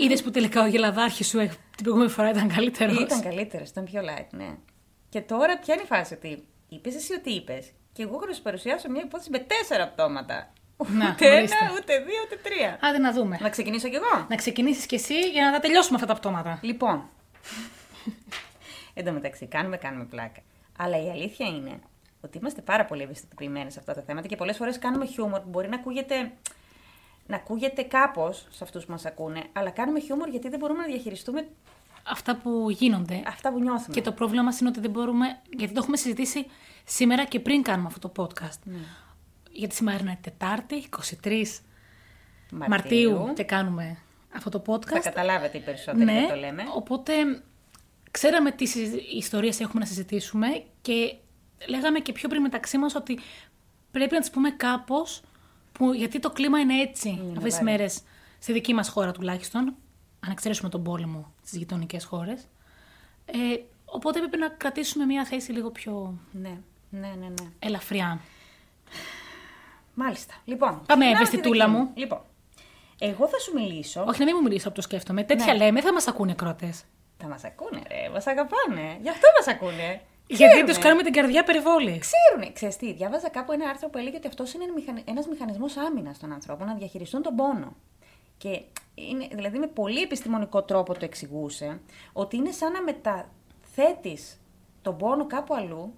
Είδες 0.02 0.22
που 0.22 0.30
τελικά 0.30 0.62
ο 0.62 0.66
γελαδάρχης 0.66 1.28
σου 1.28 1.38
ε, 1.38 1.46
την 1.46 1.82
προηγούμενη 1.82 2.10
φορά 2.10 2.30
ήταν 2.30 2.48
καλύτερος; 2.48 2.98
ήταν 2.98 3.22
καλύτερος, 3.22 3.68
ήταν 3.68 3.84
πιο 3.84 4.00
light, 4.00 4.26
ναι. 4.30 4.56
Και 5.08 5.20
τώρα 5.20 5.58
ποια 5.58 5.74
είναι 5.74 5.82
η 5.82 5.86
φάση 5.86 6.14
ότι 6.14 6.44
είπες 6.68 6.94
εσύ 6.94 7.14
ότι 7.14 7.30
είπες. 7.30 7.72
Και 7.92 8.02
εγώ 8.02 8.14
έχω 8.14 8.26
να 8.26 8.32
σου 8.32 8.42
παρουσιάσω 8.42 8.90
μια 8.90 9.02
υπόθεση 9.04 9.30
με 9.30 9.38
τέσσερα 9.38 9.88
πτώματα. 9.88 10.52
Να, 10.76 11.10
ούτε 11.10 11.36
ορίστε. 11.36 11.56
ένα, 11.60 11.72
ούτε 11.74 11.98
δύο, 11.98 12.20
ούτε 12.24 12.36
τρία. 12.42 12.78
Άντε 12.80 12.98
να 12.98 13.12
δούμε. 13.12 13.38
Να 13.40 13.48
ξεκινήσω 13.48 13.88
κι 13.88 13.94
εγώ; 13.94 14.26
Να 14.28 14.36
ξεκινήσεις 14.36 14.86
κι 14.86 14.94
εσύ 14.94 15.30
για 15.30 15.44
να 15.44 15.52
τα 15.52 15.60
τελειώσουμε 15.60 15.94
αυτά 15.94 16.12
τα 16.12 16.18
πτώματα. 16.18 16.58
Λοιπόν. 16.62 17.08
Εν 18.94 19.04
τω 19.04 19.12
μεταξύ, 19.12 19.46
κάνουμε, 19.46 19.76
κάνουμε 19.76 20.04
πλάκα. 20.04 20.40
Αλλά 20.78 21.04
η 21.04 21.10
αλήθεια 21.10 21.46
είναι 21.46 21.80
ότι 22.20 22.38
είμαστε 22.38 22.60
πάρα 22.60 22.84
πολύ 22.84 23.02
ευαισθητοποιημένοι 23.02 23.70
σε 23.70 23.78
αυτά 23.78 23.94
τα 23.94 24.02
θέματα 24.02 24.28
και 24.28 24.36
πολλές 24.36 24.56
φορές 24.56 24.78
κάνουμε 24.78 25.06
χιούμορ 25.06 25.40
που 25.40 25.48
μπορεί 25.48 25.68
να 25.68 25.76
ακούγεται, 25.76 26.32
να 27.26 27.36
ακούγεται 27.36 27.82
κάπως 27.82 28.46
σε 28.50 28.64
αυτούς 28.64 28.84
που 28.84 28.90
μας 28.90 29.04
ακούνε, 29.04 29.42
αλλά 29.52 29.70
κάνουμε 29.70 30.00
χιούμορ 30.00 30.28
γιατί 30.28 30.48
δεν 30.48 30.58
μπορούμε 30.58 30.80
να 30.80 30.86
διαχειριστούμε 30.86 31.48
Αυτά 32.02 32.36
που 32.36 32.66
γίνονται. 32.70 33.22
αυτά 33.26 33.52
που 33.52 33.60
νιώθουμε. 33.60 33.94
Και 33.94 34.02
το 34.02 34.12
πρόβλημα 34.12 34.42
μας 34.42 34.60
είναι 34.60 34.68
ότι 34.68 34.80
δεν 34.80 34.90
μπορούμε, 34.90 35.26
γιατί 35.56 35.72
το 35.74 35.80
έχουμε 35.82 35.96
συζητήσει 35.96 36.46
σήμερα 36.84 37.24
και 37.24 37.40
πριν 37.40 37.62
κάνουμε 37.62 37.88
αυτό 37.94 38.08
το 38.08 38.24
podcast. 38.24 38.58
Ναι. 38.64 38.76
Γιατί 39.52 39.74
σήμερα 39.74 39.98
είναι 40.00 40.18
Τετάρτη, 40.20 40.88
23 41.24 41.42
Μαρτίου, 42.68 43.32
και 43.34 43.44
κάνουμε 43.44 43.98
αυτό 44.34 44.50
το 44.50 44.62
podcast. 44.66 44.86
Θα 44.88 44.98
καταλάβετε 44.98 45.58
οι 45.58 45.60
περισσότεροι 45.60 46.04
ναι, 46.04 46.12
γιατί 46.12 46.28
το 46.28 46.38
λέμε. 46.38 46.62
οπότε 46.74 47.12
ξέραμε 48.10 48.50
τι 48.50 48.66
συζη- 48.66 49.12
ιστορίες 49.16 49.60
έχουμε 49.60 49.80
να 49.80 49.86
συζητήσουμε 49.86 50.64
και 50.82 51.14
λέγαμε 51.66 51.98
και 51.98 52.12
πιο 52.12 52.28
πριν 52.28 52.42
μεταξύ 52.42 52.78
μας 52.78 52.94
ότι 52.94 53.18
πρέπει 53.90 54.14
να 54.14 54.20
τις 54.20 54.30
πούμε 54.30 54.50
κάπως, 54.50 55.22
που, 55.72 55.92
γιατί 55.92 56.18
το 56.18 56.30
κλίμα 56.30 56.58
είναι 56.60 56.80
έτσι 56.80 57.08
αυτές 57.26 57.42
τις 57.42 57.52
βαρύ. 57.52 57.64
μέρες, 57.64 58.00
στη 58.38 58.52
δική 58.52 58.74
μας 58.74 58.88
χώρα 58.88 59.12
τουλάχιστον, 59.12 59.74
αν 60.24 60.30
εξαιρέσουμε 60.30 60.68
τον 60.68 60.82
πόλεμο 60.82 61.32
στις 61.44 61.58
γειτονικές 61.58 62.04
χώρες. 62.04 62.48
Ε, 63.24 63.36
οπότε 63.84 64.18
πρέπει 64.18 64.36
να 64.38 64.48
κρατήσουμε 64.48 65.04
μια 65.04 65.24
θέση 65.24 65.52
λίγο 65.52 65.70
πιο 65.70 66.18
Ναι, 66.32 66.58
ναι, 66.90 67.08
ναι, 67.08 67.26
ναι. 67.26 67.48
ελαφριά. 67.58 68.20
Μάλιστα. 69.94 70.34
Λοιπόν, 70.44 70.68
Πάμε, 70.70 70.82
ξεκινάμε 70.86 71.14
τη 71.14 71.20
ευαισθητούλα 71.22 71.66
δική 71.66 71.76
μου. 71.78 71.90
Λοιπόν, 71.94 72.20
εγώ 72.98 73.28
θα 73.28 73.38
σου 73.38 73.52
μιλήσω. 73.54 74.04
Όχι 74.08 74.18
να 74.18 74.24
μην 74.24 74.34
μου 74.36 74.42
μιλήσω 74.42 74.66
από 74.68 74.76
το 74.76 74.82
σκέφτομαι. 74.82 75.24
Τέτοια 75.24 75.52
Ναι. 75.52 75.64
λέμε, 75.64 75.80
θα 75.80 75.92
μας 75.92 76.06
ακούνε 76.06 76.34
κρότες. 76.34 76.84
Θα 77.18 77.26
μας 77.28 77.44
ακούνε, 77.44 77.82
ρε. 77.88 78.08
Μας 78.12 78.26
αγαπάνε. 78.26 78.98
Γι' 79.02 79.08
αυτό 79.08 79.26
μας 79.38 79.46
ακούνε. 79.54 80.00
Γιατί 80.26 80.44
Ξέρουνε. 80.44 80.66
τους 80.72 80.78
κάνουμε 80.78 81.02
την 81.02 81.12
καρδιά 81.12 81.44
περιβόλη. 81.44 81.98
Ξέρουνε. 81.98 82.52
Ξέρεις 82.52 82.76
τι, 82.76 82.92
διάβαζα 82.92 83.28
κάπου 83.28 83.52
ένα 83.52 83.68
άρθρο 83.68 83.88
που 83.88 83.98
έλεγε 83.98 84.16
ότι 84.16 84.26
αυτός 84.26 84.52
είναι 84.54 84.64
μηχανι... 84.74 85.02
ένας 85.06 85.26
μηχανισμός 85.26 85.76
άμυνας 85.76 86.18
των 86.18 86.32
ανθρώπων 86.32 86.66
να 86.66 86.74
διαχειριστούν 86.74 87.22
τον 87.22 87.34
πόνο. 87.34 87.76
Και 88.42 88.62
είναι, 88.94 89.28
δηλαδή 89.32 89.58
με 89.58 89.66
πολύ 89.66 90.00
επιστημονικό 90.00 90.62
τρόπο 90.62 90.92
το 90.92 91.04
εξηγούσε 91.04 91.80
ότι 92.12 92.36
είναι 92.36 92.50
σαν 92.50 92.72
να 92.72 92.82
μεταθέτεις 92.82 94.40
τον 94.82 94.96
πόνο 94.96 95.26
κάπου 95.26 95.54
αλλού 95.54 95.94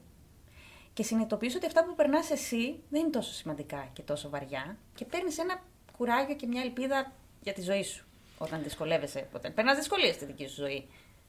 και 0.92 1.02
συνειδητοποιείς 1.02 1.54
ότι 1.54 1.66
αυτά 1.66 1.84
που 1.84 1.94
περνάς 1.94 2.30
εσύ 2.30 2.80
δεν 2.90 3.00
είναι 3.00 3.10
τόσο 3.10 3.32
σημαντικά 3.32 3.88
και 3.92 4.02
τόσο 4.02 4.28
βαριά 4.28 4.76
και 4.94 5.04
παίρνεις 5.04 5.38
ένα 5.38 5.62
κουράγιο 5.96 6.34
και 6.34 6.46
μια 6.46 6.62
ελπίδα 6.62 7.12
για 7.42 7.52
τη 7.52 7.62
ζωή 7.62 7.82
σου 7.82 8.04
όταν 8.38 8.62
δυσκολεύεσαι, 8.62 9.28
όταν 9.34 9.54
περνάς 9.54 9.76
δυσκολίες 9.76 10.14
στη 10.14 10.24
δική 10.24 10.46
σου 10.46 10.54
ζωή. 10.54 10.88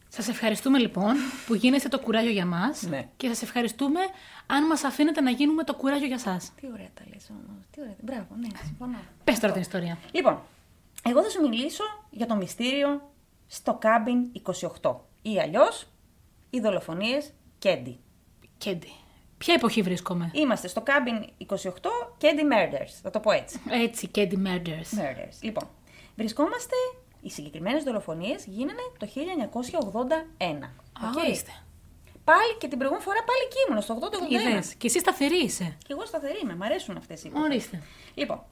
Σας 0.09 0.27
ευχαριστούμε 0.27 0.77
λοιπόν 0.77 1.15
που 1.47 1.55
γίνεστε 1.55 1.89
το 1.89 1.99
κουράγιο 1.99 2.31
για 2.31 2.45
μας 2.45 2.81
Ναι. 2.81 3.09
και 3.17 3.27
σας 3.27 3.41
ευχαριστούμε 3.41 3.99
αν 4.47 4.65
μας 4.65 4.83
αφήνετε 4.83 5.21
να 5.21 5.29
γίνουμε 5.29 5.63
το 5.63 5.75
κουράγιο 5.75 6.07
για 6.07 6.19
σας. 6.19 6.51
Τι 6.61 6.67
ωραία 6.73 6.89
τα 6.93 7.03
λες 7.13 7.29
όμως, 7.29 7.65
τι 7.71 7.81
ωραία, 7.81 7.95
μπράβο, 8.01 8.27
ναι, 8.39 8.47
συμφωνώ. 8.65 8.97
Πες 9.23 9.39
τώρα 9.39 9.53
την 9.53 9.61
ιστορία. 9.61 9.97
Λοιπόν, 10.11 10.41
εγώ 11.09 11.23
θα 11.23 11.29
σου 11.29 11.41
μιλήσω 11.41 11.83
για 12.09 12.25
το 12.25 12.35
μυστήριο 12.35 13.09
στο 13.47 13.79
Cabin 13.81 14.41
28 14.81 14.95
ή 15.21 15.39
αλλιώς 15.39 15.87
οι 16.49 16.59
δολοφονίες 16.59 17.33
Candy. 17.63 17.95
Κέντι. 18.57 18.91
Ποια 19.37 19.53
εποχή 19.53 19.81
βρίσκομαι; 19.81 20.31
Είμαστε 20.33 20.67
στο 20.67 20.83
Cabin 20.85 21.45
28 21.47 21.55
Candy 22.21 22.43
Murders, 22.53 22.99
θα 23.01 23.09
το 23.09 23.19
πω 23.19 23.31
έτσι. 23.31 23.59
Έτσι, 23.69 24.07
Κέντι 24.07 24.41
Murders. 24.45 24.99
Murders. 24.99 25.37
Λοιπόν, 25.41 25.67
βρισκόμαστε, 26.15 26.75
οι 27.21 27.29
συγκεκριμένες 27.29 27.83
δολοφονίες 27.83 28.45
γίνανε 28.45 28.81
το 28.99 29.07
1981. 29.07 30.71
Α, 31.03 31.09
Οκ. 31.09 31.17
ορίστε. 31.17 31.51
Πάλι 32.23 32.57
και 32.57 32.67
την 32.67 32.77
προηγούμενη 32.77 33.05
φορά 33.07 33.23
πάλι 33.23 33.39
εκεί 33.45 33.57
ήμουν, 33.69 33.81
στο 33.81 33.93
80-81. 33.93 34.49
Είδες. 34.51 34.73
Και 34.75 34.87
εσύ 34.87 34.99
σταθερή 34.99 35.43
είσαι. 35.43 35.77
Και 35.79 35.93
εγώ 35.93 36.05
σταθερή 36.05 36.39
είμαι, 36.43 36.55
μ' 36.55 36.63
αρέσουν 36.63 36.97
αυτές 36.97 37.23
οι 37.23 37.27
υποθέσεις. 37.27 37.51
Ορίστε. 37.51 37.81
Λοιπόν, 38.13 38.43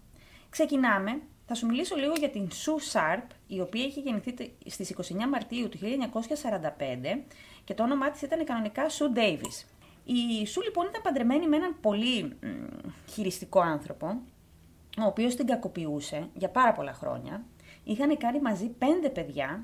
ξεκινάμε. 0.49 1.22
Θα 1.46 1.56
σου 1.56 1.66
μιλήσω 1.66 1.96
λίγο 1.96 2.14
για 2.18 2.30
την 2.30 2.48
Sue 2.50 2.94
Sharp, 2.98 3.28
η 3.48 3.60
οποία 3.62 3.84
είχε 3.86 4.00
γεννηθεί 4.00 4.34
τε- 4.34 4.50
στις 4.66 4.89
29 4.89 5.28
Μαρτίου 5.30 5.70
του 5.70 5.78
1945 5.78 7.24
και 7.64 7.74
το 7.74 7.84
όνομά 7.84 8.12
της 8.12 8.22
ήταν 8.22 8.46
κανονικά 8.46 8.84
Sue 8.89 9.18
Davis. 9.18 9.66
Η 10.06 10.48
Sue 10.56 10.64
λοιπόν 10.64 10.86
ήταν 10.88 11.02
παντρεμένη 11.02 11.48
με 11.48 11.56
έναν 11.56 11.76
πολύ 11.82 12.24
μ, 12.24 12.48
χειριστικό 13.12 13.60
άνθρωπο, 13.60 14.08
ο 15.00 15.04
οποίος 15.06 15.36
την 15.36 15.46
κακοποιούσε 15.46 16.30
για 16.34 16.50
πάρα 16.50 16.72
πολλά 16.74 16.94
χρόνια. 16.94 17.44
Είχαν 17.84 18.18
κάνει 18.18 18.39
μαζί 18.41 18.68
πέντε 18.70 19.10
παιδιά 19.10 19.64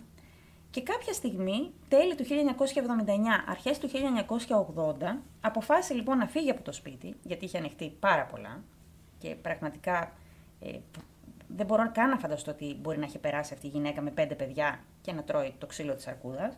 και 0.71 0.81
κάποια 0.81 1.13
στιγμή, 1.13 1.71
τέλη 1.87 2.15
του 2.15 2.23
1979, 2.23 3.43
αρχές 3.47 3.77
του 3.79 3.89
1980, 3.89 5.21
αποφάσισε 5.41 5.93
λοιπόν 5.93 6.17
να 6.17 6.27
φύγει 6.27 6.49
από 6.49 6.61
το 6.63 6.71
σπίτι, 6.71 7.15
γιατί 7.23 7.45
είχε 7.45 7.57
ανοιχτεί 7.57 7.89
πάρα 7.99 8.25
πολλά 8.25 8.63
και 9.17 9.35
πραγματικά 9.41 10.13
ε, 10.59 10.77
δεν 11.55 11.65
μπορώ 11.65 11.91
καν 11.91 12.09
να 12.09 12.17
φανταστώ 12.17 12.51
ότι 12.51 12.77
μπορεί 12.81 12.97
να 12.97 13.05
έχει 13.05 13.17
περάσει 13.17 13.53
αυτή 13.53 13.67
η 13.67 13.69
γυναίκα 13.69 14.01
με 14.01 14.09
πέντε 14.09 14.35
παιδιά 14.35 14.79
και 15.01 15.11
να 15.11 15.23
τρώει 15.23 15.53
το 15.57 15.65
ξύλο 15.65 15.95
της 15.95 16.07
αρκούδας. 16.07 16.57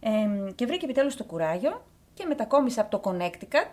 Ε, 0.00 0.50
και 0.54 0.66
βρήκε 0.66 0.84
επιτέλους 0.84 1.16
το 1.16 1.24
κουράγιο 1.24 1.84
και 2.14 2.24
μετακόμισε 2.28 2.80
από 2.80 3.00
το 3.00 3.10
Connecticut 3.10 3.70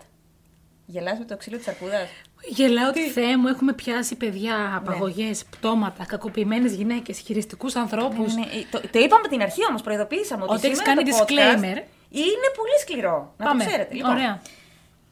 Γελάς 0.90 1.18
με 1.18 1.24
το 1.24 1.36
ξύλο 1.36 1.56
της 1.56 1.68
αρκούδας; 1.68 2.08
Γελάω 2.48 2.88
ότι 2.88 3.10
Θεέ 3.10 3.36
μου 3.36 3.46
έχουμε 3.46 3.72
πιάσει 3.72 4.16
παιδιά, 4.16 4.76
απαγωγές, 4.76 5.44
πτώματα, 5.44 6.04
κακοποιημένες 6.04 6.74
γυναίκες, 6.74 7.18
χειριστικούς 7.18 7.76
ανθρώπους. 7.76 8.34
Ναι, 8.34 8.40
ναι. 8.40 8.46
Το, 8.70 8.80
το 8.80 8.98
είπαμε 8.98 9.28
την 9.28 9.42
αρχή 9.42 9.60
όμως, 9.68 9.82
προειδοποίησαμε 9.82 10.42
ότι. 10.42 10.52
Ότι 10.52 10.66
έχεις 10.66 10.78
σήμερα 10.78 10.94
κάνει 10.94 11.10
το 11.10 11.16
podcast 11.16 11.26
disclaimer. 11.26 11.78
Είναι 12.10 12.48
πολύ 12.56 12.76
σκληρό. 12.80 13.34
Να 13.36 13.44
Πάμε. 13.44 13.64
το 13.64 13.68
ξέρετε. 13.68 13.94
Λοιπόν, 13.94 14.10
Ωραία. 14.10 14.42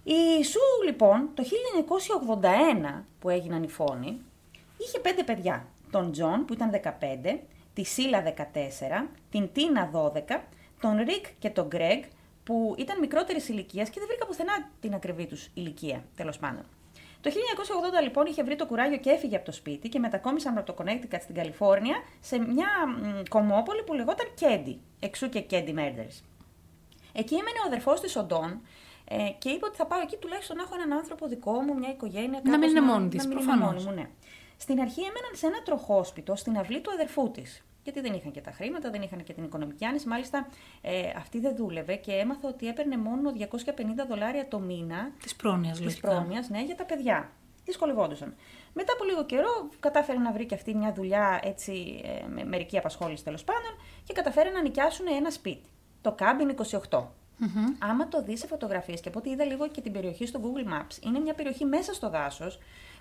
Η 0.05 0.45
Sue 0.45 0.61
λοιπόν 0.84 1.28
το 1.34 1.43
1981 2.99 3.05
που 3.18 3.28
έγιναν 3.28 3.62
οι 3.62 3.68
φόνοι 3.68 4.20
είχε 4.79 4.99
πέντε 4.99 5.22
παιδιά. 5.22 5.66
Τον 5.91 6.12
Τζον 6.12 6.45
που 6.45 6.53
ήταν 6.53 6.70
15, 6.70 7.39
τη 7.74 7.85
Sheila 7.85 8.22
14, 8.37 9.09
την 9.31 9.53
Tina 9.53 9.91
12, 9.93 10.41
τον 10.81 10.97
Ρικ 10.97 11.26
και 11.39 11.51
τον 11.51 11.66
Γκρέγκ 11.66 12.03
που 12.45 12.74
ήταν 12.79 12.99
μικρότερης 12.99 13.49
ηλικίας 13.49 13.91
και 13.91 13.99
δεν 13.99 14.09
βρήκα 14.09 14.26
πουθενά 14.26 14.70
την 14.81 14.95
ακριβή 14.95 15.26
τους 15.26 15.51
ηλικία, 15.55 16.05
τέλος 16.16 16.39
πάντων. 16.39 16.64
Το 17.20 17.31
1980 18.01 18.03
λοιπόν 18.03 18.26
είχε 18.26 18.43
βρει 18.43 18.57
το 18.57 18.66
κουράγιο 18.66 18.97
και 18.99 19.11
έφυγε 19.11 19.37
από 19.37 19.45
το 19.45 19.53
σπίτι 19.53 19.89
και 19.89 19.99
μετακόμισαν 19.99 20.59
από 20.59 20.72
το 20.72 20.85
Connecticut 20.85 21.18
στην 21.20 21.35
Καλιφόρνια 21.35 21.97
σε 22.20 22.39
μια 22.39 22.68
μ, 22.87 23.22
κομμόπολη 23.29 23.83
που 23.83 23.93
λεγόταν 23.95 24.26
Κέντι, 24.35 24.81
εξού 25.01 25.29
και 25.29 25.41
Κέντι 25.41 25.74
Murders. 25.76 26.22
Εκεί 27.12 27.35
έμενε 27.35 27.59
ο 27.64 27.66
αδερφός 27.66 28.01
της 28.01 28.16
ο 28.16 28.22
Ντόν 28.22 28.61
ε, 29.05 29.16
και 29.39 29.49
είπε 29.49 29.66
ότι 29.66 29.76
θα 29.76 29.87
πάω 29.87 30.01
εκεί 30.01 30.16
τουλάχιστον 30.16 30.57
να 30.57 30.62
έχω 30.62 30.74
έναν 30.74 30.99
άνθρωπο 30.99 31.26
δικό 31.26 31.53
μου, 31.53 31.74
μια 31.79 31.91
οικογένεια. 31.91 32.29
Να 32.29 32.51
μην 32.51 32.53
κάπως 32.53 32.70
είναι 32.70 32.81
μόνη 32.81 33.09
της, 33.09 33.22
να 33.22 33.29
μην 33.29 33.39
είναι 33.39 33.47
προφανώς. 33.47 33.85
μόνη 33.85 33.85
μου, 33.85 34.03
ναι. 34.03 34.11
Στην 34.61 34.81
αρχή 34.81 35.01
έμεναν 35.01 35.31
σε 35.33 35.47
ένα 35.47 35.63
τροχόσπιτο 35.63 36.37
στην 36.37 36.57
αυλή 36.59 36.81
του 36.81 36.91
αδερφού 36.91 37.31
της. 37.31 37.63
Γιατί 37.83 38.01
δεν 38.01 38.13
είχαν 38.13 38.31
και 38.33 38.41
τα 38.41 38.51
χρήματα, 38.51 38.91
δεν 38.91 39.03
είχαν 39.03 39.23
και 39.25 39.33
την 39.33 39.45
οικονομική 39.45 39.85
άνεση. 39.85 40.09
Μάλιστα, 40.09 40.49
ε, 40.81 41.11
αυτή 41.17 41.41
δεν 41.41 41.57
δούλευε 41.57 41.95
και 41.97 42.13
έμαθα 42.13 42.49
ότι 42.49 42.69
έπαιρνε 42.69 42.97
μόνο 42.97 43.33
250 43.33 44.07
δολάρια 44.09 44.49
το 44.49 44.59
μήνα 44.59 45.11
Της 45.23 45.37
πρόνοιας, 45.37 45.77
της 45.77 45.85
λογικά. 45.87 46.09
πρόνοιας, 46.09 46.49
ναι, 46.49 46.63
για 46.65 46.75
τα 46.75 46.85
παιδιά. 46.85 47.31
Δυσκολευόντουσαν. 47.65 48.35
Μετά 48.73 48.93
από 48.93 49.05
λίγο 49.05 49.25
καιρό 49.25 49.69
κατάφερε 49.81 50.19
να 50.19 50.33
βρει 50.33 50.47
και 50.47 50.55
αυτή 50.55 50.75
μια 50.75 50.93
δουλειά 50.93 51.41
έτσι, 51.43 52.01
ε, 52.05 52.27
με 52.29 52.45
μερική 52.45 52.79
απασχόληση 52.79 53.25
τέλος 53.25 53.45
πάντων 53.45 53.71
και 54.05 54.13
καταφέρε 54.13 54.51
να 54.51 54.63
νοικιάσουν 54.63 55.07
ένα 55.17 55.31
σπίτι. 55.31 55.69
Το 56.01 56.15
Cabin 56.19 56.51
28. 56.91 57.07
Μμμ. 57.37 57.65
Άμα 57.79 58.09
το 58.09 58.23
δεις 58.23 58.41
σε 58.41 58.47
φωτογραφίες 58.47 59.01
και 59.01 59.09
από 59.09 59.19
ό,τι 59.19 59.31
είδα 59.31 59.45
λίγο 59.45 59.69
και 59.69 59.81
την 59.81 59.93
περιοχή 59.93 60.27
στο 60.27 60.41
Google 60.43 60.73
Maps, 60.73 61.05
είναι 61.05 61.19
μια 61.19 61.35
περιοχή 61.35 61.65
μέσα 61.65 61.93
στο 61.95 62.11
δάσος 62.11 62.59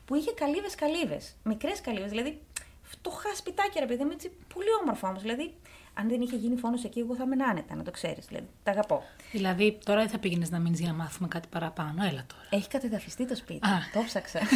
που 0.08 0.16
είχε 0.16 0.32
καλύβες 0.32 0.76
καλύβες. 0.76 1.36
Μικρές 1.44 1.82
καλύβες, 1.82 2.10
δηλαδή 2.10 2.42
φτωχά 2.84 3.36
σπιτάκια, 3.36 3.82
ρε 3.82 3.88
παιδί 3.88 4.04
μου, 4.04 4.12
έτσι 4.14 4.32
πολύ 4.54 4.68
όμορφα 4.82 5.08
όμως. 5.10 5.22
Δηλαδή, 5.22 5.54
αν 5.94 6.10
δεν 6.10 6.22
είχε 6.22 6.36
γίνει 6.36 6.56
φόνος 6.58 6.84
εκεί, 6.84 7.00
εγώ 7.00 7.16
θα 7.16 7.24
ήμουν 7.24 7.44
άνετα, 7.44 7.76
να 7.76 7.84
το 7.84 7.92
ξέρεις. 7.92 8.26
Δηλαδή, 8.26 8.48
τα 8.64 8.72
αγαπώ. 8.72 9.04
Δηλαδή, 9.32 9.78
τώρα 9.86 10.00
δεν 10.00 10.10
θα 10.10 10.18
πήγαινες 10.20 10.50
να 10.50 10.60
μείνεις 10.60 10.80
για 10.80 10.88
να 10.92 10.94
μάθουμε 10.96 11.28
κάτι 11.28 11.48
παραπάνω. 11.48 12.04
Έλα 12.04 12.26
τώρα. 12.28 12.44
Έχει 12.50 12.68
κατεδαφιστεί 12.68 13.26
το 13.28 13.36
σπίτι. 13.36 13.68
Α. 13.68 13.78
Το 13.94 14.04
ψάξα. 14.06 14.40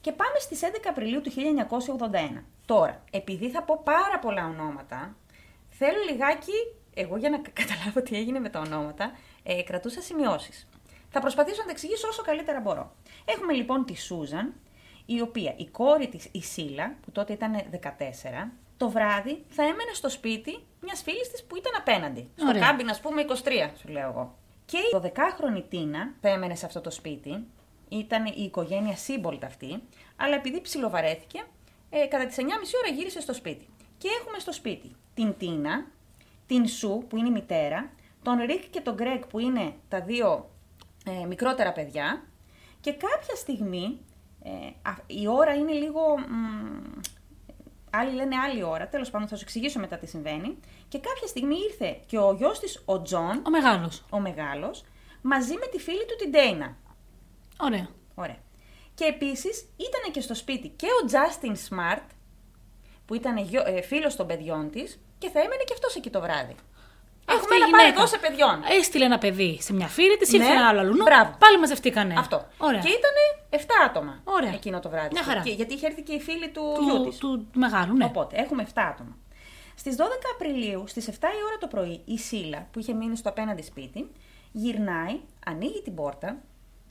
και 0.00 0.12
πάμε 0.12 0.38
στις 0.40 0.60
11 0.62 0.66
Απριλίου 0.88 1.20
του 1.20 1.32
1981. 2.38 2.42
Τώρα, 2.66 3.04
επειδή 3.10 3.50
θα 3.50 3.62
πω 3.62 3.80
πάρα 3.84 4.18
πολλά 4.20 4.44
ονόματα, 4.46 5.16
θέλω 5.70 5.96
λιγάκι, 6.10 6.52
εγώ 6.94 7.16
για 7.16 7.30
να 7.30 7.38
κα- 7.38 7.50
καταλάβω 7.62 8.02
τι 8.02 8.16
έγινε 8.16 8.38
με 8.38 8.48
τα 8.48 8.60
ονόματα, 8.60 9.12
ε, 9.42 9.62
κρατούσα 9.62 10.00
σημειώσεις. 10.00 10.66
Θα 11.16 11.22
προσπαθήσω 11.24 11.60
να 11.60 11.64
τα 11.64 11.70
εξηγήσω 11.70 12.08
όσο 12.08 12.22
καλύτερα 12.22 12.60
μπορώ. 12.60 12.92
Έχουμε 13.24 13.52
λοιπόν 13.52 13.84
τη 13.84 13.96
Susan, 13.96 14.54
η 15.06 15.20
οποία 15.20 15.54
η 15.56 15.66
κόρη 15.66 16.08
της, 16.08 16.28
η 16.32 16.42
Sheila, 16.42 16.94
που 17.02 17.10
τότε 17.10 17.32
ήταν 17.32 17.62
14, 17.82 18.50
το 18.76 18.90
βράδυ 18.90 19.44
θα 19.48 19.62
έμενε 19.62 19.92
στο 19.92 20.08
σπίτι 20.08 20.58
μιας 20.80 21.02
φίλης 21.02 21.30
της 21.30 21.44
που 21.44 21.56
ήταν 21.56 21.72
απέναντι. 21.76 22.30
Στο 22.36 22.46
Ωραία. 22.46 22.66
cabin, 22.66 22.90
ας 22.90 23.00
πούμε, 23.00 23.22
23, 23.22 23.70
σου 23.80 23.88
λέω 23.88 24.08
εγώ. 24.08 24.34
Και 24.64 24.76
η 24.76 25.00
12χρονη 25.02 25.62
Tina 25.68 26.14
θα 26.20 26.28
έμενε 26.28 26.54
σε 26.54 26.66
αυτό 26.66 26.80
το 26.80 26.90
σπίτι. 26.90 27.46
Ήταν 27.88 28.26
η 28.26 28.42
οικογένεια 28.42 28.96
Seabolt 28.96 29.44
αυτή, 29.44 29.82
αλλά 30.16 30.34
επειδή 30.34 30.60
ψιλοβαρέθηκε, 30.60 31.44
ε, 31.90 32.06
κατά 32.06 32.26
τις 32.26 32.36
9.30 32.36 32.44
ώρα 32.84 32.94
γύρισε 32.96 33.20
στο 33.20 33.32
σπίτι. 33.32 33.68
Και 33.98 34.08
έχουμε 34.20 34.38
στο 34.38 34.52
σπίτι 34.52 34.96
την 35.14 35.34
Tina, 35.38 35.86
την 36.46 36.68
Sue 36.68 37.04
που 37.08 37.16
είναι 37.16 37.28
η 37.28 37.32
μητέρα, 37.32 37.90
τον 38.22 38.40
Rick 38.46 38.70
και 38.70 38.80
τον 38.80 38.94
Greg 38.94 39.22
που 39.28 39.38
είναι 39.38 39.74
τα 39.88 40.00
δύο 40.00 40.50
ε, 41.06 41.26
μικρότερα 41.26 41.72
παιδιά 41.72 42.22
και 42.80 42.92
κάποια 42.92 43.34
στιγμή, 43.34 43.98
ε, 44.42 44.50
α- 44.90 45.02
η 45.06 45.28
ώρα 45.28 45.54
είναι 45.54 45.72
λίγο... 45.72 46.00
μ, 46.18 47.00
άλλοι 47.90 48.14
λένε 48.14 48.36
άλλη 48.36 48.62
ώρα, 48.62 48.88
τέλος 48.88 49.10
πάντων 49.10 49.28
θα 49.28 49.36
σου 49.36 49.42
εξηγήσω 49.42 49.78
μετά 49.80 49.96
τι 49.98 50.06
συμβαίνει 50.06 50.58
και 50.88 50.98
κάποια 50.98 51.26
στιγμή 51.26 51.56
ήρθε 51.70 52.00
και 52.06 52.18
ο 52.18 52.32
γιος 52.32 52.58
της, 52.58 52.82
ο 52.84 53.02
Τζον, 53.02 53.42
Ο 53.46 53.50
μεγάλος. 53.50 54.04
ο 54.10 54.20
μεγάλος, 54.20 54.84
μαζί 55.22 55.52
με 55.54 55.66
τη 55.66 55.78
φίλη 55.78 56.06
του 56.06 56.16
την 56.18 56.30
Dana. 56.30 56.76
Ωραία. 57.60 57.88
Ωραία. 58.14 58.38
Και 58.94 59.04
επίσης 59.04 59.60
ήταν 59.76 60.12
και 60.12 60.20
στο 60.20 60.34
σπίτι 60.34 60.68
και 60.68 60.86
ο 60.86 61.06
Justin 61.10 61.52
Smartt, 61.68 62.02
που 63.06 63.14
ήταν 63.14 63.36
γιο, 63.36 63.62
ε, 63.66 63.80
φίλος 63.80 64.16
των 64.16 64.26
παιδιών 64.26 64.70
της 64.70 65.00
και 65.18 65.28
θα 65.30 65.38
έμενε 65.38 65.62
και 65.66 65.72
αυτός 65.72 65.96
εκεί 65.96 66.10
το 66.10 66.20
βράδυ. 66.20 66.54
Αυτή 67.28 67.34
Έχουμε 67.42 67.54
η 67.54 67.58
ένα 67.58 67.66
γυναίκα 67.66 67.82
παρεδό 67.84 68.06
σε 68.06 68.18
παιδιών. 68.18 68.62
Έστειλε 68.78 69.04
ένα 69.04 69.18
παιδί 69.18 69.58
σε 69.60 69.72
μια 69.72 69.86
φίλη 69.88 70.16
της, 70.16 70.32
ήρθε 70.32 70.48
Ναι. 70.48 70.54
ένα 70.54 70.68
άλλο 70.68 70.80
αλλού. 70.80 71.02
Μπράβο. 71.02 71.34
Πάλι 71.38 71.58
μαζευτήκανε. 71.58 72.14
Αυτό. 72.18 72.46
Ωραία. 72.58 72.80
Και 72.80 72.88
ήταν 72.88 73.14
7 73.50 73.64
άτομα 73.86 74.20
Ωραία. 74.24 74.52
εκείνο 74.52 74.80
το 74.80 74.88
βράδυ. 74.88 75.08
Μια 75.12 75.22
χαρά. 75.22 75.40
Και, 75.40 75.50
γιατί 75.50 75.74
είχε 75.74 75.86
έρθει 75.86 76.02
και 76.02 76.12
η 76.12 76.20
φίλη 76.20 76.48
του, 76.50 76.62
γιου 76.82 76.94
του, 77.02 77.08
της. 77.08 77.18
του 77.18 77.46
μεγάλου, 77.54 77.96
ναι. 77.96 78.04
Οπότε 78.04 78.36
έχουμε 78.36 78.62
7 78.62 78.70
άτομα. 78.74 79.16
Στις 79.74 79.96
12 79.96 80.02
Απριλίου, 80.34 80.84
στις 80.86 81.08
7 81.08 81.12
η 81.12 81.42
ώρα 81.46 81.56
το 81.60 81.66
πρωί, 81.66 82.00
η 82.04 82.18
Σίλα, 82.18 82.68
που 82.72 82.78
είχε 82.78 82.92
μείνει 82.92 83.16
στο 83.16 83.28
απέναντι 83.28 83.62
σπίτι, 83.62 84.10
γυρνάει, 84.52 85.20
ανοίγει 85.46 85.82
την 85.82 85.94
πόρτα 85.94 86.36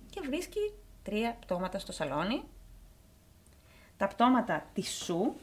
και 0.09 0.21
βρίσκει 0.25 0.71
τρία 1.03 1.37
πτώματα 1.39 1.79
στο 1.79 1.91
σαλόνι. 1.91 2.43
Τα 3.97 4.07
πτώματα 4.07 4.65
της 4.73 4.89
Σου, 5.03 5.35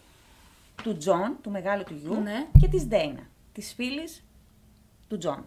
του 0.83 0.97
Τζον, 0.97 1.37
του 1.43 1.51
μεγάλου 1.51 1.85
του 1.85 1.95
γιου, 2.03 2.21
Ναι. 2.23 2.47
και 2.61 2.69
της 2.69 2.85
Dana, 2.87 3.23
της 3.53 3.73
φίλης 3.77 4.25
του 5.13 5.19
Τζον. 5.19 5.45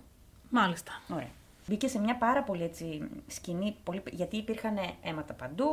Μάλιστα. 0.49 1.01
Ωραία. 1.13 1.30
Μπήκε 1.68 1.88
σε 1.88 1.99
μια 1.99 2.18
πάρα 2.18 2.43
πολύ 2.43 2.63
έτσι 2.63 3.07
σκηνή, 3.28 3.76
πολύ, 3.84 4.03
γιατί 4.11 4.38
υπήρχαν 4.38 4.78
αίματα 5.01 5.34
παντού, 5.34 5.66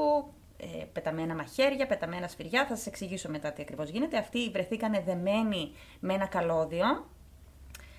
ε, 0.56 0.84
πεταμένα 0.92 1.34
μαχαίρια, 1.34 1.86
πεταμένα 1.86 2.28
σφυριά. 2.28 2.66
Θα 2.66 2.76
σας 2.76 2.86
εξηγήσω 2.86 3.28
μετά 3.30 3.52
τι 3.52 3.62
ακριβώς 3.62 3.88
γίνεται. 3.88 4.18
Αυτοί 4.18 4.50
βρεθήκανε 4.50 5.02
δεμένοι 5.06 5.72
με 6.00 6.14
ένα 6.14 6.26
καλώδιο, 6.26 7.06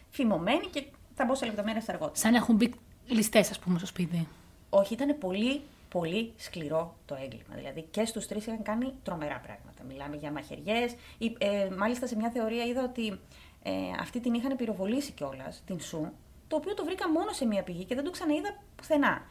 φιμωμένοι 0.10 0.66
και 0.66 0.86
θα 1.16 1.26
μπω 1.26 1.36
σε 1.36 1.46
λεπτομέρειες 1.46 1.90
αργότερα. 1.90 2.16
Σαν 2.16 2.32
να 2.32 2.38
έχουν 2.38 2.56
μπει 2.56 2.74
ληστές, 3.08 3.50
ας 3.50 3.60
πούμε, 3.60 3.78
στο 3.78 3.88
σπίτι. 3.88 4.28
Όχι, 4.70 4.94
ήταν 4.94 5.18
πολύ, 5.18 5.62
πολύ 5.90 6.34
σκληρό 6.38 6.96
το 7.06 7.16
έγκλημα. 7.16 7.56
Δηλαδή 7.56 7.82
και 7.92 8.06
στους 8.06 8.28
τρεις 8.28 8.46
είχαν 8.46 8.64
κάνει 8.64 8.94
τρομερά 9.04 9.42
πράγματα. 9.46 9.84
Μιλάμε 9.88 10.16
για 10.16 10.32
μαχαιριές. 10.32 10.96
Ε, 11.38 11.70
μάλιστα 11.78 12.08
σε 12.08 12.16
μια 12.16 12.30
θεωρία 12.30 12.64
είδα 12.64 12.84
ότι 12.84 13.20
ε, 13.64 13.72
αυτή 14.00 14.20
την 14.20 14.34
είχαν 14.34 14.56
πυροβολήσει 14.56 15.12
κιόλας, 15.12 15.64
την 15.66 15.80
Σου, 15.80 16.12
το 16.48 16.56
οποίο 16.56 16.74
το 16.74 16.84
βρήκα 16.86 17.10
μόνο 17.10 17.32
σε 17.32 17.46
μια 17.46 17.64
πηγή 17.64 17.84
και 17.84 17.96
δεν 17.96 18.04
το 18.04 18.12
ξαναείδα 18.12 18.56
πουθενά. 18.76 19.22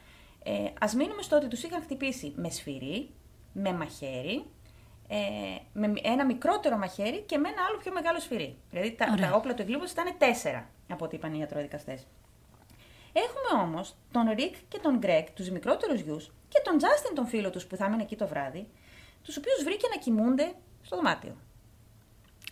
Ε, 0.42 0.52
Α 0.64 0.96
μείνουμε 0.96 1.22
στο 1.22 1.36
ότι 1.36 1.48
τους 1.48 1.62
είχαν 1.62 1.82
χτυπήσει 1.82 2.32
με 2.36 2.50
σφυρί, 2.50 3.10
με 3.52 3.72
μαχαίρι, 3.72 4.44
ε, 5.08 5.18
με 5.72 5.92
ένα 6.02 6.24
μικρότερο 6.24 6.76
μαχαίρι 6.76 7.20
και 7.20 7.38
με 7.38 7.48
ένα 7.48 7.62
άλλο 7.68 7.78
πιο 7.78 7.92
μεγάλο 7.92 8.20
σφυρί. 8.20 8.56
Δηλαδή 8.70 8.92
τα, 8.92 9.08
Ωραία. 9.12 9.30
τα 9.30 9.36
όπλα 9.36 9.54
του 9.54 9.62
εγκλήματο 9.62 9.90
ήταν 9.90 10.14
τέσσερα, 10.18 10.68
από 10.88 11.04
ό,τι 11.04 11.16
είπαν 11.16 11.34
οι 11.34 11.38
ιατροδικαστές. 11.40 12.06
Έχουμε 13.12 13.62
όμως 13.62 13.94
τον 14.12 14.30
Ρικ 14.30 14.54
και 14.68 14.78
τον 14.78 14.98
Γκρέκ, 14.98 15.30
τους 15.30 15.50
μικρότερους 15.50 16.00
γιους, 16.00 16.32
και 16.48 16.60
τον 16.64 16.78
Τζάστιν, 16.78 17.14
τον 17.14 17.26
φίλο 17.26 17.50
τους 17.50 17.66
που 17.66 17.76
θα 17.76 17.84
έμενε 17.84 18.02
εκεί 18.02 18.16
το 18.16 18.26
βράδυ, 18.26 18.68
τους 19.22 19.36
οποίους 19.36 19.64
βρήκε 19.64 19.88
να 19.94 20.00
κοιμούνται 20.00 20.54
στο 20.82 20.96
δωμάτιο. 20.96 21.36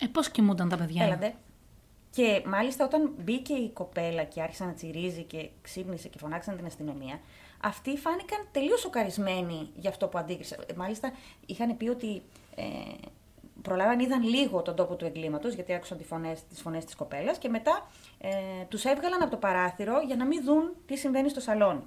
Ε, 0.00 0.06
πώς 0.06 0.30
κοιμούνταν 0.30 0.68
τα 0.68 0.76
παιδιά; 0.76 1.04
Έλατε. 1.04 1.34
Και 2.10 2.42
μάλιστα 2.46 2.84
όταν 2.84 3.14
μπήκε 3.18 3.52
η 3.52 3.70
κοπέλα 3.70 4.24
και 4.24 4.42
άρχισε 4.42 4.64
να 4.64 4.72
τσιρίζει 4.72 5.22
και 5.22 5.48
ξύπνησε 5.62 6.08
και 6.08 6.18
φωνάξαν 6.18 6.56
την 6.56 6.66
αστυνομία, 6.66 7.20
αυτοί 7.62 7.96
φάνηκαν 7.96 8.48
τελείως 8.52 8.80
σοκαρισμένοι 8.80 9.70
για 9.74 9.90
αυτό 9.90 10.06
που 10.08 10.18
αντίκρισε. 10.18 10.56
Ε, 10.66 10.74
Μάλιστα 10.74 11.12
είχαν 11.46 11.76
πει 11.76 11.88
ότι 11.88 12.22
ε, 12.54 12.64
προλάβαν, 13.62 13.98
είδαν 14.00 14.22
λίγο 14.22 14.62
τον 14.62 14.76
τόπο 14.76 14.94
του 14.94 15.04
εγκλήματος, 15.04 15.54
γιατί 15.54 15.74
άκουσαν 15.74 15.98
τι 15.98 16.04
φωνές 16.04 16.44
τις 16.44 16.60
φωνές 16.60 16.84
της 16.84 16.94
κοπέλας 16.96 17.38
και 17.38 17.48
μετά 17.48 17.90
ε, 18.18 18.64
τους 18.68 18.84
έβγαλαν 18.84 19.22
από 19.22 19.30
το 19.30 19.36
παράθυρο 19.36 20.00
για 20.00 20.16
να 20.16 20.24
μην 20.26 20.44
δουν 20.44 20.74
τι 20.86 20.96
συμβαίνει 20.96 21.28
στο 21.28 21.40
σαλόνι. 21.40 21.82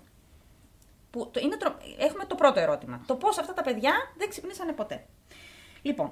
Που 1.11 1.29
το, 1.31 1.39
είναι, 1.39 1.57
τρο- 1.57 1.77
έχουμε 1.97 2.25
το 2.25 2.35
πρώτο 2.35 2.59
ερώτημα. 2.59 3.03
Το 3.07 3.15
πώς 3.15 3.37
αυτά 3.37 3.53
τα 3.53 3.61
παιδιά 3.61 3.93
δεν 4.17 4.29
ξυπνήσανε 4.29 4.71
ποτέ. 4.71 5.05
Λοιπόν, 5.81 6.11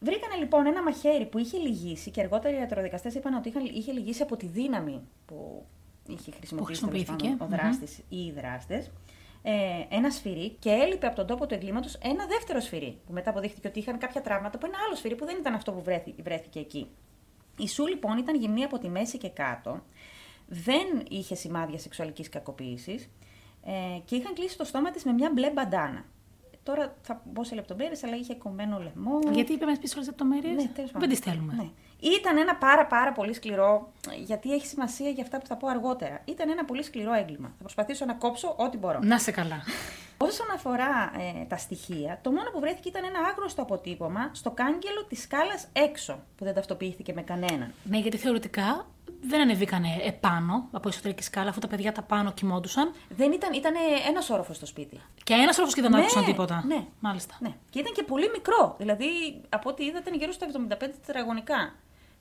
βρήκανε 0.00 0.34
λοιπόν 0.38 0.66
ένα 0.66 0.82
μαχαίρι 0.82 1.26
που 1.26 1.38
είχε 1.38 1.58
λυγίσει 1.58 2.10
και 2.10 2.20
αργότερα 2.20 2.54
οι 2.56 2.58
ιατροδικαστές 2.58 3.14
είπαν 3.14 3.34
ότι 3.34 3.48
είχαν, 3.48 3.64
είχε 3.64 3.92
λυγίσει 3.92 4.22
από 4.22 4.36
τη 4.36 4.46
δύναμη 4.46 5.00
που 5.26 5.66
είχε 6.08 6.30
χρησιμοποιήσει 6.30 6.46
τέλος 6.46 6.66
χρησιμοποιήθηκε. 6.66 7.36
πάντων, 7.38 7.46
ο 7.54 7.56
δράστης 7.56 7.98
ή 8.08 8.16
οι 8.18 8.32
δράστες. 8.36 8.90
Ε, 9.46 9.52
ένα 9.88 10.10
σφυρί 10.10 10.48
και 10.58 10.70
έλειπε 10.70 11.06
από 11.06 11.16
τον 11.16 11.26
τόπο 11.26 11.46
του 11.46 11.54
εγκλήματος 11.54 11.94
ένα 12.02 12.26
δεύτερο 12.26 12.60
σφυρί. 12.60 12.98
Που 13.06 13.12
μετά 13.12 13.30
αποδείχθηκε 13.30 13.68
ότι 13.68 13.78
είχαν 13.78 13.98
κάποια 13.98 14.20
τραύματα 14.20 14.56
από 14.56 14.66
ένα 14.66 14.76
άλλο 14.86 14.96
σφυρί 14.96 15.14
που 15.14 15.24
δεν 15.24 15.36
ήταν 15.38 15.54
αυτό 15.54 15.72
που 15.72 15.82
βρέθη- 15.82 16.22
βρέθηκε 16.22 16.58
εκεί. 16.58 16.88
Η 17.58 17.68
Σου 17.68 17.86
λοιπόν 17.86 18.18
ήταν 18.18 18.36
γυμνή 18.36 18.64
από 18.64 18.78
τη 18.78 18.88
μέση 18.88 19.18
και 19.18 19.28
κάτω. 19.28 19.82
Δεν 20.46 20.86
είχε 21.08 21.34
σημάδια 21.34 21.78
σεξουαλικής 21.78 22.28
κακοποίησης. 22.28 23.08
ε, 23.66 23.98
και 24.04 24.16
είχαν 24.16 24.34
κλείσει 24.34 24.56
το 24.58 24.64
στόμα 24.64 24.90
της 24.90 25.04
με 25.04 25.12
μια 25.12 25.30
μπλε 25.34 25.50
μπαντάνα. 25.50 26.04
Τώρα 26.64 26.94
θα 27.02 27.20
μπω 27.24 27.44
σε 27.44 27.54
λεπτομέρειες, 27.54 28.04
αλλά 28.04 28.16
είχε 28.16 28.34
κομμένο 28.34 28.78
λαιμό. 28.78 29.18
Γιατί 29.32 29.52
είπε 29.52 29.64
να 29.64 29.72
πει 29.72 29.90
όλε 29.94 30.00
τι 30.00 30.06
λεπτομέρειες; 30.06 30.54
Ναι, 30.54 30.70
τέλος 30.74 30.90
πάντων. 30.90 31.08
Δεν 31.08 31.08
τις 31.08 31.18
θέλουμε. 31.18 31.52
Ναι. 31.56 31.68
Ήταν 32.00 32.36
ένα 32.36 32.56
πάρα 32.56 32.86
πάρα 32.86 33.12
πολύ 33.12 33.34
σκληρό, 33.34 33.92
γιατί 34.24 34.52
έχει 34.52 34.66
σημασία 34.66 35.08
για 35.08 35.22
αυτά 35.22 35.38
που 35.38 35.46
θα 35.46 35.56
πω 35.56 35.68
αργότερα. 35.68 36.20
Ήταν 36.24 36.50
ένα 36.50 36.64
πολύ 36.64 36.82
σκληρό 36.82 37.12
έγκλημα. 37.12 37.48
Θα 37.48 37.62
προσπαθήσω 37.62 38.04
να 38.04 38.14
κόψω 38.14 38.54
ό,τι 38.58 38.76
μπορώ. 38.76 38.98
Να 39.02 39.18
σε 39.18 39.30
καλά. 39.30 39.62
Όσον 40.18 40.46
αφορά 40.54 41.12
ε, 41.18 41.44
τα 41.44 41.56
στοιχεία, 41.56 42.18
το 42.22 42.30
μόνο 42.30 42.50
που 42.50 42.60
βρέθηκε 42.60 42.88
ήταν 42.88 43.04
ένα 43.04 43.18
άγνωστο 43.28 43.62
αποτύπωμα 43.62 44.30
στο 44.32 44.50
κάγκελο 44.50 45.04
της 45.08 45.22
σκάλας 45.22 45.68
έξω, 45.72 46.22
που 46.36 46.44
δεν 46.44 46.54
ταυτοποιήθηκε 46.54 47.12
με 47.12 47.22
κανέναν. 47.22 47.72
Ναι, 47.84 47.98
γιατί 47.98 48.16
θεωρητικά 48.16 48.86
δεν 49.20 49.40
ανεβήκανε 49.40 49.88
επάνω 50.02 50.68
από 50.72 50.88
εσωτερική 50.88 51.22
σκάλα, 51.22 51.48
αφού 51.50 51.58
τα 51.60 51.66
παιδιά 51.68 51.92
τα 51.92 52.02
πάνω 52.02 52.32
κοιμόντουσαν. 52.32 52.92
Δεν 53.08 53.32
ήταν, 53.32 53.52
ήταν 53.52 53.74
ένας 54.08 54.30
όροφος 54.30 54.56
στο 54.56 54.66
σπίτι. 54.66 55.00
Και 55.24 55.34
ένας 55.34 55.56
όροφος 55.56 55.74
και 55.74 55.80
δεν 55.80 55.90
Ναι, 55.90 55.98
άκουσαν 55.98 56.24
τίποτα. 56.24 56.64
ναι. 56.66 56.86
Μάλιστα. 57.00 57.36
Ναι. 57.40 57.54
Και 57.70 57.78
ήταν 57.78 57.92
και 57.92 58.02
πολύ 58.02 58.30
μικρό. 58.30 58.74
Δηλαδή, 58.78 59.06
από 59.48 59.70
ό,τι 59.70 59.84
είδα, 59.84 59.98
ήταν 59.98 60.14
γύρω 60.14 60.32
στα 60.32 60.46
75 60.46 60.76
τετραγωνικά. 61.06 61.74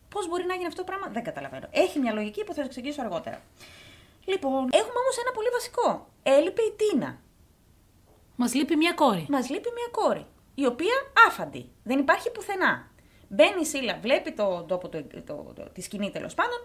Πώς 0.10 0.28
μπορεί 0.28 0.46
να 0.46 0.54
γίνει 0.54 0.66
αυτό 0.68 0.84
το 0.84 0.88
πράγμα, 0.92 1.08
δεν 1.08 1.24
καταλαβαίνω. 1.24 1.68
Έχει 1.72 2.00
μια 2.00 2.14
λογική 2.14 2.44
που 2.44 2.48
θα 2.54 2.54
σας 2.54 2.66
εξηγήσω 2.66 3.02
αργότερα. 3.02 3.42
Λοιπόν, 4.26 4.56
έχουμε 4.72 5.00
όμως 5.04 5.18
ένα 5.24 5.32
πολύ 5.34 5.48
βασικό. 5.54 6.08
Έλειπε 6.24 6.62
η 6.62 6.74
Τίνα. 6.78 7.18
Μας 8.36 8.54
λείπει 8.54 8.76
μια 8.76 8.94
κόρη. 8.94 9.26
Μας 9.30 9.50
λείπει 9.50 9.70
μια 9.74 9.88
κόρη, 9.92 10.26
η 10.56 10.66
οποία 10.66 10.94
άφαντη. 11.28 11.70
Δεν 11.84 12.00
υπάρχει 12.00 12.32
πουθενά. 12.32 12.88
Μπαίνει 13.34 13.62
η 13.62 13.66
Σίλα, 13.66 13.98
βλέπει 14.02 14.32
το 14.32 14.64
τόπο, 14.64 14.90
το, 14.90 15.04
το, 15.26 15.36
το, 15.56 15.70
τη 15.74 15.82
σκηνή 15.82 16.10
τέλος 16.12 16.34
πάντων, 16.34 16.60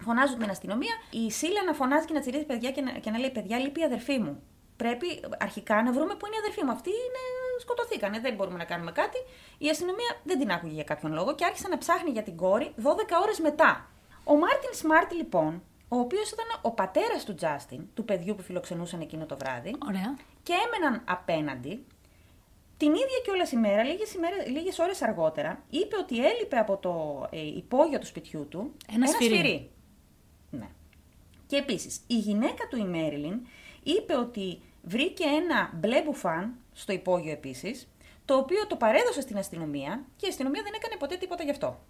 φωνάζουν 0.00 0.38
την 0.38 0.50
αστυνομία. 0.50 0.94
Η 1.10 1.30
Σίλα 1.30 1.64
να 1.66 1.72
φωνάζει 1.72 2.06
και 2.06 2.12
να 2.12 2.20
τσιρίζει 2.20 2.44
παιδιά 2.44 2.70
και 2.70 2.80
να, 2.80 2.90
και 2.90 3.10
να 3.10 3.18
λέει: 3.18 3.30
Παιδιά, 3.30 3.58
λείπει 3.58 3.80
η 3.80 3.84
αδερφή 3.84 4.18
μου. 4.18 4.42
Πρέπει 4.76 5.06
αρχικά 5.38 5.82
να 5.82 5.92
βρούμε 5.92 6.14
πού 6.14 6.26
είναι 6.26 6.36
η 6.36 6.38
αδερφή 6.38 6.64
μου. 6.64 6.70
Αυτοί 6.70 6.90
είναι, 6.90 7.22
σκοτωθήκανε, 7.60 8.20
δεν 8.20 8.34
μπορούμε 8.34 8.58
να 8.58 8.64
κάνουμε 8.64 8.92
κάτι. 8.92 9.18
Η 9.58 9.68
αστυνομία 9.68 10.20
δεν 10.24 10.38
την 10.38 10.50
άκουγε 10.50 10.74
για 10.74 10.84
κάποιον 10.84 11.12
λόγο 11.12 11.34
και 11.34 11.44
άρχισε 11.44 11.68
να 11.68 11.78
ψάχνει 11.78 12.10
για 12.10 12.22
την 12.22 12.36
κόρη 12.36 12.74
12 12.76 12.82
ώρες 13.22 13.38
μετά. 13.40 13.88
Ο 14.24 14.36
Μάρτιν 14.36 14.74
Σμαρτ, 14.74 15.12
λοιπόν, 15.12 15.62
ο 15.88 15.96
οποίος 15.96 16.30
ήταν 16.30 16.46
ο 16.62 16.70
πατέρας 16.70 17.24
του 17.24 17.34
Τζάστιν, 17.34 17.86
του 17.94 18.04
παιδιού 18.04 18.34
που 18.34 18.42
φιλοξενούσαν 18.42 19.00
εκείνο 19.00 19.26
το 19.26 19.36
βράδυ, 19.36 19.76
Ωραία. 19.88 20.16
και 20.42 20.52
έμεναν 20.66 21.02
απέναντι, 21.08 21.86
την 22.82 22.92
ίδια 22.92 23.18
κιόλας 23.24 23.52
ημέρα, 23.52 23.82
λίγες, 23.82 24.14
ημέρες, 24.14 24.46
λίγες 24.46 24.78
ώρες 24.78 25.02
αργότερα, 25.02 25.64
είπε 25.70 25.96
ότι 25.96 26.26
έλειπε 26.26 26.56
από 26.56 26.76
το 26.76 27.26
ε, 27.30 27.46
υπόγειο 27.46 27.98
του 27.98 28.06
σπιτιού 28.06 28.46
του 28.48 28.72
Ένα 28.94 29.06
σφυρί. 29.06 29.70
Ναι. 30.50 30.68
Και 31.46 31.56
επίσης, 31.56 32.00
η 32.06 32.14
γυναίκα 32.14 32.66
του 32.70 32.76
η 32.76 32.84
Μέριλιν 32.84 33.40
είπε 33.82 34.16
ότι 34.16 34.60
βρήκε 34.82 35.24
ένα 35.24 35.70
μπλε 35.74 36.02
μπουφάν 36.02 36.54
στο 36.72 36.92
υπόγειο 36.92 37.32
επίσης, 37.32 37.88
το 38.24 38.36
οποίο 38.36 38.66
το 38.66 38.76
παρέδωσε 38.76 39.20
στην 39.20 39.38
αστυνομία 39.38 40.04
και 40.16 40.26
η 40.26 40.28
αστυνομία 40.28 40.62
δεν 40.62 40.72
έκανε 40.74 40.96
ποτέ 40.98 41.16
τίποτα 41.16 41.42
γι' 41.42 41.50
αυτό. 41.50 41.80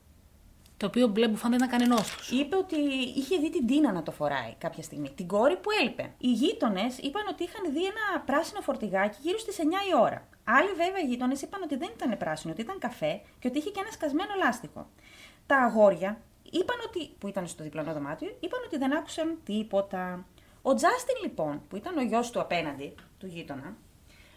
Το 0.82 0.88
οποίο 0.88 1.06
μπλε 1.08 1.28
μπουφάν 1.28 1.50
δεν 1.50 1.58
ήταν 1.58 1.70
κανένα 1.78 1.96
τους. 2.02 2.30
Είπε 2.30 2.56
ότι 2.56 2.76
είχε 3.16 3.36
δει 3.36 3.50
την 3.50 3.66
Τίνα 3.66 3.92
να 3.92 4.02
το 4.02 4.10
φοράει 4.10 4.54
κάποια 4.58 4.82
στιγμή. 4.82 5.10
Την 5.10 5.26
κόρη 5.26 5.56
που 5.56 5.70
έλειπε. 5.80 6.12
Οι 6.18 6.30
γείτονες 6.32 6.98
είπαν 6.98 7.22
ότι 7.28 7.42
είχαν 7.42 7.72
δει 7.72 7.84
ένα 7.84 8.20
πράσινο 8.26 8.60
φορτηγάκι 8.60 9.16
γύρω 9.22 9.38
στις 9.38 9.56
9 9.58 9.62
η 9.62 10.00
ώρα. 10.00 10.28
Άλλοι 10.44 10.68
βέβαια 10.68 11.00
γείτονες 11.08 11.42
είπαν 11.42 11.62
ότι 11.62 11.76
δεν 11.76 11.90
ήταν 11.96 12.16
πράσινο, 12.18 12.52
ότι 12.52 12.62
ήταν 12.62 12.78
καφέ 12.78 13.20
και 13.38 13.48
ότι 13.48 13.58
είχε 13.58 13.70
και 13.70 13.80
ένα 13.80 13.90
σκασμένο 13.90 14.30
λάστιχο. 14.44 14.90
Τα 15.46 15.56
αγόρια 15.56 16.20
είπαν 16.50 16.76
ότι, 16.86 17.10
που 17.18 17.28
ήταν 17.28 17.46
στο 17.46 17.62
διπλανό 17.62 17.92
δωμάτιο 17.92 18.36
είπαν 18.40 18.60
ότι 18.66 18.76
δεν 18.78 18.96
άκουσαν 18.96 19.38
τίποτα. 19.44 20.26
Ο 20.62 20.74
Τζάστιν 20.74 21.16
λοιπόν, 21.22 21.62
που 21.68 21.76
ήταν 21.76 21.96
ο 21.98 22.02
γιος 22.02 22.30
του 22.30 22.40
απέναντι, 22.40 22.94
του 23.18 23.26
γείτονα, 23.26 23.76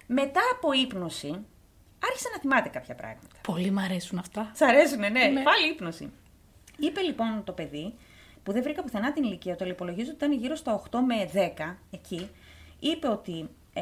μετά 0.08 0.42
από 0.56 0.72
ύπνωση 0.74 1.46
άρχισε 2.08 2.30
να 2.34 2.40
θυμάται 2.40 2.70
κάποια 2.70 2.96
πράγματα. 2.96 3.28
Πολύ 3.42 3.72
μ' 3.72 3.80
αρέσουν 3.80 4.18
αυτά. 4.18 4.52
Σ' 4.56 4.62
αρέσουν, 4.62 5.00
ναι, 5.00 5.10
Ναι. 5.10 5.44
πάλι 5.44 5.68
ύπνωση. 5.72 6.12
Είπε 6.80 7.02
λοιπόν 7.02 7.44
το 7.44 7.52
παιδί, 7.52 7.94
που 8.44 8.52
δεν 8.52 8.64
βρήκα 8.64 8.82
πουθενά 8.82 9.14
την 9.14 9.24
ηλικία, 9.24 9.56
το 9.56 9.66
υπολογίζω 9.66 10.12
ότι 10.14 10.26
ήταν 10.26 10.40
γύρω 10.40 10.56
στα 10.56 10.84
8 10.92 11.00
με 11.06 11.30
10 11.58 11.76
εκεί, 11.92 12.30
είπε 12.80 13.08
ότι 13.08 13.50
ε, 13.74 13.82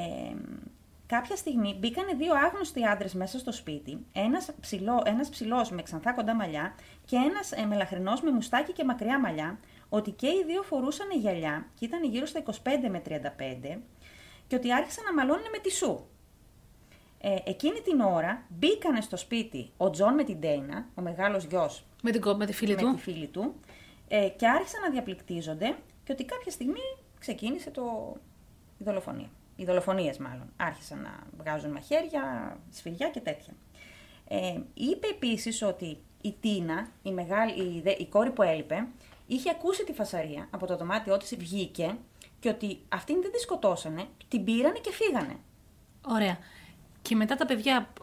κάποια 1.06 1.36
στιγμή 1.36 1.76
μπήκανε 1.80 2.14
δύο 2.14 2.34
άγνωστοι 2.34 2.86
άντρες 2.86 3.14
μέσα 3.14 3.40
στο 3.40 3.52
σπίτι, 3.52 4.06
ένας, 4.14 4.52
ψηλό, 4.60 5.02
ένας 5.06 5.30
ψηλός 5.30 5.70
με 5.72 5.82
ξανθά 5.82 6.14
κοντά 6.14 6.36
μαλλιά 6.36 6.76
και 7.06 7.16
ένας 7.16 7.52
ε, 7.52 7.66
μελαχρινός 7.66 8.22
με 8.22 8.32
μουστάκι 8.32 8.72
και 8.72 8.84
μακριά 8.84 9.20
μαλλιά, 9.20 9.60
ότι 9.90 10.12
και 10.12 10.28
οι 10.28 10.44
δύο 10.48 10.62
φορούσαν 10.62 11.08
γυαλιά 11.20 11.66
και 11.80 11.86
ήταν 11.86 12.04
γύρω 12.04 12.26
στα 12.26 12.44
25 12.46 12.52
με 12.90 13.02
35 13.08 13.78
και 14.48 14.56
ότι 14.56 14.74
άρχισαν 14.74 15.04
να 15.04 15.14
μαλώνουν 15.14 15.50
με 15.52 15.58
τη 15.58 15.72
Sue. 15.72 16.08
Ε, 17.22 17.36
εκείνη 17.46 17.80
την 17.80 18.00
ώρα 18.00 18.46
μπήκανε 18.50 19.02
στο 19.02 19.18
σπίτι 19.18 19.72
ο 19.78 19.90
Τζον 19.90 20.14
με 20.14 20.24
την 20.24 20.40
Dana, 20.40 20.86
ο 20.96 21.02
μεγάλος 21.02 21.44
γιος 21.44 21.86
Με, 22.06 22.12
την, 22.12 22.22
κο- 22.22 22.36
με 22.36 22.46
τη 22.46 22.54
φίλη 22.54 22.76
με 22.76 22.82
του. 22.82 22.94
τη 22.96 23.02
φίλη 23.02 23.28
του 23.28 23.54
ε, 24.08 24.28
και 24.30 24.48
άρχισαν 24.48 24.82
να 24.82 24.90
διαπληκτίζονται 24.90 25.76
και 26.04 26.12
ότι 26.12 26.24
κάποια 26.24 26.52
στιγμή 26.52 26.80
ξεκίνησε 27.20 27.70
το... 27.72 28.16
η 28.78 28.84
δολοφονία. 28.84 29.30
Οι 29.56 29.66
δολοφονίες 29.66 30.18
μάλλον. 30.18 30.54
Άρχισαν 30.58 31.02
να 31.02 31.20
βγάζουν 31.38 31.72
μαχαίρια, 31.72 32.58
σφυριά 32.72 33.10
και 33.10 33.20
τέτοια. 33.20 33.54
Ε, 34.28 34.60
είπε 34.74 35.08
επίσης 35.08 35.62
ότι 35.62 35.98
η 36.22 36.36
Τίνα, 36.40 36.88
η, 37.04 37.12
μεγάλη, 37.12 37.52
η, 37.62 37.82
δε- 37.82 37.96
η 37.98 38.06
κόρη 38.06 38.32
που 38.32 38.42
έλειπε, 38.42 38.88
είχε 39.28 39.50
ακούσει 39.50 39.84
τη 39.84 39.94
φασαρία 39.94 40.48
από 40.52 40.66
το 40.66 40.78
δωμάτιό 40.78 41.18
της, 41.18 41.36
βγήκε 41.36 41.98
και 42.40 42.50
ότι 42.50 42.80
αυτήν 42.90 43.22
δεν 43.22 43.32
τη 43.32 43.40
σκοτώσανε, 43.40 44.06
την 44.28 44.44
πήρανε 44.44 44.80
και 44.80 44.92
φύγανε. 44.92 45.36
Ωραία. 46.08 46.38
Και 47.02 47.16
μετά 47.16 47.36
τα 47.36 47.46
παιδιά, 47.46 47.94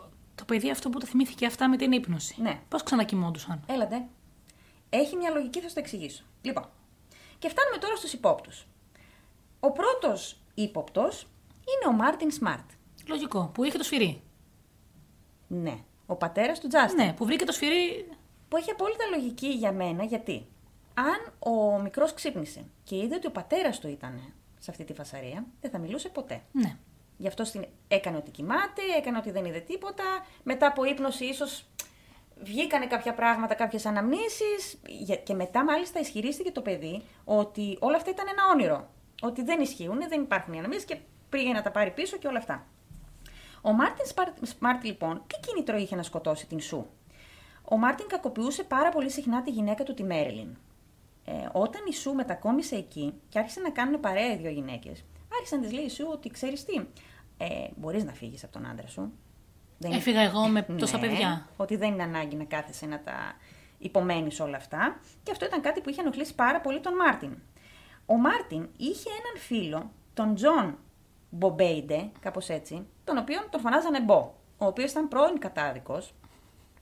το 0.41 0.47
παιδί 0.47 0.71
αυτό 0.71 0.91
που 0.91 0.99
το 0.99 1.07
θυμήθηκε 1.07 1.47
αυτά 1.47 1.69
με 1.69 1.77
την 1.77 1.93
ύπνωση. 1.93 2.35
Ναι. 2.43 2.61
Πώς 2.69 2.83
ξανακοιμόντουσαν; 2.83 3.65
Έλατε. 3.67 4.07
Έχει 4.91 5.17
μια 5.17 5.31
λογική, 5.31 5.61
θα 5.61 5.69
σου 5.69 5.75
το 5.75 5.81
εξηγήσω. 5.81 6.25
Λοιπόν, 6.43 6.69
και 7.39 7.49
φτάνουμε 7.49 7.77
τώρα 7.77 7.97
στους 7.97 8.13
υπόπτους. 8.13 8.67
Ο 9.61 9.73
πρώτος 9.73 10.37
ύποπτος 10.55 11.23
είναι 11.57 11.95
ο 11.95 11.97
Μάρτιν 11.97 12.31
Σμαρτ. 12.31 12.71
Λογικό. 13.07 13.51
Που 13.55 13.65
είχε 13.65 13.79
το 13.79 13.85
σφυρί. 13.85 14.23
Ναι, 15.47 15.79
ο 16.07 16.17
πατέρας 16.17 16.61
του 16.61 16.69
Τζάστιν. 16.69 17.05
Ναι, 17.05 17.13
που 17.13 17.25
βρήκε 17.25 17.45
το 17.45 17.53
σφυρί. 17.53 18.09
Που 18.49 18.57
έχει 18.57 18.71
απόλυτα 18.71 19.05
λογική 19.11 19.49
για 19.49 19.73
μένα, 19.73 20.05
γιατί 20.05 20.47
αν 20.95 21.53
ο 21.53 21.81
μικρός 21.81 22.15
ξύπνησε 22.15 22.65
και 22.85 22.97
είδε 22.97 23.15
ότι 23.15 23.27
ο 23.27 23.31
πατέρας 23.31 23.79
του 23.79 23.89
ήταν 23.89 24.21
σε 24.59 24.71
αυτή 24.71 24.85
τη 24.85 24.93
φασαρία, 24.93 25.47
δεν 25.61 25.71
θα 25.71 25.79
μιλούσε 25.79 26.09
ποτέ. 26.09 26.43
Ναι. 26.53 26.77
Γι' 27.21 27.27
αυτό 27.27 27.45
στην... 27.45 27.65
έκανε 27.89 28.17
ότι 28.17 28.31
κοιμάται, 28.31 28.83
έκανε 28.99 29.19
ότι 29.19 29.31
δεν 29.31 29.45
είδε 29.45 29.59
τίποτα. 29.59 30.05
Μετά 30.43 30.67
από 30.67 30.85
ύπνοση 30.85 31.25
ίσως 31.25 31.65
βγήκανε 32.43 32.87
κάποια 32.87 33.15
πράγματα, 33.15 33.55
κάποιες 33.55 33.87
αναμνήσεις 33.87 34.81
Για- 34.87 35.17
και 35.17 35.35
μετά 35.35 35.65
μάλιστα 35.65 36.01
ισχυρίστηκε 36.01 36.51
το 36.51 36.61
παιδί 36.61 37.03
ότι 37.25 37.77
όλα 37.81 37.97
αυτά 37.97 38.11
ήταν 38.11 38.27
ένα 38.31 38.43
όνειρο. 38.53 38.89
Ότι 39.23 39.43
δεν 39.43 39.61
ισχύουν, 39.61 39.99
δεν 40.09 40.21
υπάρχουν 40.23 40.55
οι 40.55 40.59
αναμνήσεις 40.59 40.85
και 40.85 40.97
πήγε 41.29 41.53
να 41.53 41.63
τα 41.63 41.71
πάρει 41.71 41.91
πίσω 41.91 42.17
και 42.17 42.27
όλα 42.27 42.39
αυτά. 42.39 42.67
Ο 43.63 43.73
Μάρτιν 43.73 44.07
Σπάρ- 44.07 44.47
Smartt 44.47 44.85
λοιπόν, 44.85 45.23
τι 45.27 45.49
κίνητρο 45.49 45.77
είχε 45.77 45.97
να 45.97 46.03
σκοτώσει 46.03 46.47
την 46.47 46.61
Sue; 46.61 46.87
Ο 47.65 47.77
Μάρτιν 47.77 48.07
κακοποιούσε 48.07 48.65
πάρα 48.65 48.89
πολύ 48.89 49.11
συχνά 49.11 49.43
τη 49.43 49.51
γυναίκα 49.51 49.85
του 49.85 49.95
τη 49.95 50.03
Μέριλιν. 50.03 50.57
Ε, 51.25 51.33
όταν 51.53 51.81
η 51.89 51.93
Sue 51.95 52.13
μετακόμισε 52.13 52.77
εκεί 52.77 53.15
και 53.29 53.39
άρχισε 53.39 53.61
να 53.61 53.71
κάνουν 53.71 54.01
παρέα 54.01 54.33
οι 54.33 54.37
δύο 54.37 54.51
γυναίκες, 54.51 55.05
άρχισε 55.41 55.57
να 55.57 55.63
της 55.63 55.73
λέει 55.73 55.85
η 55.85 55.91
Sue 55.91 56.09
ότι 56.13 56.31
ξέρεις 56.31 56.65
τι, 56.65 56.75
ε, 57.37 57.69
μπορείς 57.77 58.05
να 58.05 58.13
φύγεις 58.13 58.45
από 58.45 58.53
τον 58.53 58.67
άντρα 58.67 58.87
σου. 58.87 59.13
Δεν 59.79 59.93
Έφυγα 59.93 60.21
εγώ 60.21 60.47
με 60.47 60.63
τόσα 60.63 60.99
Ναι, 60.99 61.07
παιδιά. 61.09 61.49
Ότι 61.57 61.77
δεν 61.77 61.93
είναι 61.93 62.03
ανάγκη 62.03 62.37
να 62.37 62.45
κάθεσαι 62.45 62.87
να 62.87 63.01
τα 63.01 63.35
υπομένεις 63.79 64.41
όλα 64.41 64.57
αυτά. 64.57 65.01
Και 65.23 65.31
αυτό 65.31 65.45
ήταν 65.45 65.61
κάτι 65.61 65.81
που 65.81 65.89
είχε 65.91 66.01
ενοχλήσει 66.01 66.35
πάρα 66.35 66.61
πολύ 66.61 66.81
τον 66.81 66.95
Μάρτιν. 66.95 67.37
Ο 68.07 68.17
Μάρτιν 68.17 68.69
είχε 68.77 69.09
έναν 69.09 69.43
φίλο, 69.47 69.91
τον 70.15 70.35
John 70.35 70.79
Boubede, 71.31 72.11
κάπως 72.21 72.49
έτσι, 72.49 72.87
τον 73.05 73.19
οποίον 73.19 73.47
τον 73.51 73.61
φωνάζανε 73.61 74.01
Bo, 74.01 74.35
ο 74.59 74.67
οποίος 74.67 74.91
ήταν 74.91 75.09
πρώην 75.09 75.39
κατάδικος 75.39 76.15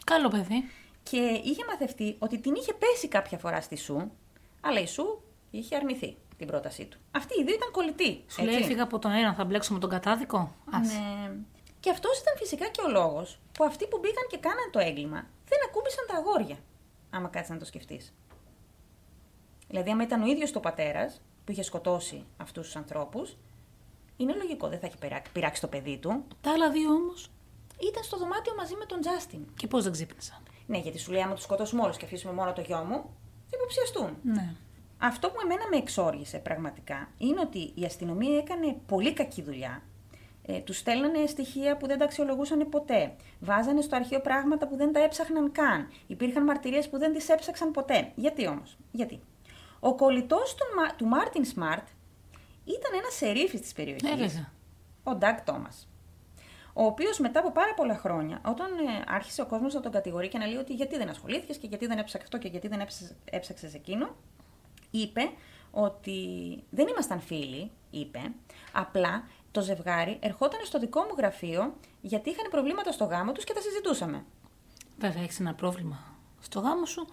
Καλό 0.04 0.28
παιδί. 0.28 0.64
και 1.02 1.40
είχε 1.44 1.64
μαθευτεί 1.68 2.16
ότι 2.18 2.40
την 2.40 2.54
είχε 2.54 2.72
πέσει 2.72 3.08
κάποια 3.08 3.38
φορά 3.38 3.60
στη 3.60 3.76
Sue, 3.76 4.10
αλλά 4.60 4.80
η 4.80 4.86
Sue 4.86 5.22
είχε 5.50 5.76
αρνηθεί 5.76 6.16
την 6.38 6.46
πρότασή 6.46 6.84
του. 6.84 6.98
Αυτοί 7.10 7.40
οι 7.40 7.44
δύο 7.44 7.54
ήταν 7.54 7.70
κολλητοί. 7.70 8.24
Σου 8.28 8.42
λέει: 8.42 8.54
έτσι. 8.54 8.64
Έφυγα 8.64 8.82
από 8.82 8.98
τον 8.98 9.10
ένα, 9.10 9.34
θα 9.34 9.44
μπλέξω 9.44 9.72
με 9.72 9.78
τον 9.78 9.90
κατάδικο. 9.90 10.54
Άσε. 10.70 10.98
Ναι. 10.98 11.32
Και 11.80 11.90
αυτός 11.90 12.18
ήταν 12.18 12.36
φυσικά 12.36 12.68
και 12.68 12.80
ο 12.86 12.90
λόγος 12.90 13.38
που 13.52 13.64
αυτοί 13.64 13.86
που 13.86 13.98
μπήκαν 13.98 14.26
και 14.28 14.38
κάναν 14.38 14.70
το 14.70 14.78
έγκλημα 14.78 15.26
δεν 15.48 15.58
ακούμπησαν 15.68 16.04
τα 16.08 16.14
αγόρια. 16.16 16.56
Άμα 17.10 17.28
κάτσεις 17.28 17.50
να 17.50 17.58
το 17.58 17.64
σκεφτείς. 17.64 18.14
Δηλαδή, 19.68 19.90
άμα 19.90 20.02
ήταν 20.02 20.22
ο 20.22 20.26
ίδιος 20.26 20.52
το 20.52 20.60
πατέρας 20.60 21.20
που 21.44 21.52
είχε 21.52 21.62
σκοτώσει 21.62 22.24
αυτούς 22.36 22.64
τους 22.64 22.76
ανθρώπους, 22.76 23.36
είναι 24.16 24.34
λογικό, 24.34 24.68
δεν 24.68 24.78
θα 24.78 24.86
έχει 24.86 24.98
πειράξει, 24.98 25.32
πειράξει 25.32 25.60
το 25.60 25.66
παιδί 25.66 25.98
του. 25.98 26.24
Τα 26.40 26.52
άλλα 26.52 26.70
δύο 26.70 26.90
όμως; 26.90 27.30
Ήταν 27.78 28.02
στο 28.02 28.16
δωμάτιο 28.16 28.54
μαζί 28.54 28.74
με 28.74 28.84
τον 28.84 29.00
Τζάστιν. 29.00 29.40
Και 29.56 29.66
πώς 29.66 29.82
δεν 29.82 29.92
ξύπνησαν; 29.92 30.42
Ναι, 30.66 30.78
γιατί 30.78 30.98
σου 30.98 31.12
λέει: 31.12 31.22
Άμα 31.22 31.34
τους 31.34 31.42
σκοτώσουμε 31.42 31.82
όλους 31.82 31.96
και 31.96 32.04
αφήσουμε 32.04 32.32
μόνο 32.32 32.52
το 32.52 32.60
γιο 32.60 32.78
μου, 32.78 33.10
θα 33.50 33.56
υποψιαστούν. 33.56 34.16
Ναι. 34.22 34.54
Αυτό 34.98 35.30
που 35.30 35.40
εμένα 35.42 35.68
με 35.70 35.76
εξόργησε 35.76 36.38
πραγματικά 36.38 37.08
είναι 37.18 37.40
ότι 37.40 37.72
η 37.74 37.84
αστυνομία 37.84 38.36
έκανε 38.36 38.76
πολύ 38.86 39.12
κακή 39.12 39.42
δουλειά. 39.42 39.82
Ε, 40.46 40.58
τους 40.58 40.78
στέλνανε 40.78 41.26
στοιχεία 41.26 41.76
που 41.76 41.86
δεν 41.86 41.98
τα 41.98 42.04
αξιολογούσαν 42.04 42.68
ποτέ. 42.68 43.14
Βάζανε 43.40 43.80
στο 43.80 43.96
αρχείο 43.96 44.20
πράγματα 44.20 44.68
που 44.68 44.76
δεν 44.76 44.92
τα 44.92 45.02
έψαχναν 45.02 45.52
καν. 45.52 45.90
Υπήρχαν 46.06 46.44
μαρτυρίες 46.44 46.88
που 46.88 46.98
δεν 46.98 47.12
τις 47.12 47.28
έψαξαν 47.28 47.70
ποτέ. 47.70 48.12
Γιατί 48.14 48.46
όμως, 48.46 48.76
Γιατί; 48.92 49.20
Ο 49.80 49.94
κολλητός 49.94 50.54
του, 50.54 50.64
του 50.96 51.06
Μάρτιν 51.06 51.44
Σμαρτ 51.44 51.86
ήταν 52.64 52.98
ένας 52.98 53.14
σερίφης 53.14 53.60
της 53.60 53.72
περιοχής. 53.72 54.48
Ο 55.02 55.14
Ντάκ 55.14 55.44
Τόμας. 55.44 55.88
Ο 56.72 56.84
οποίος 56.84 57.18
μετά 57.18 57.38
από 57.38 57.52
πάρα 57.52 57.74
πολλά 57.74 57.96
χρόνια, 57.96 58.40
όταν 58.44 58.66
ε, 58.66 59.04
άρχισε 59.06 59.42
ο 59.42 59.46
κόσμος 59.46 59.74
να 59.74 59.80
τον 59.80 59.92
κατηγορεί 59.92 60.28
και 60.28 60.38
να 60.38 60.46
λέει 60.46 60.56
ότι 60.56 60.74
γιατί 60.74 60.96
δεν 60.96 61.08
ασχολήθηκες 61.08 61.56
και 61.56 61.66
γιατί 61.66 61.86
δεν 61.86 61.98
έψαξε 61.98 62.22
αυτό 62.22 62.38
και 62.38 62.48
γιατί 62.48 62.68
δεν 62.68 62.80
έψαξες 63.24 63.74
εκείνο, 63.74 64.16
είπε 64.90 65.30
ότι 65.70 66.18
δεν 66.70 66.86
ήμασταν 66.88 67.20
φίλοι, 67.20 67.70
είπε, 67.90 68.32
απλά 68.72 69.28
το 69.50 69.60
ζευγάρι 69.60 70.18
ερχόταν 70.20 70.60
στο 70.64 70.78
δικό 70.78 71.00
μου 71.00 71.14
γραφείο 71.16 71.74
γιατί 72.00 72.30
είχαν 72.30 72.50
προβλήματα 72.50 72.92
στο 72.92 73.04
γάμο 73.04 73.32
τους 73.32 73.44
και 73.44 73.52
τα 73.52 73.60
συζητούσαμε. 73.60 74.24
Βέβαια, 74.98 75.22
έχεις 75.22 75.40
ένα 75.40 75.54
πρόβλημα 75.54 75.98
στο 76.40 76.60
γάμο 76.60 76.86
σου, 76.86 77.06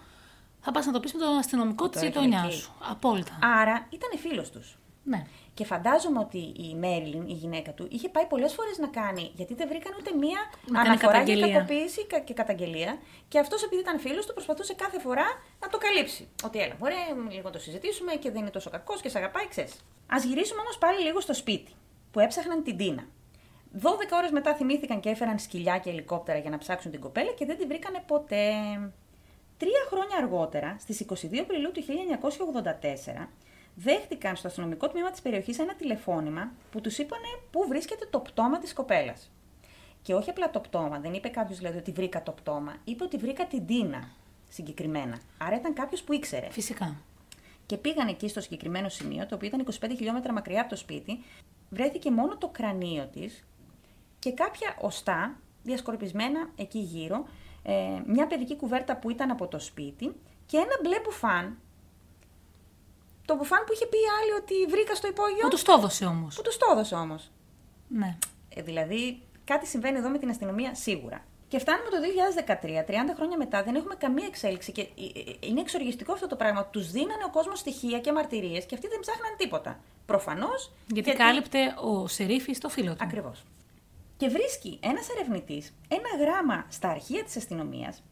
θα 0.60 0.72
πας 0.72 0.86
να 0.86 0.92
το 0.92 1.00
πεις 1.00 1.12
με 1.12 1.20
τον 1.20 1.36
αστυνομικό 1.36 1.88
της 1.88 2.02
γειτονιά 2.02 2.50
σου. 2.50 2.72
Απόλυτα. 2.90 3.38
Άρα 3.42 3.86
ήταν 3.90 4.18
φίλος 4.18 4.50
τους. 4.50 4.78
Ναι. 5.08 5.26
Και 5.54 5.64
φαντάζομαι 5.64 6.18
ότι 6.18 6.38
η 6.38 6.74
Μέριλιν, 6.74 7.28
η 7.28 7.32
γυναίκα 7.32 7.72
του, 7.72 7.86
είχε 7.90 8.08
πάει 8.08 8.26
πολλές 8.26 8.52
φορές 8.54 8.78
να 8.78 8.86
κάνει, 8.86 9.30
γιατί 9.34 9.54
δεν 9.54 9.68
βρήκαν 9.68 9.92
ούτε 9.98 10.10
μία 10.16 10.38
να 10.66 10.80
αναφορά 10.80 11.22
για 11.22 11.48
κακοποίηση 11.48 12.06
και 12.24 12.34
καταγγελία. 12.34 12.98
Και 13.28 13.38
αυτός, 13.38 13.62
επειδή 13.62 13.80
ήταν 13.80 14.00
φίλος 14.00 14.26
του, 14.26 14.32
προσπαθούσε 14.32 14.74
κάθε 14.74 15.00
φορά 15.00 15.26
να 15.60 15.68
το 15.68 15.78
καλύψει. 15.78 16.28
Ότι 16.44 16.58
έλα, 16.58 16.74
μπορεί 16.78 16.94
λίγο 17.30 17.42
να 17.42 17.50
το 17.50 17.58
συζητήσουμε 17.58 18.12
και 18.14 18.30
δεν 18.30 18.40
είναι 18.40 18.50
τόσο 18.50 18.70
κακός 18.70 19.00
και 19.00 19.08
σε 19.08 19.18
αγαπάει, 19.18 19.48
ξέρεις. 19.48 19.72
Α 20.06 20.16
γυρίσουμε 20.26 20.60
όμως 20.60 20.78
πάλι 20.78 21.02
λίγο 21.02 21.20
στο 21.20 21.34
σπίτι, 21.34 21.72
που 22.10 22.20
έψαχναν 22.20 22.62
την 22.62 22.76
Τίνα. 22.76 23.04
12 23.82 24.16
ώρες 24.16 24.30
μετά 24.30 24.54
θυμήθηκαν 24.54 25.00
και 25.00 25.08
έφεραν 25.08 25.38
σκυλιά 25.38 25.78
και 25.78 25.90
ελικόπτερα 25.90 26.38
για 26.38 26.50
να 26.50 26.58
ψάξουν 26.58 26.90
την 26.90 27.00
κοπέλα 27.00 27.30
και 27.30 27.44
δεν 27.44 27.58
την 27.58 27.68
βρήκανε 27.68 28.02
ποτέ. 28.06 28.52
Τρία 29.58 29.82
χρόνια 29.88 30.16
αργότερα, 30.16 30.76
στις 30.80 31.00
22 31.00 31.40
Απριλίου 31.40 31.72
του 31.72 31.82
1984, 31.82 33.28
δέχτηκαν 33.76 34.36
στο 34.36 34.46
αστυνομικό 34.46 34.88
τμήμα 34.88 35.10
της 35.10 35.20
περιοχής 35.20 35.58
ένα 35.58 35.74
τηλεφώνημα 35.74 36.52
που 36.70 36.80
τους 36.80 36.98
είπαν 36.98 37.20
πού 37.50 37.64
βρίσκεται 37.68 38.06
το 38.10 38.18
πτώμα 38.18 38.58
της 38.58 38.72
κοπέλας. 38.72 39.30
Και 40.02 40.14
όχι 40.14 40.30
απλά 40.30 40.50
το 40.50 40.60
πτώμα, 40.60 40.98
δεν 40.98 41.12
είπε 41.14 41.28
κάποιος 41.28 41.58
δηλαδή 41.58 41.78
ότι 41.78 41.92
βρήκα 41.92 42.22
το 42.22 42.32
πτώμα, 42.32 42.76
είπε 42.84 43.04
ότι 43.04 43.16
βρήκα 43.16 43.46
την 43.46 43.66
Τίνα 43.66 44.08
συγκεκριμένα. 44.48 45.18
Άρα 45.38 45.56
ήταν 45.56 45.74
κάποιος 45.74 46.02
που 46.02 46.12
ήξερε. 46.12 46.50
Φυσικά. 46.50 46.96
Και 47.66 47.76
πήγαν 47.76 48.08
εκεί 48.08 48.28
στο 48.28 48.40
συγκεκριμένο 48.40 48.88
σημείο, 48.88 49.26
το 49.26 49.34
οποίο 49.34 49.48
ήταν 49.48 49.66
25 49.80 49.90
χιλιόμετρα 49.96 50.32
μακριά 50.32 50.60
από 50.60 50.70
το 50.70 50.76
σπίτι, 50.76 51.24
βρέθηκε 51.70 52.10
μόνο 52.10 52.36
το 52.36 52.48
κρανίο 52.48 53.08
της 53.12 53.44
και 54.18 54.32
κάποια 54.32 54.76
οστά 54.80 55.36
διασκορπισμένα 55.62 56.50
εκεί 56.56 56.78
γύρω, 56.78 57.26
ε, 57.62 57.72
μια 58.06 58.26
παιδική 58.26 58.56
κουβέρτα 58.56 58.96
που 58.96 59.10
ήταν 59.10 59.30
από 59.30 59.46
το 59.46 59.58
σπίτι 59.58 60.12
και 60.46 60.56
ένα 60.56 60.78
μπλε 60.82 61.00
μπουφάν 61.04 61.58
το 63.26 63.36
μπουφάν 63.36 63.64
που 63.66 63.72
είχε 63.72 63.86
πει 63.86 63.96
η 63.96 64.10
άλλη 64.20 64.32
ότι 64.40 64.54
βρήκα 64.72 64.94
στο 64.94 65.06
υπόγειο. 65.08 65.42
Που 65.42 65.48
τους 65.48 65.62
το 65.62 65.72
έδωσε 65.78 66.04
όμως. 66.04 66.36
Που 66.36 66.42
τους 66.42 66.56
το 66.56 66.66
έδωσε 66.72 66.94
όμως. 66.94 67.30
Ναι. 67.88 68.18
Ε, 68.48 68.62
δηλαδή, 68.62 69.22
κάτι 69.44 69.66
συμβαίνει 69.66 69.98
εδώ 69.98 70.08
με 70.08 70.18
την 70.18 70.30
αστυνομία 70.30 70.74
σίγουρα. 70.74 71.24
Και 71.48 71.58
φτάνουμε 71.58 71.88
το 71.90 71.96
2013, 71.96 72.84
30 72.84 73.14
χρόνια 73.16 73.36
μετά, 73.36 73.62
δεν 73.62 73.74
έχουμε 73.74 73.94
καμία 73.94 74.26
εξέλιξη. 74.26 74.72
Και 74.72 74.80
ε, 74.80 74.84
ε, 75.30 75.34
είναι 75.40 75.60
εξοργιστικό 75.60 76.12
αυτό 76.12 76.26
το 76.26 76.36
πράγμα. 76.36 76.66
Τους 76.66 76.90
δίνανε 76.90 77.24
ο 77.26 77.30
κόσμος 77.30 77.58
στοιχεία 77.58 77.98
και 78.00 78.12
μαρτυρίες 78.12 78.60
και 78.60 78.74
αυτοί 78.74 78.88
δεν 78.88 79.00
ψάχναν 79.00 79.34
τίποτα. 79.36 79.80
Προφανώς. 80.06 80.72
Γιατί, 80.86 81.10
γιατί 81.10 81.22
κάλυπτε 81.22 81.74
ο 81.80 82.08
σερίφης 82.08 82.58
το 82.58 82.68
φίλο 82.68 82.90
του. 82.90 82.98
Ακριβώς. 83.00 83.42
Και 84.16 84.28
βρίσκει 84.28 84.78
ένας 84.82 85.08
ερευνητής 85.08 85.74
ένα 85.88 86.24
γράμμα 86.24 86.66
στα 86.68 86.88
αρχεία 86.88 87.24
της 87.24 87.36
αστυνομίας 87.36 88.02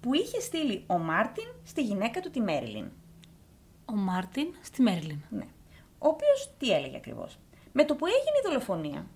που 0.00 0.14
είχε 0.14 0.40
στείλει 0.40 0.84
ο 0.86 0.98
Μάρτιν 0.98 1.48
στη 1.64 1.82
γυναίκα 1.82 2.20
του 2.20 2.30
τη 2.30 2.40
Μέριλιν 2.40 2.90
ο 3.92 3.96
Μάρτιν 3.96 4.46
στη 4.62 4.82
Μέρλιν. 4.82 5.18
Ναι. 5.30 5.46
Ο 5.98 6.08
οποίος 6.08 6.50
τι 6.58 6.72
έλεγε 6.72 6.96
ακριβώς; 6.96 7.38
Με 7.72 7.84
το 7.84 7.94
που 7.94 8.06
έγινε 8.06 8.38
η 8.44 8.48
δολοφονία, 8.48 9.06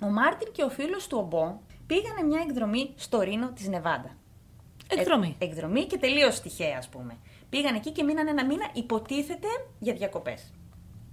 ο 0.00 0.06
Μάρτιν 0.06 0.52
και 0.52 0.62
ο 0.62 0.68
φίλος 0.68 1.06
του 1.06 1.18
ο 1.18 1.31
Bo 1.31 1.58
πήγανε 1.86 2.22
μια 2.22 2.40
εκδρομή 2.48 2.92
στο 2.96 3.20
Reno 3.20 3.50
της 3.52 3.68
Νεβάντα. 3.68 4.16
Εκδρομή. 4.88 5.36
Ε, 5.38 5.44
εκδρομή 5.44 5.84
και 5.84 5.98
τελείως 5.98 6.40
τυχαία, 6.40 6.78
ας 6.78 6.88
πούμε. 6.88 7.16
Πήγαν 7.48 7.74
εκεί 7.74 7.90
και 7.90 8.02
μείναν 8.02 8.28
ένα 8.28 8.44
μήνα, 8.44 8.70
υποτίθεται 8.72 9.48
για 9.78 9.94
διακοπές. 9.94 10.52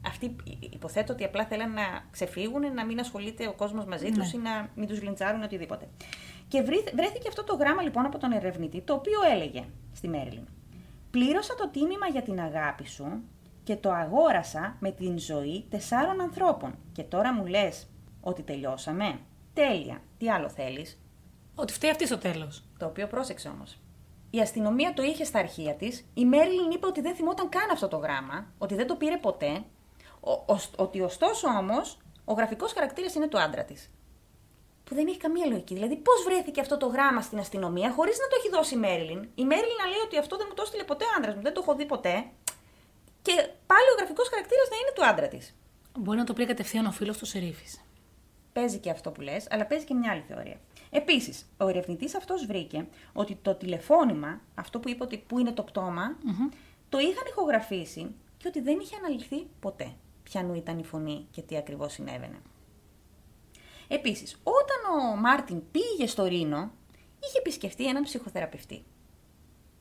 Αυτοί 0.07 0.35
υποθέτω 0.59 1.13
ότι 1.13 1.23
απλά 1.23 1.45
θέλαν 1.45 1.73
να 1.73 1.81
ξεφύγουν, 2.11 2.73
να 2.73 2.85
μην 2.85 2.99
ασχολείται 2.99 3.47
ο 3.47 3.53
κόσμος 3.53 3.85
μαζί 3.85 4.09
ναι. 4.09 4.11
του 4.11 4.31
ή 4.33 4.37
να 4.37 4.69
μην 4.75 4.87
τους 4.87 4.99
γλιντσάρουν 4.99 5.43
οτιδήποτε. 5.43 5.87
Και 6.47 6.61
βρέθηκε 6.95 7.27
αυτό 7.27 7.43
το 7.43 7.55
γράμμα 7.55 7.81
λοιπόν 7.81 8.05
από 8.05 8.17
τον 8.17 8.31
ερευνητή, 8.31 8.81
το 8.81 8.93
οποίο 8.93 9.19
έλεγε 9.33 9.63
στη 9.93 10.07
Μέρλιν. 10.07 10.47
Πλήρωσα 11.15 11.55
το 11.55 11.69
τίμημα 11.69 12.07
για 12.07 12.21
την 12.21 12.39
αγάπη 12.39 12.87
σου 12.87 13.23
και 13.63 13.75
το 13.75 13.91
αγόρασα 13.91 14.77
με 14.79 14.91
την 14.91 15.19
ζωή 15.19 15.65
τεσσάρων 15.69 16.21
ανθρώπων. 16.21 16.75
Και 16.91 17.03
τώρα 17.03 17.33
μου 17.33 17.45
λες 17.45 17.87
ότι 18.21 18.41
τελειώσαμε. 18.41 19.19
Τέλεια. 19.53 20.01
Τι 20.17 20.29
άλλο 20.29 20.49
θέλεις; 20.49 20.99
Ότι 21.55 21.73
φταίει 21.73 21.89
αυτή 21.89 22.05
στο 22.05 22.17
τέλος. 22.17 22.63
Το 22.77 22.85
οποίο 22.85 23.07
πρόσεξε 23.07 23.47
όμως. 23.47 23.79
Η 24.29 24.39
αστυνομία 24.39 24.93
το 24.93 25.03
είχε 25.03 25.23
στα 25.23 25.39
αρχεία 25.39 25.73
της. 25.73 26.05
Η 26.13 26.25
Μέρλιν 26.25 26.71
είπε 26.71 26.85
ότι 26.85 27.01
δεν 27.01 27.15
θυμόταν 27.15 27.49
καν 27.49 27.69
αυτό 27.71 27.87
το 27.87 27.97
γράμμα, 27.97 28.47
ότι 28.57 28.75
δεν 28.75 28.87
το 28.87 28.95
πήρε 28.95 29.17
ποτέ. 29.17 29.63
Ο, 30.19 30.55
ότι 30.75 31.01
ωστόσο 31.01 31.47
όμως 31.47 31.97
ο 32.25 32.33
γραφικός 32.33 32.73
χαρακτήρας 32.73 33.15
είναι 33.15 33.27
του 33.27 33.39
άντρα 33.39 33.63
της 33.63 33.91
που 34.85 34.95
δεν 34.95 35.07
έχει 35.07 35.17
καμία 35.17 35.45
λογική. 35.45 35.73
Δηλαδή, 35.73 35.95
πώς 35.95 36.23
βρέθηκε 36.23 36.59
αυτό 36.61 36.77
το 36.77 36.85
γράμμα 36.85 37.21
στην 37.21 37.39
αστυνομία 37.39 37.91
χωρίς 37.91 38.17
να 38.17 38.27
το 38.27 38.35
έχει 38.39 38.49
δώσει 38.49 38.73
η 38.75 38.77
Μέριλιν; 38.77 39.21
Η 39.35 39.45
Μέριλιν 39.45 39.77
να 39.81 39.85
λέει 39.91 40.01
ότι 40.05 40.17
αυτό 40.17 40.37
δεν 40.37 40.45
μου 40.49 40.53
το 40.53 40.61
έστειλε 40.61 40.83
ποτέ 40.83 41.03
ο 41.05 41.07
άντρας 41.17 41.35
μου, 41.35 41.41
δεν 41.41 41.53
το 41.53 41.59
έχω 41.63 41.75
δει 41.75 41.85
ποτέ. 41.85 42.15
Και 43.21 43.33
πάλι 43.71 43.87
ο 43.93 43.95
γραφικός 43.97 44.29
χαρακτήρας 44.29 44.67
να 44.69 44.75
είναι 44.75 44.91
του 44.95 45.05
άντρα 45.05 45.27
της. 45.27 45.55
Μπορεί 45.99 46.17
να 46.17 46.23
το 46.23 46.33
πει 46.33 46.45
κατευθείαν 46.45 46.85
ο 46.85 46.91
φίλος 46.91 47.17
του 47.17 47.25
Σερίφης. 47.25 47.81
Παίζει 48.53 48.77
και 48.77 48.89
αυτό 48.89 49.11
που 49.11 49.21
λες, 49.21 49.47
αλλά 49.49 49.65
παίζει 49.65 49.85
και 49.85 49.93
μια 49.93 50.11
άλλη 50.11 50.23
θεωρία. 50.27 50.59
Επίσης, 50.89 51.45
ο 51.57 51.67
ερευνητής 51.67 52.15
αυτός 52.15 52.45
βρήκε 52.45 52.87
ότι 53.13 53.39
το 53.41 53.55
τηλεφώνημα, 53.55 54.41
αυτό 54.55 54.79
που 54.79 54.89
είπε 54.89 55.03
ότι 55.03 55.17
πού 55.17 55.39
είναι 55.39 55.51
το 55.51 55.63
πτωμα 55.63 56.17
το 56.89 56.97
είχαν 56.99 57.23
ηχογραφήσει 57.29 58.15
και 58.37 58.47
ότι 58.47 58.61
δεν 58.61 58.79
είχε 58.79 58.95
αναλυθεί 58.95 59.47
ποτέ 59.59 59.93
ποιανού 60.23 60.53
ήταν 60.53 60.79
η 60.79 60.83
φωνή 60.83 61.27
και 61.31 61.41
τι 61.41 61.57
ακριβώς 61.57 61.93
συνέβαινε. 61.93 62.41
Επίσης, 63.87 64.41
όταν 64.43 64.99
ο 64.99 65.15
Μάρτιν 65.15 65.61
πήγε 65.71 66.07
στο 66.07 66.25
Ρήνο, 66.25 66.71
είχε 67.19 67.37
επισκεφτεί 67.37 67.87
έναν 67.87 68.03
ψυχοθεραπευτή. 68.03 68.83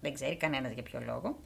Δεν 0.01 0.15
ξέρει 0.15 0.37
κανένας 0.37 0.73
για 0.73 0.83
ποιο 0.83 1.01
λόγο. 1.01 1.37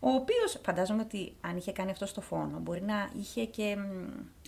Ο 0.00 0.10
οποίος, 0.10 0.58
φαντάζομαι 0.64 1.02
ότι 1.02 1.36
αν 1.40 1.56
είχε 1.56 1.72
κάνει 1.72 1.90
αυτό 1.90 2.06
στο 2.06 2.20
φόνο, 2.20 2.58
μπορεί 2.58 2.82
να 2.82 3.10
είχε 3.18 3.44
και 3.44 3.76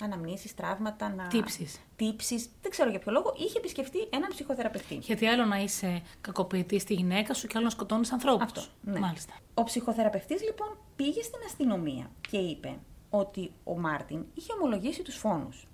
αναμνήσεις, 0.00 0.54
τραύματα, 0.54 1.08
να... 1.08 1.26
Τύψεις. 1.26 1.80
Τύψεις, 1.96 2.48
δεν 2.62 2.70
ξέρω 2.70 2.90
για 2.90 2.98
ποιο 2.98 3.12
λόγο, 3.12 3.34
είχε 3.36 3.58
επισκεφτεί 3.58 3.98
έναν 4.10 4.28
ψυχοθεραπευτή. 4.28 4.94
Γιατί 4.94 5.26
άλλο 5.26 5.44
να 5.44 5.56
είσαι 5.56 6.02
κακοποιητής 6.20 6.82
στη 6.82 6.94
γυναίκα 6.94 7.34
σου 7.34 7.46
και 7.46 7.52
άλλο 7.56 7.64
να 7.64 7.70
σκοτώνεις 7.70 8.12
ανθρώπους. 8.12 8.44
Αυτό, 8.44 8.62
ναι. 8.80 8.98
Μάλιστα. 8.98 9.32
Ο 9.54 9.62
ψυχοθεραπευτής 9.62 10.42
λοιπόν 10.42 10.76
πήγε 10.96 11.22
στην 11.22 11.40
αστυνομία 11.46 12.10
και 12.30 12.38
είπε 12.38 12.78
ότι 13.10 13.52
ο 13.64 13.78
Μάρτιν 13.78 14.24
είχε 14.34 14.52
ομολογήσει 14.52 15.02
τους 15.02 15.16
φόνους 15.16 15.66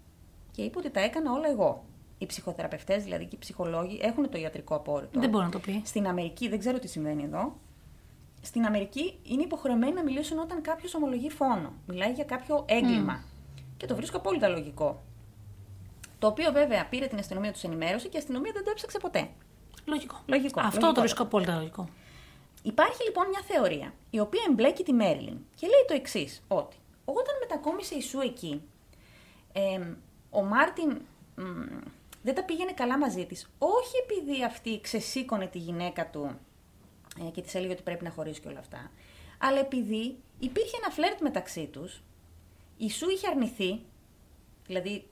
και 0.54 0.62
είπε 0.62 0.78
ότι 0.78 0.90
τα 0.90 1.00
έκανα 1.00 1.32
όλα 1.32 1.48
εγώ. 1.48 1.84
Οι 2.18 2.26
ψυχοθεραπευτές, 2.26 3.02
δηλαδή 3.02 3.24
και 3.24 3.34
οι 3.34 3.38
ψυχολόγοι, 3.38 3.98
έχουν 4.02 4.30
το 4.30 4.38
ιατρικό 4.38 4.74
απόρριτο. 4.74 5.20
Δεν 5.20 5.28
μπορεί 5.28 5.44
να 5.44 5.50
το 5.50 5.58
πει. 5.58 5.82
Στην 5.84 6.06
Αμερική, 6.06 6.48
δεν 6.48 6.58
ξέρω 6.58 6.78
τι 6.78 6.88
συμβαίνει 6.88 7.22
εδώ. 7.22 7.56
Στην 8.42 8.64
Αμερική 8.64 9.18
είναι 9.22 9.42
υποχρεωμένοι 9.42 9.92
να 9.92 10.02
μιλήσουν 10.02 10.38
όταν 10.38 10.62
κάποιος 10.62 10.94
ομολογεί 10.94 11.30
φόνο. 11.30 11.72
Μιλάει 11.86 12.12
για 12.12 12.24
κάποιο 12.24 12.64
έγκλημα. 12.68 13.24
Και 13.76 13.86
το 13.86 13.94
βρίσκω 13.96 14.16
απόλυτα 14.16 14.48
λογικό. 14.48 15.02
Το 16.18 16.26
οποίο 16.26 16.52
βέβαια 16.52 16.86
πήρε 16.88 17.06
την 17.06 17.18
αστυνομία 17.18 17.52
τους 17.52 17.62
ενημέρωση 17.62 18.08
και 18.08 18.16
η 18.16 18.18
αστυνομία 18.18 18.52
δεν 18.54 18.64
το 18.64 18.70
έψαξε 18.70 18.98
ποτέ. 18.98 19.28
Λογικό. 19.84 20.20
λογικό. 20.26 20.60
Αυτό 20.60 20.80
λογικό. 20.80 20.92
το 20.92 21.00
βρίσκω 21.00 21.22
απόλυτα 21.22 21.56
λογικό. 21.56 21.88
Υπάρχει 22.62 23.04
λοιπόν 23.04 23.28
μια 23.28 23.40
θεωρία 23.46 23.94
η 24.10 24.20
οποία 24.20 24.40
εμπλέκει 24.48 24.82
τη 24.82 24.92
Μέριλιν 24.92 25.38
και 25.54 25.66
λέει 25.66 25.84
το 25.88 25.94
εξής, 25.94 26.42
ότι 26.48 26.76
όταν 27.04 27.34
μετακόμισε 27.40 27.94
η 27.94 28.00
Σου 28.00 28.20
εκεί, 28.20 28.62
ε, 29.52 29.80
ο 30.34 30.42
Μάρτιν 30.42 31.00
δεν 32.22 32.34
τα 32.34 32.44
πήγαινε 32.44 32.72
καλά 32.72 32.98
μαζί 32.98 33.26
της. 33.26 33.50
Όχι 33.58 33.96
επειδή 34.02 34.44
αυτή 34.44 34.80
ξεσήκωνε 34.80 35.46
τη 35.46 35.58
γυναίκα 35.58 36.10
του 36.10 36.38
ε, 37.26 37.30
και 37.30 37.42
της 37.42 37.54
έλεγε 37.54 37.72
ότι 37.72 37.82
πρέπει 37.82 38.04
να 38.04 38.10
χωρίσει 38.10 38.40
και 38.40 38.48
όλα 38.48 38.58
αυτά, 38.58 38.90
αλλά 39.38 39.58
επειδή 39.58 40.16
υπήρχε 40.38 40.76
ένα 40.82 40.90
φλερτ 40.90 41.20
μεταξύ 41.20 41.66
τους, 41.66 42.02
η 42.76 42.90
Σου 42.90 43.10
είχε 43.10 43.28
αρνηθεί, 43.28 43.80
δηλαδή 44.66 45.08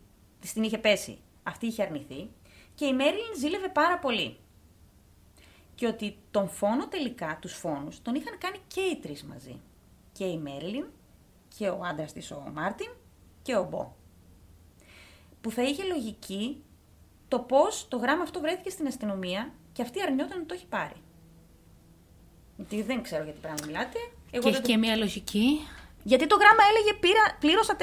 την 0.52 0.62
είχε 0.62 0.78
πέσει, 0.78 1.18
αυτή 1.42 1.66
είχε 1.66 1.82
αρνηθεί, 1.82 2.30
και 2.74 2.86
η 2.86 2.92
Μέριλιν 2.92 3.36
ζήλευε 3.38 3.68
πάρα 3.68 3.98
πολύ. 3.98 4.36
Και 5.74 5.86
ότι 5.86 6.18
τον 6.30 6.48
φόνο 6.48 6.88
τελικά, 6.88 7.38
τους 7.40 7.52
φόνους, 7.52 8.02
τον 8.02 8.14
είχαν 8.14 8.38
κάνει 8.38 8.56
και 8.66 8.80
οι 8.80 8.96
τρεις 8.96 9.24
μαζί. 9.24 9.60
Και 10.12 10.24
η 10.24 10.38
Μέριλιν 10.38 10.86
και 11.58 11.68
ο 11.68 11.80
άντρας 11.84 12.12
της 12.12 12.30
ο 12.30 12.50
Μάρτιν 12.52 12.90
και 13.42 13.56
ο 13.56 13.64
Μπό. 13.64 13.92
Που 15.43 15.51
θα 15.51 15.62
είχε 15.62 15.82
λογική 15.84 16.62
το 17.28 17.38
πώς 17.38 17.88
το 17.88 17.97
γράμμα 17.97 18.22
αυτό 18.22 18.40
βρέθηκε 18.40 18.70
στην 18.70 18.86
αστυνομία 18.86 19.53
και 19.72 19.82
αυτή 19.82 20.03
αρνιόταν 20.03 20.38
να 20.38 20.47
το 20.47 20.55
έχει 20.55 20.66
πάρει. 20.66 20.97
Γιατί 22.57 22.82
δεν 22.82 23.03
ξέρω 23.03 23.24
για 23.24 23.32
τι 23.32 23.40
πράγμα 23.40 23.66
μιλάτε. 23.66 23.99
Εγώ 24.30 24.43
και 24.43 24.49
έχει 24.49 24.61
και 24.61 24.76
μια 24.76 24.97
λογική. 24.97 25.59
Γιατί 26.03 26.26
το 26.26 26.36
γράμμα 26.36 26.62
έλεγε 26.70 26.99
πήρα, 26.99 27.36
πλήρωσα, 27.40 27.76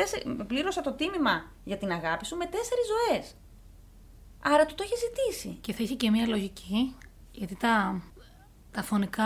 πλήρωσα 0.48 0.82
το 0.82 0.92
τίμημα 0.92 1.52
για 1.64 1.78
την 1.78 1.92
αγάπη 1.92 2.26
σου 2.26 2.36
με 2.36 2.46
τέσσερις 2.46 2.86
ζωές. 2.94 3.36
Άρα 4.44 4.66
του 4.66 4.76
το 4.76 4.84
είχε 4.84 4.96
ζητήσει. 4.96 5.58
Και 5.62 5.74
θα 5.74 5.84
είχε 5.84 5.96
και 5.96 6.10
μια 6.10 6.28
λογική, 6.28 6.96
γιατί 7.32 7.56
τα, 7.56 8.02
τα 8.72 8.84
φωνικά 8.84 9.26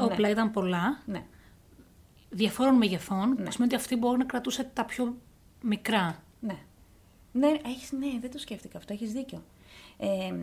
όπλα 0.00 0.26
ναι. 0.26 0.28
ήταν 0.28 0.50
πολλά. 0.50 1.02
Ναι. 1.04 1.24
Διαφόρων 2.30 2.74
μεγεθών. 2.74 3.28
Ναι. 3.28 3.44
Που 3.44 3.50
σημαίνει 3.50 3.72
ότι 3.72 3.74
αυτή 3.74 3.96
μπορεί 3.96 4.18
να 4.18 4.24
κρατούσε 4.24 4.64
τα 4.72 4.84
πιο 4.84 5.16
μικρά. 5.60 6.23
Ναι. 7.34 7.48
Ναι, 7.48 7.58
έχεις, 7.66 7.92
ναι, 7.92 8.18
δεν 8.20 8.30
το 8.30 8.38
σκέφτηκα 8.38 8.78
αυτό, 8.78 8.92
έχεις 8.92 9.12
δίκιο. 9.12 9.42
Ε, 9.98 10.34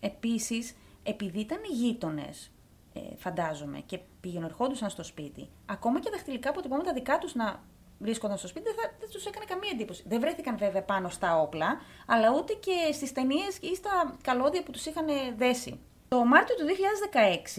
επίσης, 0.00 0.74
επειδή 1.02 1.40
ήταν 1.40 1.58
γείτονες, 1.70 2.50
ε, 2.92 3.00
φαντάζομαι, 3.16 3.82
και 3.86 3.98
ερχόντουσαν 4.44 4.90
στο 4.90 5.02
σπίτι, 5.02 5.48
ακόμα 5.66 6.00
και 6.00 6.10
δαχτυλικά 6.10 6.50
αποτυπώματα 6.50 6.92
δικά 6.92 7.18
τους 7.18 7.34
να 7.34 7.62
βρίσκονταν 7.98 8.38
στο 8.38 8.48
σπίτι, 8.48 8.64
δεν, 8.64 8.90
δεν 9.00 9.08
τους 9.10 9.26
έκανε 9.26 9.44
καμία 9.44 9.70
εντύπωση. 9.72 10.04
Δεν 10.06 10.20
βρέθηκαν 10.20 10.58
βέβαια 10.58 10.82
πάνω 10.82 11.08
στα 11.08 11.40
όπλα, 11.40 11.80
αλλά 12.06 12.30
ούτε 12.36 12.52
και 12.52 12.92
στις 12.92 13.12
ταινίες 13.12 13.56
ή 13.60 13.74
στα 13.74 14.16
καλώδια 14.22 14.62
που 14.62 14.70
τους 14.70 14.86
είχαν 14.86 15.06
δέσει. 15.36 15.80
Το 16.08 16.24
Μάρτιο 16.24 16.54
του 16.56 16.64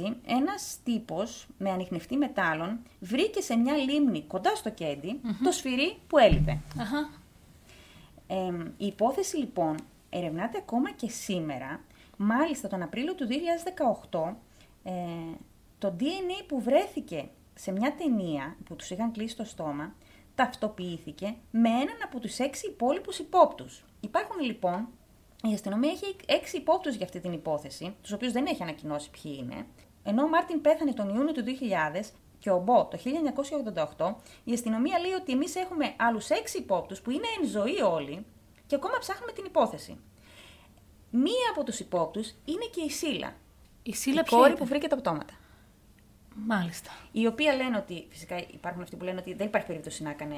2016, 0.07 0.15
ένας 0.25 0.77
τύπος 0.83 1.47
με 1.57 1.69
ανιχνευτή 1.69 2.17
μετάλλων 2.17 2.79
βρήκε 2.99 3.41
σε 3.41 3.55
μια 3.55 3.75
λίμνη 3.75 4.23
κοντά 4.23 4.55
στο 4.55 4.69
κεντι 4.69 5.19
το 5.43 5.51
σφυρί 5.51 5.97
που 6.07 6.17
έλειπε. 6.17 6.59
Η 8.77 8.85
υπόθεση 8.85 9.37
λοιπόν 9.37 9.75
ερευνάται 10.09 10.57
ακόμα 10.57 10.91
και 10.91 11.09
σήμερα. 11.09 11.81
Μάλιστα 12.17 12.67
τον 12.67 12.81
Απρίλιο 12.81 13.15
του 13.15 13.27
2018, 14.11 14.33
ε, 14.83 14.91
το 15.79 15.95
DNA 15.99 16.43
που 16.47 16.61
βρέθηκε 16.61 17.29
σε 17.53 17.71
μια 17.71 17.95
ταινία 17.95 18.55
που 18.65 18.75
τους 18.75 18.89
είχαν 18.89 19.11
κλείσει 19.11 19.35
το 19.35 19.43
στόμα, 19.43 19.95
ταυτοποιήθηκε 20.35 21.35
με 21.51 21.69
έναν 21.69 21.97
από 22.03 22.19
τους 22.19 22.39
έξι 22.39 22.67
υπόλοιπους 22.67 23.19
υπόπτους. 23.19 23.83
Υπάρχουν 23.99 24.39
λοιπόν, 24.39 24.87
η 25.43 25.53
αστυνομία 25.53 25.91
έχει 25.91 26.15
έξι 26.25 26.57
υπόπτους 26.57 26.95
για 26.95 27.05
αυτή 27.05 27.19
την 27.19 27.31
υπόθεση, 27.31 27.95
τους 28.01 28.11
οποίους 28.11 28.31
δεν 28.31 28.45
έχει 28.45 28.63
ανακοινώσει 28.63 29.09
ποιοι 29.09 29.37
είναι, 29.39 29.65
ενώ 30.03 30.23
ο 30.23 30.27
Μάρτιν 30.27 30.61
πέθανε 30.61 30.93
τον 30.93 31.09
Ιούνιο 31.09 31.31
του 31.31 31.43
2000 31.43 32.11
και 32.39 32.49
ο 32.49 32.59
Μπό 32.59 32.85
το 32.85 32.99
1988, 33.97 34.13
η 34.43 34.53
αστυνομία 34.53 34.99
λέει 34.99 35.11
ότι 35.11 35.31
εμείς 35.31 35.55
έχουμε 35.55 35.93
άλλους 35.97 36.29
έξι 36.29 36.57
υπόπτους 36.57 37.01
που 37.01 37.11
είναι 37.11 37.27
εν 37.41 37.47
ζωή 37.47 37.81
όλοι 37.81 38.25
και 38.67 38.75
ακόμα 38.75 38.97
ψάχνουμε 38.99 39.31
την 39.31 39.45
υπόθεση. 39.45 39.97
Μία 41.11 41.49
από 41.51 41.63
τους 41.63 41.79
υπόπτους 41.79 42.33
είναι 42.45 42.65
και 42.71 42.81
η 42.81 42.89
Σίλα, 42.89 43.33
η, 43.83 43.95
Σίλα 43.95 44.21
η 44.25 44.29
κόρη 44.29 44.55
που 44.55 44.65
βρήκε 44.65 44.87
τα 44.87 44.95
πτώματα. 44.95 45.33
Μάλιστα. 46.35 46.91
Η 47.11 47.27
οποία 47.27 47.55
λένε 47.55 47.77
ότι, 47.77 48.07
φυσικά 48.09 48.37
υπάρχουν 48.53 48.81
αυτοί 48.81 48.95
που 48.95 49.03
λένε 49.03 49.19
ότι 49.19 49.33
δεν 49.33 49.47
υπάρχει 49.47 49.67
περίπτωση 49.67 50.03
να 50.03 50.09
έκανε 50.09 50.35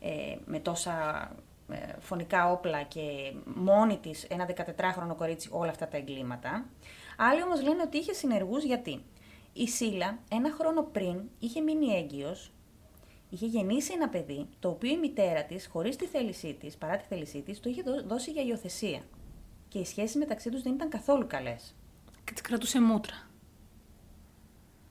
ε, 0.00 0.36
με 0.44 0.58
τόσα 0.58 1.28
ε, 1.68 1.76
φωνικά 1.98 2.50
όπλα 2.50 2.82
και 2.82 3.32
μόνη 3.44 3.98
της 3.98 4.24
ένα 4.24 4.48
14χρονο 4.48 5.16
κορίτσι 5.16 5.48
όλα 5.52 5.70
αυτά 5.70 5.88
τα 5.88 5.96
εγκλήματα. 5.96 6.66
Άλλοι 7.16 7.42
όμως 7.42 7.62
λένε 7.62 7.82
ότι 7.82 7.98
είχε 7.98 8.12
συνεργούς 8.12 8.64
γιατί; 8.64 9.04
Η 9.56 9.68
Σίλα 9.68 10.18
ένα 10.30 10.50
χρόνο 10.50 10.82
πριν 10.82 11.22
είχε 11.38 11.60
μείνει 11.60 11.86
έγκυος, 11.86 12.52
είχε 13.30 13.46
γεννήσει 13.46 13.92
ένα 13.92 14.08
παιδί, 14.08 14.48
το 14.58 14.68
οποίο 14.68 14.90
η 14.90 14.96
μητέρα 14.96 15.44
της, 15.44 15.66
χωρίς 15.66 15.96
τη 15.96 16.06
θέλησή 16.06 16.54
της, 16.54 16.76
παρά 16.76 16.96
τη 16.96 17.04
θέλησή 17.08 17.42
της, 17.42 17.60
το 17.60 17.68
είχε 17.68 17.82
δώσει 18.06 18.30
για 18.30 18.42
υιοθεσία. 18.42 19.00
Και 19.68 19.78
οι 19.78 19.84
σχέσεις 19.84 20.16
μεταξύ 20.16 20.50
τους 20.50 20.62
δεν 20.62 20.72
ήταν 20.74 20.88
καθόλου 20.88 21.26
καλές. 21.26 21.74
Και 22.24 22.32
τις 22.32 22.40
κρατούσε 22.40 22.80
μούτρα. 22.80 23.28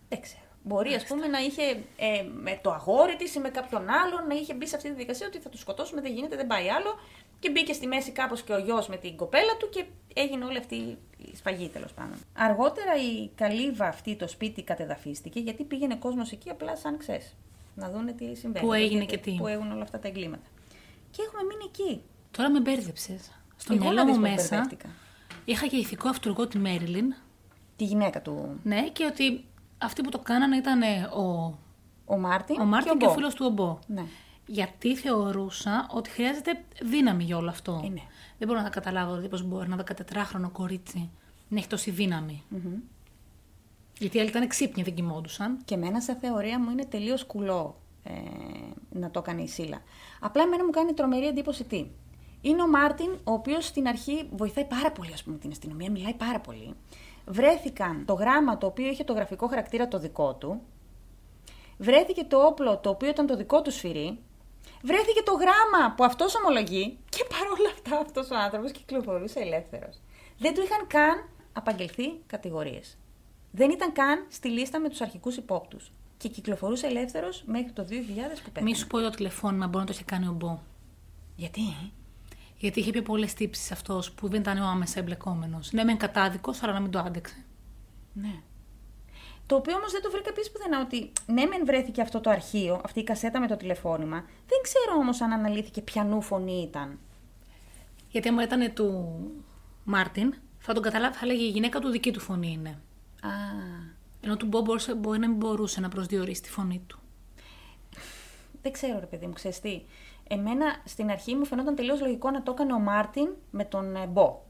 Δεν 0.09 0.21
ξέρω. 0.21 0.41
Μπορεί, 0.63 0.93
ας 0.93 1.05
πούμε, 1.05 1.27
να 1.27 1.39
είχε 1.39 1.63
ε, 1.97 2.23
με 2.33 2.59
το 2.63 2.71
αγόρι 2.71 3.15
της 3.15 3.35
ή 3.35 3.39
με 3.39 3.49
κάποιον 3.49 3.89
άλλον 3.89 4.27
να 4.27 4.35
είχε 4.35 4.53
μπει 4.53 4.67
σε 4.67 4.75
αυτή 4.75 4.89
τη 4.89 4.95
δικασία 4.95 5.27
ότι 5.27 5.39
θα 5.39 5.49
του 5.49 5.57
σκοτώσουμε, 5.57 6.01
δεν 6.01 6.13
γίνεται, 6.13 6.35
δεν 6.35 6.47
πάει 6.47 6.69
άλλο. 6.69 6.99
Και 7.39 7.49
μπήκε 7.49 7.73
στη 7.73 7.87
μέση 7.87 8.11
κάπως 8.11 8.43
και 8.43 8.53
ο 8.53 8.57
γιος 8.57 8.87
με 8.87 8.97
την 8.97 9.15
κοπέλα 9.15 9.57
του 9.57 9.69
και 9.69 9.85
έγινε 10.13 10.45
όλη 10.45 10.57
αυτή 10.57 10.75
η 11.17 11.35
σφαγή 11.35 11.67
τέλος 11.67 11.93
πάντων. 11.93 12.17
Αργότερα 12.33 12.95
η 12.95 13.29
καλύβα 13.35 13.87
αυτή 13.87 14.15
το 14.15 14.27
σπίτι 14.27 14.61
κατεδαφίστηκε 14.61 15.39
γιατί 15.39 15.63
πήγαινε 15.63 15.95
κόσμος 15.95 16.31
εκεί 16.31 16.49
απλά 16.49 16.75
σαν, 16.75 16.97
ξέρεις. 16.97 17.29
Να 17.75 17.89
δούνε 17.89 18.11
τι 18.11 18.35
συμβαίνει. 18.35 18.65
Πού 18.65 18.73
έγινε 18.73 19.05
και 19.05 19.17
τι. 19.17 19.31
Πού 19.31 19.47
έγιναν 19.47 19.71
όλα 19.71 19.83
αυτά 19.83 19.99
τα 19.99 20.07
εγκλήματα. 20.07 20.47
Και 21.11 21.21
έχουμε 21.27 21.43
μείνει 21.43 21.63
εκεί. 21.65 22.01
Τώρα 22.31 22.49
με 22.49 22.59
μπέρδεψες. 22.59 23.31
Στο 23.55 23.75
μυαλό 23.75 24.05
μου 24.05 24.19
μέσα. 24.19 24.69
Είχα 25.45 25.67
και 25.67 25.75
ηθικό 25.75 26.09
αυτουργό 26.09 26.47
τη 26.47 26.57
Μέριλιν. 26.57 27.13
Τη 27.75 27.83
γυναίκα 27.83 28.21
του. 28.21 28.59
Ναι, 28.63 28.89
και 28.89 29.05
ότι 29.05 29.45
αυτοί 29.77 30.01
που 30.01 30.09
το 30.09 30.19
κάνανε 30.19 30.55
ήταν 30.55 30.81
ο, 31.13 31.57
ο 32.05 32.17
Μάρτιν, 32.17 32.61
ο 32.61 32.65
Μάρτιν 32.65 32.97
και, 32.97 33.05
ο, 33.05 33.09
ο 33.09 33.13
φίλος 33.13 33.33
του 33.33 33.45
ο 33.49 33.57
Bo. 33.57 33.79
Ναι. 33.87 34.03
Γιατί 34.45 34.95
θεωρούσα 34.95 35.87
ότι 35.91 36.09
χρειάζεται 36.09 36.63
δύναμη 36.81 37.23
για 37.23 37.37
όλο 37.37 37.49
αυτό. 37.49 37.81
Ε, 37.85 37.87
ναι. 37.87 38.01
Δεν 38.43 38.51
μπορώ 38.51 38.63
να 38.63 38.69
καταλάβω 38.69 39.09
δηλαδή, 39.09 39.27
πώς 39.27 39.43
μπορεί 39.43 39.71
ένα 39.71 39.83
14χρονο 39.85 40.49
κορίτσι 40.51 41.09
να 41.47 41.57
έχει 41.57 41.67
τόση 41.67 41.91
δύναμη. 41.91 42.43
Mm-hmm. 42.55 42.81
Γιατί 43.99 44.17
οι 44.17 44.19
άλλοι 44.19 44.29
ήταν 44.29 44.47
ξύπνοι, 44.47 44.83
δεν 44.83 44.93
κοιμόντουσαν. 44.93 45.57
Και 45.65 45.73
εμένα 45.73 46.01
σε 46.01 46.15
θεωρία 46.15 46.59
μου 46.59 46.69
είναι 46.69 46.85
τελείως 46.85 47.25
κουλό 47.25 47.75
ε, 48.03 48.11
να 48.89 49.11
το 49.11 49.21
κάνει 49.21 49.43
η 49.43 49.47
Σίλα. 49.47 49.81
Απλά 50.19 50.43
εμένα 50.43 50.65
μου 50.65 50.71
κάνει 50.71 50.93
τρομερή 50.93 51.27
εντύπωση 51.27 51.63
τι. 51.63 51.85
Είναι 52.41 52.61
ο 52.61 52.67
Μάρτιν, 52.67 53.11
ο 53.23 53.31
οποίος 53.31 53.65
στην 53.65 53.87
αρχή 53.87 54.29
βοηθάει 54.35 54.65
πάρα 54.65 54.91
πολύ, 54.91 55.13
ας 55.13 55.23
πούμε, 55.23 55.37
την 55.37 55.51
αστυνομία, 55.51 55.91
μιλάει 55.91 56.13
πάρα 56.13 56.39
πολύ 56.39 56.75
βρέθηκαν 57.25 58.05
το 58.05 58.13
γράμμα 58.13 58.57
το 58.57 58.65
οποίο 58.65 58.87
είχε 58.87 59.03
το 59.03 59.13
γραφικό 59.13 59.47
χαρακτήρα 59.47 59.87
το 59.87 59.99
δικό 59.99 60.33
του, 60.33 60.61
βρέθηκε 61.77 62.23
το 62.23 62.37
όπλο 62.37 62.77
το 62.77 62.89
οποίο 62.89 63.09
ήταν 63.09 63.25
το 63.27 63.35
δικό 63.35 63.61
του 63.61 63.71
σφυρί, 63.71 64.19
βρέθηκε 64.83 65.21
το 65.23 65.31
γράμμα 65.31 65.93
που 65.95 66.03
αυτός 66.03 66.35
ομολογεί 66.35 66.97
και 67.09 67.25
παρόλα 67.29 67.69
αυτά 67.73 67.97
αυτός 67.97 68.29
ο 68.29 68.35
άνθρωπος 68.35 68.71
κυκλοφορούσε 68.71 69.39
ελεύθερος. 69.39 70.01
Δεν 70.37 70.53
του 70.53 70.61
είχαν 70.61 70.87
καν 70.87 71.29
απαγγελθεί 71.53 72.07
κατηγορίες. 72.27 72.97
Δεν 73.51 73.69
ήταν 73.69 73.93
καν 73.93 74.25
στη 74.29 74.49
λίστα 74.49 74.79
με 74.79 74.89
τους 74.89 75.01
αρχικούς 75.01 75.35
υπόπτους. 75.37 75.91
Και 76.17 76.29
κυκλοφορούσε 76.29 76.87
ελεύθερος 76.87 77.43
μέχρι 77.45 77.71
το 77.71 77.83
2000 77.83 78.41
που 78.43 78.51
πέθανε. 78.51 78.69
Μη 78.69 78.75
σου 78.75 78.87
πω 78.87 78.99
το 78.99 79.09
τηλεφώνημα, 79.09 79.67
μπορεί 79.67 79.79
να 79.79 79.85
το 79.85 79.93
είχε 79.95 80.03
κάνει 80.03 80.27
ο 80.27 80.31
Μπό. 80.31 80.59
Γιατί; 81.35 81.61
Γιατί 82.57 82.79
είχε 82.79 82.91
πιο 82.91 83.01
πολλές 83.01 83.33
τύψεις 83.33 83.71
αυτός 83.71 84.11
που 84.11 84.27
δεν 84.29 84.39
ήταν 84.39 84.57
ο 84.57 84.65
άμεσα 84.65 84.99
εμπλεκόμενος. 84.99 85.71
Ναι, 85.71 85.83
μεν 85.83 85.97
κατάδικος, 85.97 86.63
αλλά 86.63 86.73
να 86.73 86.79
μην 86.79 86.91
το 86.91 86.99
άντεξε. 86.99 87.45
Ναι. 88.13 88.41
Το 89.45 89.55
οποίο 89.55 89.75
όμως 89.75 89.91
δεν 89.91 90.01
το 90.01 90.11
βρήκα 90.11 90.29
επίσης 90.29 90.51
πουθενά 90.51 90.81
ότι 90.81 91.11
ναι, 91.25 91.45
μεν 91.45 91.65
βρέθηκε 91.65 92.01
αυτό 92.01 92.19
το 92.21 92.29
αρχείο, 92.29 92.81
αυτή 92.83 92.99
η 92.99 93.03
κασέτα 93.03 93.39
με 93.39 93.47
το 93.47 93.57
τηλεφώνημα. 93.57 94.25
Δεν 94.47 94.59
ξέρω 94.61 94.97
όμως 94.97 95.21
αν 95.21 95.31
αναλύθηκε 95.31 95.81
ποιανού 95.81 96.21
φωνή 96.21 96.61
ήταν. 96.61 96.99
Γιατί 98.09 98.27
άμα 98.27 98.43
ήταν 98.43 98.73
του 98.73 99.19
Μάρτιν, 99.83 100.33
θα 100.59 100.73
τον 100.73 100.83
καταλάβει, 100.83 101.17
θα 101.17 101.25
λέγε 101.25 101.43
η 101.43 101.49
γυναίκα 101.49 101.79
του 101.79 101.89
δικιά 101.89 102.11
του 102.11 102.19
φωνή 102.19 102.51
είναι. 102.51 102.69
Α. 103.21 103.29
Ενώ 104.21 104.37
του 104.37 104.45
Μπομπ 104.45 104.65
μπορεί 104.97 105.19
να 105.19 105.27
μην 105.27 105.37
μπορούσε 105.37 105.81
να 105.81 105.89
προσδιορίσει 105.89 106.41
τη 106.41 106.49
φωνή 106.49 106.83
του. 106.87 106.99
Δεν 108.61 108.71
ξέρω, 108.71 108.99
ρε 108.99 109.05
παιδί 109.05 109.25
μου, 109.25 109.33
ξέρεις 109.33 109.59
τι. 109.59 109.81
Εμένα 110.27 110.65
στην 110.85 111.09
αρχή 111.09 111.35
μου 111.35 111.45
φαινόταν 111.45 111.75
τελείως 111.75 112.01
λογικό 112.01 112.31
να 112.31 112.43
το 112.43 112.51
έκανε 112.51 112.73
ο 112.73 112.79
Μάρτιν 112.79 113.29
με 113.51 113.63
τον 113.63 113.95
ε, 113.95 114.05
Bo. 114.05 114.41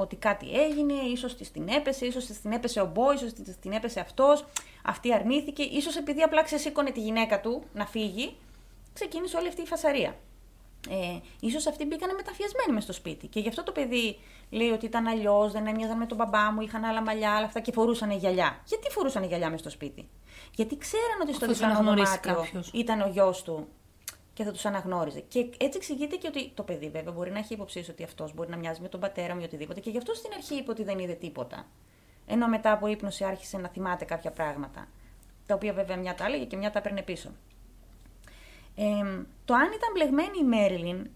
Ότι 0.00 0.16
κάτι 0.16 0.60
έγινε, 0.60 0.92
ίσως 0.92 1.36
της 1.36 1.50
την 1.50 1.68
έπεσε, 1.68 2.06
ίσως 2.06 2.26
της 2.26 2.40
την 2.40 2.52
έπεσε 2.52 2.80
ο 2.80 2.86
Bo, 2.86 3.12
ίσως 3.12 3.32
της 3.32 3.58
την 3.58 3.72
έπεσε 3.72 4.00
αυτός, 4.00 4.44
αυτή 4.84 5.14
αρνήθηκε, 5.14 5.62
ίσως 5.62 5.96
επειδή 5.96 6.22
απλά 6.22 6.42
ξεσήκωνε 6.42 6.90
τη 6.90 7.00
γυναίκα 7.00 7.40
του 7.40 7.62
να 7.74 7.86
φύγει, 7.86 8.36
ξεκίνησε 8.92 9.36
όλη 9.36 9.48
αυτή 9.48 9.62
η 9.62 9.66
φασαρία. 9.66 10.16
Ε, 10.88 11.18
ίσως 11.40 11.66
αυτοί 11.66 11.84
μπήκανε 11.84 12.12
μεταφιασμένοι 12.12 12.72
μες 12.72 12.82
στο 12.82 12.92
σπίτι. 12.92 13.26
Και 13.26 13.40
γι' 13.40 13.48
αυτό 13.48 13.62
το 13.62 13.72
παιδί 13.72 14.18
λέει 14.50 14.70
ότι 14.70 14.86
ήταν 14.86 15.06
αλλιώς, 15.06 15.52
δεν 15.52 15.66
έμοιαζαν 15.66 15.96
με 15.96 16.06
τον 16.06 16.16
μπαμπά 16.16 16.52
μου, 16.52 16.60
είχαν 16.60 16.84
άλλα 16.84 17.02
μαλλιά, 17.02 17.34
αλλά 17.34 17.46
αυτά 17.46 17.60
και 17.60 17.72
φορούσαν 17.72 18.10
γυαλιά. 18.10 18.60
Γιατί 18.64 18.90
φορούσαν 18.90 19.24
γυαλιά 19.24 19.50
μες 19.50 19.60
στο 19.60 19.70
σπίτι; 19.70 20.08
Γιατί 20.54 20.76
ξέραν 20.76 21.20
ότι 21.22 21.34
στο 21.34 21.46
διπλανό 21.46 21.82
δωμάτιο 21.82 22.46
ήταν 22.72 23.00
ο 23.00 23.08
γιος 23.08 23.42
του 23.42 23.68
και 24.40 24.46
θα 24.46 24.52
τους 24.52 24.64
αναγνώριζε. 24.64 25.20
Και 25.20 25.38
έτσι 25.38 25.78
εξηγείται 25.78 26.16
και 26.16 26.26
ότι 26.26 26.50
το 26.54 26.62
παιδί 26.62 26.88
βέβαια 26.88 27.12
μπορεί 27.12 27.30
να 27.30 27.38
έχει 27.38 27.52
υποψίσει 27.52 27.90
ότι 27.90 28.02
αυτός 28.02 28.34
μπορεί 28.34 28.50
να 28.50 28.56
μοιάζει 28.56 28.80
με 28.80 28.88
τον 28.88 29.00
πατέρα 29.00 29.34
μου 29.34 29.40
ή 29.40 29.44
οτιδήποτε. 29.44 29.80
Και 29.80 29.90
γι' 29.90 29.98
αυτό 29.98 30.14
στην 30.14 30.30
αρχή 30.34 30.54
είπε 30.54 30.70
ότι 30.70 30.82
δεν 30.84 30.98
είδε 30.98 31.12
τίποτα. 31.12 31.66
Ενώ 32.26 32.48
μετά 32.48 32.72
από 32.72 32.86
ύπνωση 32.86 33.24
άρχισε 33.24 33.58
να 33.58 33.68
θυμάται 33.68 34.04
κάποια 34.04 34.30
πράγματα. 34.30 34.88
Τα 35.46 35.54
οποία 35.54 35.72
βέβαια 35.72 35.96
μια 35.96 36.14
τα 36.14 36.24
έλεγε 36.24 36.44
και 36.44 36.56
μια 36.56 36.70
τα 36.70 36.78
έπαιρνε 36.78 37.02
πίσω. 37.02 37.30
Ε, 38.76 38.84
το 39.44 39.54
αν 39.54 39.72
ήταν 39.74 39.90
μπλεγμένη 39.94 40.38
η 40.40 40.44
Μέριλιν 40.44 41.10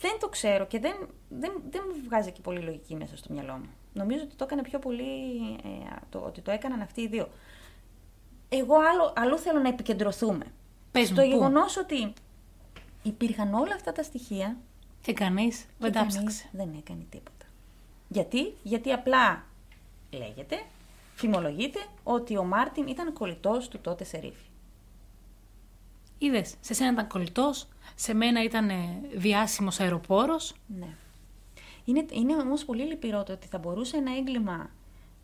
δεν 0.00 0.16
το 0.20 0.28
ξέρω 0.28 0.66
και 0.66 0.78
δεν, 0.78 0.94
δεν, 1.28 1.52
δεν 1.70 1.82
μου 1.88 2.02
βγάζει 2.04 2.32
και 2.32 2.40
πολύ 2.40 2.60
λογική 2.60 2.94
μέσα 2.94 3.16
στο 3.16 3.32
μυαλό 3.32 3.52
μου. 3.52 3.70
Νομίζω 3.92 4.22
ότι 4.22 4.34
το 4.34 4.44
έκανε 4.44 4.62
πιο 4.62 4.78
πολύ 4.78 5.02
ε, 5.64 5.96
το, 6.10 6.18
ότι 6.18 6.40
το 6.40 6.50
έκαναν 6.50 6.80
αυτοί 6.80 7.00
οι 7.00 7.08
δύο. 7.08 7.28
Εγώ 8.48 8.74
άλλο, 8.74 9.12
αλλού 9.16 9.38
θέλω 9.38 9.60
να 9.60 9.68
επικεντρωθούμε. 9.68 10.44
Πες 10.92 11.06
στο 11.06 11.20
μου, 11.20 11.28
πού; 11.28 11.34
γεγονός 11.34 11.76
ότι 11.76 12.12
υπήρχαν 13.02 13.54
όλα 13.54 13.74
αυτά 13.74 13.92
τα 13.92 14.02
στοιχεία 14.02 14.56
Και 15.02 15.12
κανείς 15.12 15.60
και 15.60 15.66
δεν 15.78 15.92
τα 15.92 15.98
κανείς 15.98 16.16
ψάξε. 16.16 16.48
δεν 16.52 16.74
έκανε 16.78 17.06
τίποτα. 17.10 17.46
Γιατί, 18.08 18.52
γιατί 18.62 18.92
απλά 18.92 19.44
λέγεται, 20.10 20.62
φημολογείται 21.14 21.78
ότι 22.02 22.36
ο 22.36 22.44
Μάρτιν 22.44 22.86
ήταν 22.86 23.12
κολλητός 23.12 23.68
του 23.68 23.78
τότε 23.78 24.04
σερίφη. 24.04 24.46
Είδες, 26.18 26.54
σε 26.60 26.74
σένα 26.74 26.92
ήταν 26.92 27.06
κολλητός, 27.08 27.68
σε 27.94 28.14
μένα 28.14 28.42
ήταν 28.42 28.70
διάσημος 29.14 29.80
αεροπόρος. 29.80 30.54
Ναι. 30.78 30.96
Είναι, 31.84 32.06
είναι 32.10 32.36
όμως 32.36 32.64
πολύ 32.64 32.82
λυπηρό 32.82 33.22
το 33.22 33.32
ότι 33.32 33.46
θα 33.46 33.58
μπορούσε 33.58 33.96
ένα 33.96 34.16
έγκλημα 34.16 34.70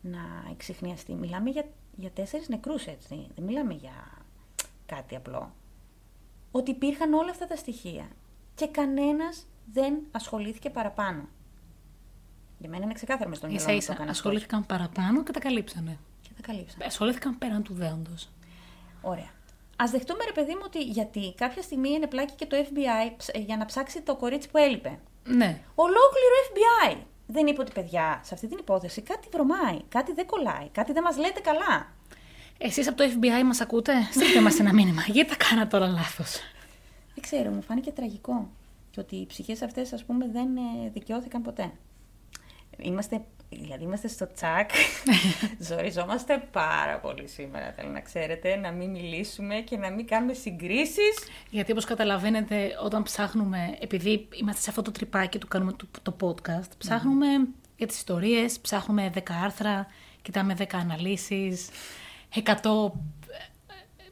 να 0.01 0.19
εξηχνιαστεί. 0.51 1.13
Μιλάμε 1.13 1.49
για, 1.49 1.65
για 1.95 2.09
τέσσερις 2.09 2.49
νεκρούς 2.49 2.85
έτσι, 2.85 3.27
δεν 3.35 3.43
μιλάμε 3.45 3.73
για 3.73 4.23
κάτι 4.85 5.15
απλό. 5.15 5.51
Ότι 6.51 6.71
υπήρχαν 6.71 7.13
όλα 7.13 7.29
αυτά 7.29 7.47
τα 7.47 7.55
στοιχεία 7.55 8.07
και 8.55 8.67
κανένας 8.67 9.45
δεν 9.73 9.93
ασχολήθηκε 10.11 10.69
παραπάνω. 10.69 11.27
Για 12.57 12.69
μένα 12.69 12.83
είναι 12.83 12.93
ξεκάθαρο 12.93 13.29
μες 13.29 13.37
στον 13.37 13.49
μυαλό 13.49 13.65
σα 13.65 13.71
μου 13.71 13.77
το 13.77 13.83
ίσα 13.83 13.93
έκανε 13.93 14.09
αυτός. 14.09 14.25
ασχολήθηκαν 14.25 14.65
παραπάνω 14.65 15.23
και 15.23 15.31
τα 15.31 15.39
καλύψανε. 15.39 15.97
Και 16.21 16.29
τα 16.41 16.51
καλύψαν. 16.51 16.81
Ασχολήθηκαν 16.85 17.37
πέραν 17.37 17.63
του 17.63 17.73
δέοντος. 17.73 18.29
Ωραία. 19.01 19.29
Α 19.75 19.85
δεχτούμε, 19.91 20.23
ρε 20.25 20.31
παιδί 20.31 20.53
μου, 20.53 20.61
ότι 20.65 20.79
γιατί 20.83 21.33
κάποια 21.37 21.61
στιγμή 21.61 21.89
είναι 21.89 22.07
πλάκι 22.07 22.33
και 22.35 22.45
το 22.45 22.57
FBI 22.57 23.13
ψ- 23.17 23.35
ε, 23.35 23.39
για 23.39 23.57
να 23.57 23.65
ψάξει 23.65 24.01
το 24.01 24.15
κορίτσι 24.15 24.49
που 24.49 24.57
έλειπε. 24.57 24.99
Ναι. 25.23 25.61
Ολόκληρο 25.75 26.35
FBI. 26.51 26.97
Δεν 27.27 27.47
είπε 27.47 27.61
ότι 27.61 27.71
παιδιά, 27.71 28.21
σε 28.23 28.33
αυτή 28.33 28.47
την 28.47 28.57
υπόθεση 28.57 29.01
κάτι 29.01 29.27
βρωμάει, 29.31 29.79
κάτι 29.89 30.13
δεν 30.13 30.25
κολλάει, 30.25 30.69
κάτι 30.71 30.91
δεν 30.91 31.03
μας 31.03 31.17
λέτε 31.17 31.39
καλά. 31.39 31.87
Εσείς 32.61 32.87
από 32.87 32.97
το 32.97 33.03
FBI 33.03 33.43
μας 33.45 33.61
ακούτε, 33.61 33.93
στείλτε 34.11 34.41
μας 34.41 34.59
ένα 34.59 34.73
μήνυμα. 34.73 35.01
Γιατί 35.07 35.29
τα 35.29 35.35
κάνα 35.35 35.67
τώρα 35.67 35.87
λάθος; 35.87 36.39
Δεν 37.13 37.23
ξέρω, 37.23 37.49
μου 37.49 37.61
φάνηκε 37.61 37.91
τραγικό. 37.91 38.49
Και 38.91 38.99
ότι 38.99 39.15
οι 39.15 39.25
ψυχές 39.25 39.61
αυτές, 39.61 39.93
ας 39.93 40.03
πούμε, 40.03 40.29
δεν 40.31 40.57
ε, 40.57 40.89
δικαιώθηκαν 40.93 41.41
ποτέ. 41.41 41.71
Είμαστε, 42.77 43.21
δηλαδή 43.49 43.83
είμαστε 43.83 44.07
στο 44.07 44.31
τσακ. 44.33 44.69
Ζοριζόμαστε 45.69 46.47
πάρα 46.51 46.99
πολύ 46.99 47.27
σήμερα, 47.27 47.71
θέλω 47.71 47.89
να 47.89 47.99
ξέρετε. 47.99 48.55
Να 48.55 48.71
μην 48.71 48.89
μιλήσουμε 48.89 49.55
και 49.55 49.77
να 49.77 49.89
μην 49.89 50.07
κάνουμε 50.07 50.33
συγκρίσεις. 50.33 51.27
Γιατί 51.49 51.71
όπως 51.71 51.85
καταλαβαίνετε 51.85 52.71
όταν 52.83 53.03
ψάχνουμε, 53.03 53.77
επειδή 53.79 54.27
είμαστε 54.39 54.61
σε 54.61 54.69
αυτό 54.69 54.81
το 54.81 54.91
τρυπάκι 54.91 55.37
του 55.37 55.47
κάνουμε 55.47 55.73
το, 55.73 55.87
το 56.01 56.15
podcast, 56.21 56.69
ψάχνουμε 56.77 57.27
για 57.77 57.87
τις 57.87 57.97
ιστορίες, 57.97 58.59
ψάχνουμε 58.59 59.11
10 59.15 59.19
άρθρα, 59.43 59.87
κοιτάμε 60.21 60.55
10 60.59 60.63
αναλύσεις, 60.71 61.69
100 62.35 62.41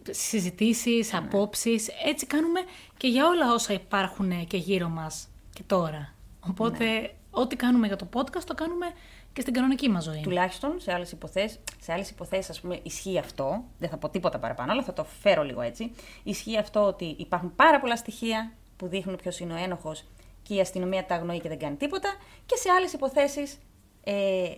ε, 0.08 0.14
συζητήσεις, 0.14 1.14
απόψεις. 1.14 1.88
Έτσι 2.06 2.26
κάνουμε 2.26 2.60
και 2.98 3.08
για 3.08 3.28
όλα 3.28 3.54
όσα 3.54 3.74
υπάρχουν 3.74 4.48
και 4.48 4.58
γύρω 4.58 4.90
μας 4.90 5.28
και 5.54 5.64
τώρα. 5.68 6.14
Οπότε 6.50 7.14
ό,τι 7.32 7.56
κάνουμε 7.56 7.88
για 7.88 7.96
το 7.96 8.08
podcast 8.14 8.44
το 8.46 8.54
κάνουμε 8.54 8.86
και 9.34 9.42
στην 9.42 9.54
κανονική 9.54 9.90
μας 9.90 10.04
ζωή. 10.04 10.22
Τουλάχιστον 10.22 10.80
σε 10.80 10.94
άλλες 10.94 11.12
υποθέσεις, 11.12 11.60
σε 11.82 11.94
άλλες 11.94 12.10
υποθέσεις, 12.10 12.50
ας 12.50 12.60
πούμε, 12.62 12.80
ισχύει 12.84 13.18
αυτό. 13.18 13.64
Δεν 13.78 13.90
θα 13.90 13.98
πω 13.98 14.10
τίποτα 14.10 14.40
παραπάνω, 14.40 14.72
αλλά 14.72 14.84
θα 14.84 14.94
το 14.94 15.04
φέρω 15.04 15.44
λίγο 15.44 15.62
έτσι. 15.62 15.92
Ισχύει 16.24 16.58
αυτό 16.58 16.84
ότι 16.84 17.16
υπάρχουν 17.18 17.56
πάρα 17.56 17.80
πολλά 17.80 17.96
στοιχεία 17.96 18.52
που 18.78 18.88
δείχνουν 18.88 19.16
ποιος 19.16 19.40
είναι 19.40 19.54
ο 19.54 19.58
ένοχος 19.58 20.04
και 20.44 20.54
η 20.54 20.60
αστυνομία 20.60 21.06
τα 21.06 21.16
αγνοεί 21.16 21.40
και 21.40 21.50
δεν 21.50 21.60
κάνει 21.60 21.76
τίποτα. 21.76 22.16
Και 22.46 22.56
σε 22.56 22.70
άλλες 22.70 22.94
υποθέσεις 22.94 23.58
ε, 24.04 24.52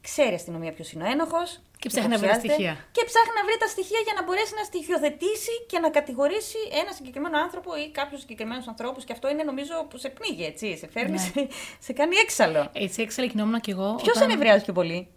ξέρει 0.00 0.32
η 0.32 0.34
αστυνομία 0.34 0.72
ποιος 0.72 0.92
είναι 0.92 1.04
ο 1.04 1.10
ένοχος. 1.10 1.60
Και 1.82 1.88
ψάχνει 1.88 2.08
να 2.08 2.18
βρει 2.18 2.28
τα 2.28 2.34
στοιχεία. 2.34 2.72
Και 2.96 3.02
ψάχνει 3.10 3.32
να 3.38 3.44
βρει 3.46 3.56
τα 3.58 3.66
στοιχεία 3.74 4.00
για 4.06 4.12
να 4.18 4.22
μπορέσει 4.24 4.52
να 4.60 4.64
στοιχειοθετήσει 4.64 5.54
και 5.70 5.78
να 5.78 5.90
κατηγορήσει 5.90 6.58
ένα 6.82 6.92
συγκεκριμένο 6.92 7.36
άνθρωπο 7.38 7.70
ή 7.76 7.90
κάποιους 7.90 8.20
συγκεκριμένους 8.20 8.66
ανθρώπους. 8.68 9.04
Και 9.04 9.12
αυτό 9.12 9.26
είναι 9.30 9.42
νομίζω 9.42 9.74
που 9.90 9.96
σε 9.98 10.08
πνίγει, 10.08 10.44
έτσι. 10.44 10.76
Σε 10.76 10.88
φέρνει, 10.88 11.10
Ναι. 11.10 11.18
σε, 11.18 11.48
σε 11.86 11.92
κάνει 11.92 12.16
έξαλλο. 12.16 12.68
Έτσι 12.72 13.02
έξαλλα 13.02 13.26
γινόμουν 13.28 13.60
κι 13.60 13.70
εγώ. 13.70 13.94
Ποιος 14.02 14.16
όταν- 14.16 14.30
ενευριάζει 14.30 14.64
πιο 14.64 14.72
πολύ, 14.72 15.08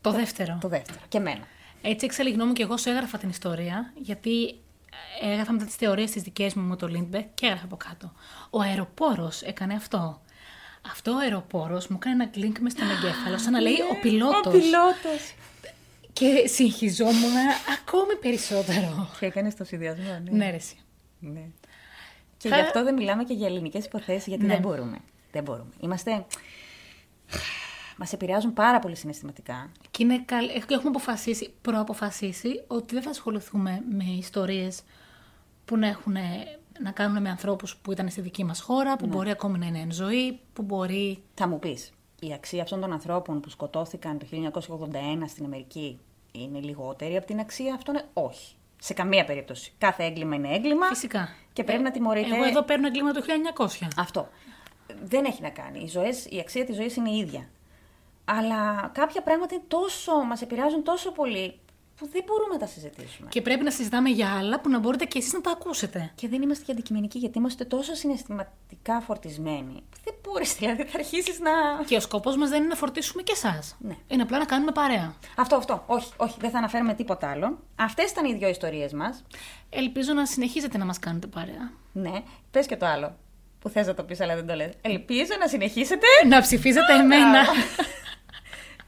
Το 0.00 0.10
δεύτερο. 0.12 0.58
Το 0.60 0.68
δεύτερο. 0.68 0.98
Και 1.08 1.18
εμένα. 1.18 1.46
Έτσι 1.82 2.04
εξελιγνόμουν 2.06 2.54
και 2.54 2.62
εγώ 2.62 2.76
σου 2.76 2.88
έγραφα 2.90 3.18
την 3.18 3.28
ιστορία, 3.28 3.92
γιατί 3.96 4.58
έγραφα 5.22 5.52
μετά 5.52 5.64
τις 5.64 5.74
θεωρίες 5.74 6.10
τις 6.10 6.22
δικές 6.22 6.54
μου 6.54 6.62
με 6.62 6.76
το 6.76 6.86
Lindbergh 6.90 7.26
και 7.34 7.46
έγραφα 7.46 7.64
από 7.64 7.76
κάτω. 7.76 8.12
Ο 8.50 8.60
αεροπόρος 8.60 9.42
έκανε 9.42 9.74
αυτό. 9.74 10.20
Αυτό 10.90 11.12
ο 11.12 11.18
αεροπόρος 11.18 11.86
μου 11.86 11.96
έκανε 12.00 12.22
ένα 12.22 12.26
κλίνκ 12.32 12.58
μες 12.58 12.72
στον 12.72 12.86
εγκέφαλο, 12.90 13.38
σαν 13.38 13.52
να 13.52 13.60
λέει 13.60 13.76
ο 13.90 14.00
πιλότος. 14.02 14.46
Ο 14.46 14.50
πιλότος. 14.50 15.34
Και 16.12 16.46
συγχυζόμουν 16.46 17.34
ακόμη 17.80 18.16
περισσότερο. 18.20 19.08
Και 19.18 19.26
έκανες 19.26 19.54
το 19.54 19.64
συνδυασμό, 19.64 20.20
ναι. 20.24 20.30
Ναι, 20.36 20.50
ρε, 20.50 20.56
εσύ. 20.56 20.76
ναι. 21.20 21.44
Και 22.36 22.48
Θα- 22.48 22.54
γι' 22.56 22.62
αυτό 22.62 22.84
δεν 22.84 22.94
μιλάμε 22.94 23.24
και 23.24 23.34
για 23.34 23.46
ελληνικές 23.46 23.84
υποθέσεις, 23.84 24.26
γιατί 24.26 24.42
Ναι. 24.44 24.52
δεν 24.52 24.60
μπορούμε. 24.60 24.98
Δεν 25.32 25.42
μπορούμε. 25.42 25.70
Είμαστε. 25.80 26.24
Μας 27.96 28.12
επηρεάζουν 28.12 28.52
πάρα 28.52 28.78
πολύ 28.78 28.96
συναισθηματικά. 28.96 29.70
Και 29.90 30.02
είναι 30.02 30.22
καλ... 30.24 30.48
έχουμε 30.48 30.88
αποφασίσει, 30.88 31.52
προαποφασίσει 31.62 32.62
ότι 32.66 32.94
δεν 32.94 33.02
θα 33.02 33.10
ασχοληθούμε 33.10 33.82
με 33.90 34.04
ιστορίες 34.04 34.80
που 35.64 35.76
να 35.76 35.86
έχουν 35.86 36.16
να 36.82 36.90
κάνουν 36.90 37.22
με 37.22 37.30
ανθρώπους 37.30 37.76
που 37.76 37.92
ήταν 37.92 38.08
στη 38.08 38.20
δική 38.20 38.44
μας 38.44 38.60
χώρα, 38.60 38.96
που 38.96 39.06
μπορεί 39.06 39.30
ακόμη 39.30 39.58
να 39.58 39.66
είναι 39.66 39.78
εν 39.78 39.92
ζωή, 39.92 40.40
που 40.52 40.62
μπορεί 40.62 41.22
Θα 41.34 41.48
μου 41.48 41.58
πεις, 41.58 41.92
η 42.20 42.32
αξία 42.32 42.62
αυτών 42.62 42.80
των 42.80 42.92
ανθρώπων 42.92 43.40
που 43.40 43.48
σκοτώθηκαν 43.48 44.18
το 44.18 44.26
1981 44.30 45.28
στην 45.28 45.44
Αμερική 45.44 45.98
είναι 46.32 46.60
λιγότερη 46.60 47.16
από 47.16 47.26
την 47.26 47.38
αξία 47.38 47.74
αυτών; 47.74 48.00
Όχι. 48.12 48.54
Σε 48.78 48.94
καμία 48.94 49.24
περίπτωση. 49.24 49.72
Κάθε 49.78 50.04
έγκλημα 50.04 50.34
είναι 50.34 50.54
έγκλημα. 50.54 50.86
Φυσικά. 50.86 51.28
Και 51.52 51.64
πρέπει 51.64 51.82
να 51.82 51.90
τιμωρείται. 51.90 52.34
Εγώ 52.34 52.44
εδώ 52.44 52.62
παίρνω 52.62 52.86
εγκλήμα 52.86 53.12
το 53.12 53.20
1900. 53.56 53.88
Αυτό. 53.96 54.28
Δεν 55.04 55.24
έχει 55.24 55.42
να 55.42 55.50
κάνει. 55.50 55.80
Οι 55.80 55.88
ζωές, 55.88 56.26
η 56.26 56.38
αξία 56.38 56.64
της 56.64 56.76
ζωής 56.76 56.96
είναι 56.96 57.10
η 57.10 57.16
ίδια. 57.16 57.48
Αλλά 58.24 58.90
κάποια 58.94 59.22
πράγματα 59.22 59.54
είναι 59.54 59.64
τόσο, 59.68 60.12
μας 60.12 60.42
επηρεάζουν 60.42 60.82
τόσο 60.82 61.12
πολύ 61.12 61.58
που 61.96 62.08
δεν 62.12 62.22
μπορούμε 62.26 62.54
να 62.54 62.58
τα 62.58 62.66
συζητήσουμε. 62.66 63.28
Και 63.28 63.42
πρέπει 63.42 63.64
να 63.64 63.70
συζητάμε 63.70 64.08
για 64.08 64.36
άλλα 64.38 64.60
που 64.60 64.68
να 64.68 64.78
μπορείτε 64.78 65.04
και 65.04 65.18
εσείς 65.18 65.32
να 65.32 65.40
τα 65.40 65.50
ακούσετε. 65.50 66.12
Και 66.14 66.28
δεν 66.28 66.42
είμαστε 66.42 66.64
και 66.64 66.72
αντικειμενικοί 66.72 67.18
γιατί 67.18 67.38
είμαστε 67.38 67.64
τόσο 67.64 67.94
συναισθηματικά 67.94 69.00
φορτισμένοι. 69.00 69.82
που 69.90 69.96
Δεν 70.04 70.14
μπορείς, 70.22 70.54
δηλαδή 70.54 70.84
θα 70.84 70.98
αρχίσεις 70.98 71.38
να... 71.40 71.50
Και 71.86 71.96
ο 71.96 72.00
σκοπός 72.00 72.36
μας 72.36 72.48
δεν 72.48 72.58
είναι 72.58 72.68
να 72.68 72.74
φορτίσουμε 72.74 73.22
και 73.22 73.32
εσάς. 73.34 73.76
Ναι. 73.78 73.96
Είναι 74.08 74.22
απλά 74.22 74.38
να 74.38 74.44
κάνουμε 74.44 74.72
παρέα. 74.72 75.14
Αυτό, 75.36 75.56
αυτό. 75.56 75.84
Όχι, 75.86 76.12
όχι, 76.16 76.36
δεν 76.40 76.50
θα 76.50 76.58
αναφέρουμε 76.58 76.94
τίποτα 76.94 77.30
άλλο. 77.30 77.58
Αυτές 77.76 78.10
ήταν 78.10 78.24
οι 78.24 78.34
δύο 78.34 78.48
ιστορίες 78.48 78.92
μας. 78.92 79.22
Ελπίζω 79.70 80.12
να 80.12 80.26
συνεχίζετε 80.26 80.78
να 80.78 80.84
μας 80.84 80.98
κάνετε 80.98 81.26
παρέα. 81.26 81.72
Ναι, 81.92 82.22
πες 82.50 82.66
και 82.66 82.76
το 82.76 82.86
άλλο. 82.86 83.16
Που 83.58 83.68
θες 83.68 83.86
να 83.86 83.94
το 83.94 84.02
πεις 84.02 84.20
αλλά 84.20 84.34
δεν 84.34 84.46
το 84.46 84.54
λες. 84.54 84.72
Ελπίζω 84.80 85.32
να 85.38 85.48
συνεχίσετε. 85.48 86.06
Να 86.28 86.40
ψηφίζετε 86.40 86.92
εμένα. 86.92 87.44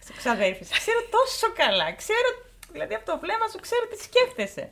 Στο 0.05 0.13
ξαδέρφη. 0.17 0.65
Σε 0.65 0.75
Ξέρω 0.79 0.99
τόσο 1.11 1.53
καλά. 1.55 1.93
Ξέρω, 1.93 2.29
δηλαδή 2.73 2.95
από 2.95 3.07
το 3.11 3.19
βλέμμα 3.19 3.49
σου 3.49 3.61
ξέρω 3.61 3.87
τι 3.91 3.97
σκέφτεσαι. 4.03 4.71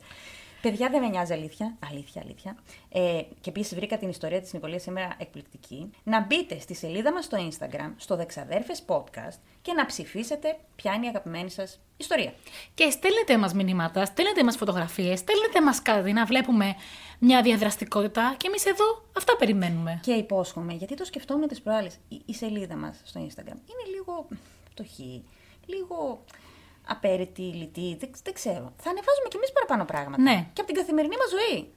Παιδιά 0.61 0.89
δεν 0.89 1.01
με 1.01 1.07
νοιάζει 1.07 1.33
αλήθεια. 1.33 1.77
Αλήθεια, 1.89 2.21
αλήθεια. 2.25 2.57
Ε, 2.89 3.21
και 3.41 3.49
επίσης 3.49 3.75
βρήκα 3.75 3.97
την 3.97 4.09
ιστορία 4.09 4.41
της 4.41 4.53
Νικολία 4.53 4.79
σήμερα 4.79 5.15
εκπληκτική. 5.17 5.91
Να 6.03 6.21
μπείτε 6.21 6.59
στη 6.59 6.73
σελίδα 6.75 7.13
μας 7.13 7.25
στο 7.25 7.37
Instagram, 7.49 7.93
στο 7.97 8.15
Δεξαδέρφες 8.15 8.83
Podcast 8.87 9.37
και 9.61 9.73
να 9.73 9.85
ψηφίσετε 9.85 10.57
ποια 10.75 10.93
είναι 10.93 11.05
η 11.05 11.09
αγαπημένη 11.09 11.49
σας 11.49 11.79
ιστορία. 11.97 12.33
Και 12.73 12.89
στέλνετε 12.89 13.37
μας 13.37 13.53
μηνύματα, 13.53 14.05
στέλνετε 14.05 14.43
μας 14.43 14.55
φωτογραφίες, 14.55 15.19
στέλνετε 15.19 15.61
μας 15.61 15.81
κάτι 15.81 16.13
να 16.13 16.25
βλέπουμε 16.25 16.75
μια 17.19 17.41
διαδραστικότητα 17.41 18.35
και 18.37 18.47
εμείς 18.47 18.65
εδώ 18.65 19.03
αυτά 19.17 19.35
περιμένουμε. 19.35 19.99
Και 20.03 20.11
υπόσχομαι, 20.11 20.73
γιατί 20.73 20.95
το 20.95 21.05
σκεφτόμουν 21.05 21.47
τις 21.47 21.61
προάλλες. 21.61 21.97
Η, 22.09 22.21
η 22.25 22.33
σελίδα 22.33 22.75
μας 22.75 23.01
στο 23.03 23.21
Instagram 23.21 23.47
είναι 23.47 23.95
λίγο 23.95 24.27
φτωχή, 24.69 25.23
λίγο 25.65 26.23
απέρριτη, 26.87 27.41
λιτή, 27.41 27.97
δεν, 27.99 28.09
δεν 28.23 28.33
ξέρω. 28.33 28.65
Θα 28.83 28.89
ανεβάζουμε 28.93 29.27
κι 29.29 29.35
εμείς 29.35 29.51
παραπάνω 29.51 29.85
πράγματα. 29.85 30.21
Ναι. 30.21 30.37
Και 30.53 30.61
από 30.61 30.69
την 30.71 30.75
καθημερινή 30.75 31.15
μας 31.17 31.29
ζωή. 31.37 31.71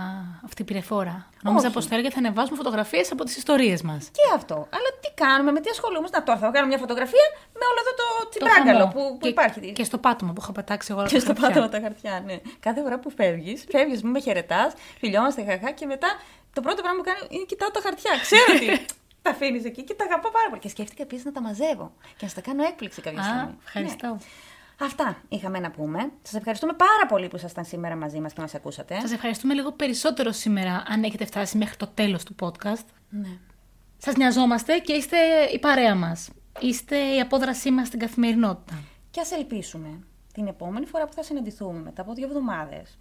Α, 0.00 0.02
αυτή 0.44 0.64
πήρε 0.64 0.80
φόρα. 0.80 1.28
Νόμιζα 1.42 1.64
Όχι. 1.66 1.74
πως 1.74 1.86
θα 1.86 1.94
έλεγε 1.94 2.10
θα 2.10 2.18
ανεβάζουμε 2.18 2.56
φωτογραφίες 2.56 3.12
από 3.12 3.24
τις 3.24 3.36
ιστορίες 3.36 3.82
μας. 3.82 4.04
Και 4.12 4.22
αυτό. 4.34 4.54
Αλλά 4.54 4.88
τι 5.00 5.08
κάνουμε, 5.14 5.52
με 5.52 5.60
τι 5.60 5.70
ασχολούμαστε. 5.70 6.18
Να 6.18 6.22
τώρα 6.24 6.38
θα 6.38 6.48
κάνω 6.50 6.66
μια 6.66 6.78
φωτογραφία 6.78 7.26
με 7.52 7.64
όλο 7.70 7.78
αυτό 7.82 7.92
το 8.02 8.28
τσιμπράγκαλο 8.28 8.78
χαμό. 8.78 8.92
που, 8.92 9.12
που 9.12 9.18
και, 9.22 9.28
υπάρχει. 9.28 9.72
Και 9.72 9.84
στο 9.84 9.98
πάτωμα 9.98 10.32
που 10.32 10.40
είχα 10.42 10.52
πετάξει 10.52 10.88
εγώ 10.90 11.00
όλα 11.00 11.08
Και 11.08 11.14
τα 11.14 11.20
στο 11.20 11.28
χαρτιά. 11.32 11.48
πάτωμα 11.48 11.68
τα 11.68 11.80
χαρτιά, 11.80 12.22
ναι. 12.26 12.36
Κάθε 12.60 12.80
φορά 12.82 12.98
που 12.98 13.10
φεύγεις, 13.10 13.64
φεύγεις, 13.70 14.02
μου 14.02 14.10
με 14.10 14.20
χαιρετάς, 14.20 14.72
φιλιόμαστε 14.98 15.44
χαχά 15.44 15.70
και 15.70 15.86
μετά 15.86 16.08
το 16.52 16.60
πρώτο 16.60 16.82
πράγμα 16.82 16.98
που 16.98 17.04
κάνω 17.10 17.26
είναι 17.28 17.44
κοιτάω 17.44 17.70
τα 17.70 17.80
χαρτιά. 17.82 18.10
Ξέρω 18.20 18.42
ότι 18.56 18.84
τα 19.24 19.30
αφήνεις 19.30 19.64
εκεί 19.64 19.82
και 19.84 19.94
τα 19.94 20.04
αγαπώ 20.04 20.30
πάρα 20.30 20.48
πολύ. 20.48 20.60
Και 20.60 20.68
σκέφτηκα 20.68 21.02
επίσης 21.02 21.24
να 21.24 21.32
τα 21.32 21.40
μαζεύω 21.40 21.92
και 22.16 22.22
να 22.24 22.28
στα 22.28 22.40
κάνω 22.40 22.62
έκπληξη 22.62 23.00
κάποια 23.00 23.20
Α, 23.20 23.24
στιγμή. 23.24 23.56
ευχαριστώ. 23.64 24.06
Ναι. 24.06 24.16
Αυτά 24.82 25.22
είχαμε 25.28 25.58
να 25.58 25.70
πούμε. 25.70 26.10
Σας 26.22 26.34
ευχαριστούμε 26.34 26.72
πάρα 26.72 27.06
πολύ 27.08 27.28
που 27.28 27.36
ήσασταν 27.36 27.64
σήμερα 27.64 27.96
μαζί 27.96 28.20
μας 28.20 28.32
και 28.32 28.40
μας 28.40 28.54
ακούσατε. 28.54 29.00
Σας 29.00 29.12
ευχαριστούμε 29.12 29.54
λίγο 29.54 29.72
περισσότερο 29.72 30.32
σήμερα 30.32 30.82
αν 30.86 31.02
έχετε 31.02 31.24
φτάσει 31.24 31.58
μέχρι 31.58 31.76
το 31.76 31.86
τέλος 31.86 32.24
του 32.24 32.34
podcast. 32.40 32.84
Ναι. 33.08 33.38
Σας 33.98 34.14
νοιαζόμαστε 34.16 34.78
και 34.78 34.92
είστε 34.92 35.16
η 35.52 35.58
παρέα 35.58 35.94
μας. 35.94 36.30
Είστε 36.60 36.96
η 36.96 37.20
απόδρασή 37.20 37.70
μας 37.70 37.86
στην 37.86 37.98
καθημερινότητα. 37.98 38.82
Και 39.10 39.20
ας 39.20 39.30
ελπίσουμε 39.30 40.00
την 40.32 40.46
επόμενη 40.46 40.86
φορά 40.86 41.06
που 41.06 41.12
θα 41.12 41.22
συναντηθούμε 41.22 41.80
μετά 41.80 42.02
από 42.02 42.14
δύο 42.14 42.26
εβδομάδες 42.26 42.98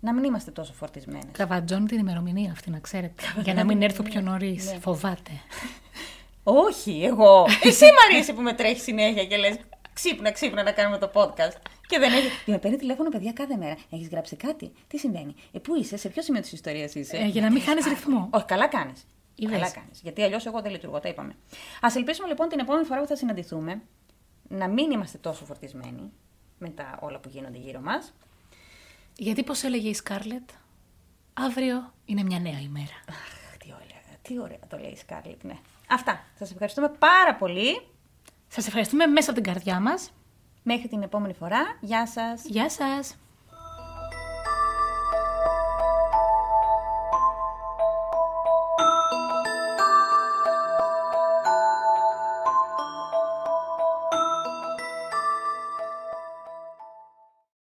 να 0.00 0.14
μην 0.14 0.24
είμαστε 0.24 0.50
τόσο 0.50 0.72
φορτισμένες. 0.72 1.28
Κραβατζώνει 1.32 1.86
την 1.86 1.98
ημερομηνία 1.98 2.50
αυτή, 2.50 2.70
να 2.70 2.78
ξέρετε. 2.78 3.22
για 3.42 3.54
να 3.54 3.64
μην 3.64 3.82
έρθω 3.82 4.02
πιο 4.02 4.20
νωρίς. 4.20 4.72
Ναι. 4.72 4.78
Φοβάται. 4.78 5.30
Όχι, 6.42 7.02
εγώ. 7.04 7.46
Εσύ 7.62 7.84
Μαρίση 7.84 8.32
που 8.32 8.42
με 8.42 8.52
τρέχεις 8.52 8.82
συνέχεια 8.82 9.24
και 9.24 9.36
λες. 9.36 9.56
Ξύπνα, 10.02 10.30
ξύπνα 10.30 10.62
να 10.62 10.72
κάνουμε 10.72 10.98
το 10.98 11.10
podcast. 11.14 11.56
Και 11.86 11.98
δεν 11.98 12.12
έχει. 12.12 12.28
Και 12.44 12.50
με 12.50 12.58
παίρνει 12.58 12.76
τηλέφωνο, 12.76 13.08
παιδιά, 13.08 13.32
κάθε 13.32 13.56
μέρα. 13.56 13.76
Έχεις 13.90 14.08
γράψει 14.08 14.36
κάτι; 14.36 14.72
Τι 14.86 14.98
συμβαίνει; 14.98 15.34
Ε, 15.52 15.58
πού 15.58 15.76
είσαι, 15.76 15.96
σε 15.96 16.08
ποιο 16.08 16.22
σημείο 16.22 16.40
της 16.40 16.52
ιστορίας 16.52 16.94
είσαι; 16.94 17.16
Ε, 17.16 17.24
για 17.26 17.40
να 17.40 17.50
μην 17.50 17.62
χάνεις 17.62 17.84
ρυθμό. 17.86 18.28
Όχι, 18.32 18.44
καλά 18.44 18.66
κάνεις. 18.66 19.06
Είδες. 19.34 19.58
Καλά 19.58 19.70
κάνεις. 19.70 20.00
Γιατί 20.02 20.22
αλλιώς 20.22 20.46
εγώ 20.46 20.60
δεν 20.62 20.70
λειτουργώ, 20.70 21.00
τα 21.00 21.08
είπαμε. 21.08 21.32
Α 21.80 21.88
ελπίσουμε 21.96 22.28
λοιπόν 22.28 22.48
την 22.48 22.58
επόμενη 22.58 22.84
φορά 22.84 23.00
που 23.00 23.06
θα 23.06 23.16
συναντηθούμε 23.16 23.82
να 24.48 24.68
μην 24.68 24.90
είμαστε 24.90 25.18
τόσο 25.18 25.44
φορτισμένοι 25.44 26.12
με 26.58 26.68
τα 26.68 26.98
όλα 27.00 27.18
που 27.18 27.28
γίνονται 27.28 27.58
γύρω 27.58 27.80
μας. 27.80 28.12
Γιατί 29.16 29.42
πώς 29.42 29.62
έλεγε 29.62 29.88
η 29.88 29.94
Σκάρλετ, 29.94 30.50
αύριο 31.32 31.92
είναι 32.04 32.22
μια 32.22 32.38
νέα 32.38 32.60
ημέρα. 32.60 33.04
Αχ, 33.08 33.56
τι 33.58 33.66
ωραία, 33.72 34.18
τι 34.22 34.40
ωραία 34.40 34.58
το 34.68 34.76
λέει 34.76 34.90
η 34.90 34.96
Σκάρλετ, 34.96 35.44
ναι. 35.44 35.56
Αυτά. 35.88 36.24
Σας 36.38 36.50
ευχαριστούμε 36.50 36.88
πάρα 36.88 37.34
πολύ. 37.34 37.80
Σας 38.52 38.66
ευχαριστούμε 38.66 39.06
μέσα 39.06 39.30
από 39.30 39.40
την 39.40 39.52
καρδιά 39.52 39.80
μας. 39.80 40.10
Μέχρι 40.62 40.88
την 40.88 41.02
επόμενη 41.02 41.32
φορά. 41.34 41.76
Γεια 41.80 42.06
σας. 42.06 42.42
Γεια 42.44 42.70
σας! 42.70 43.16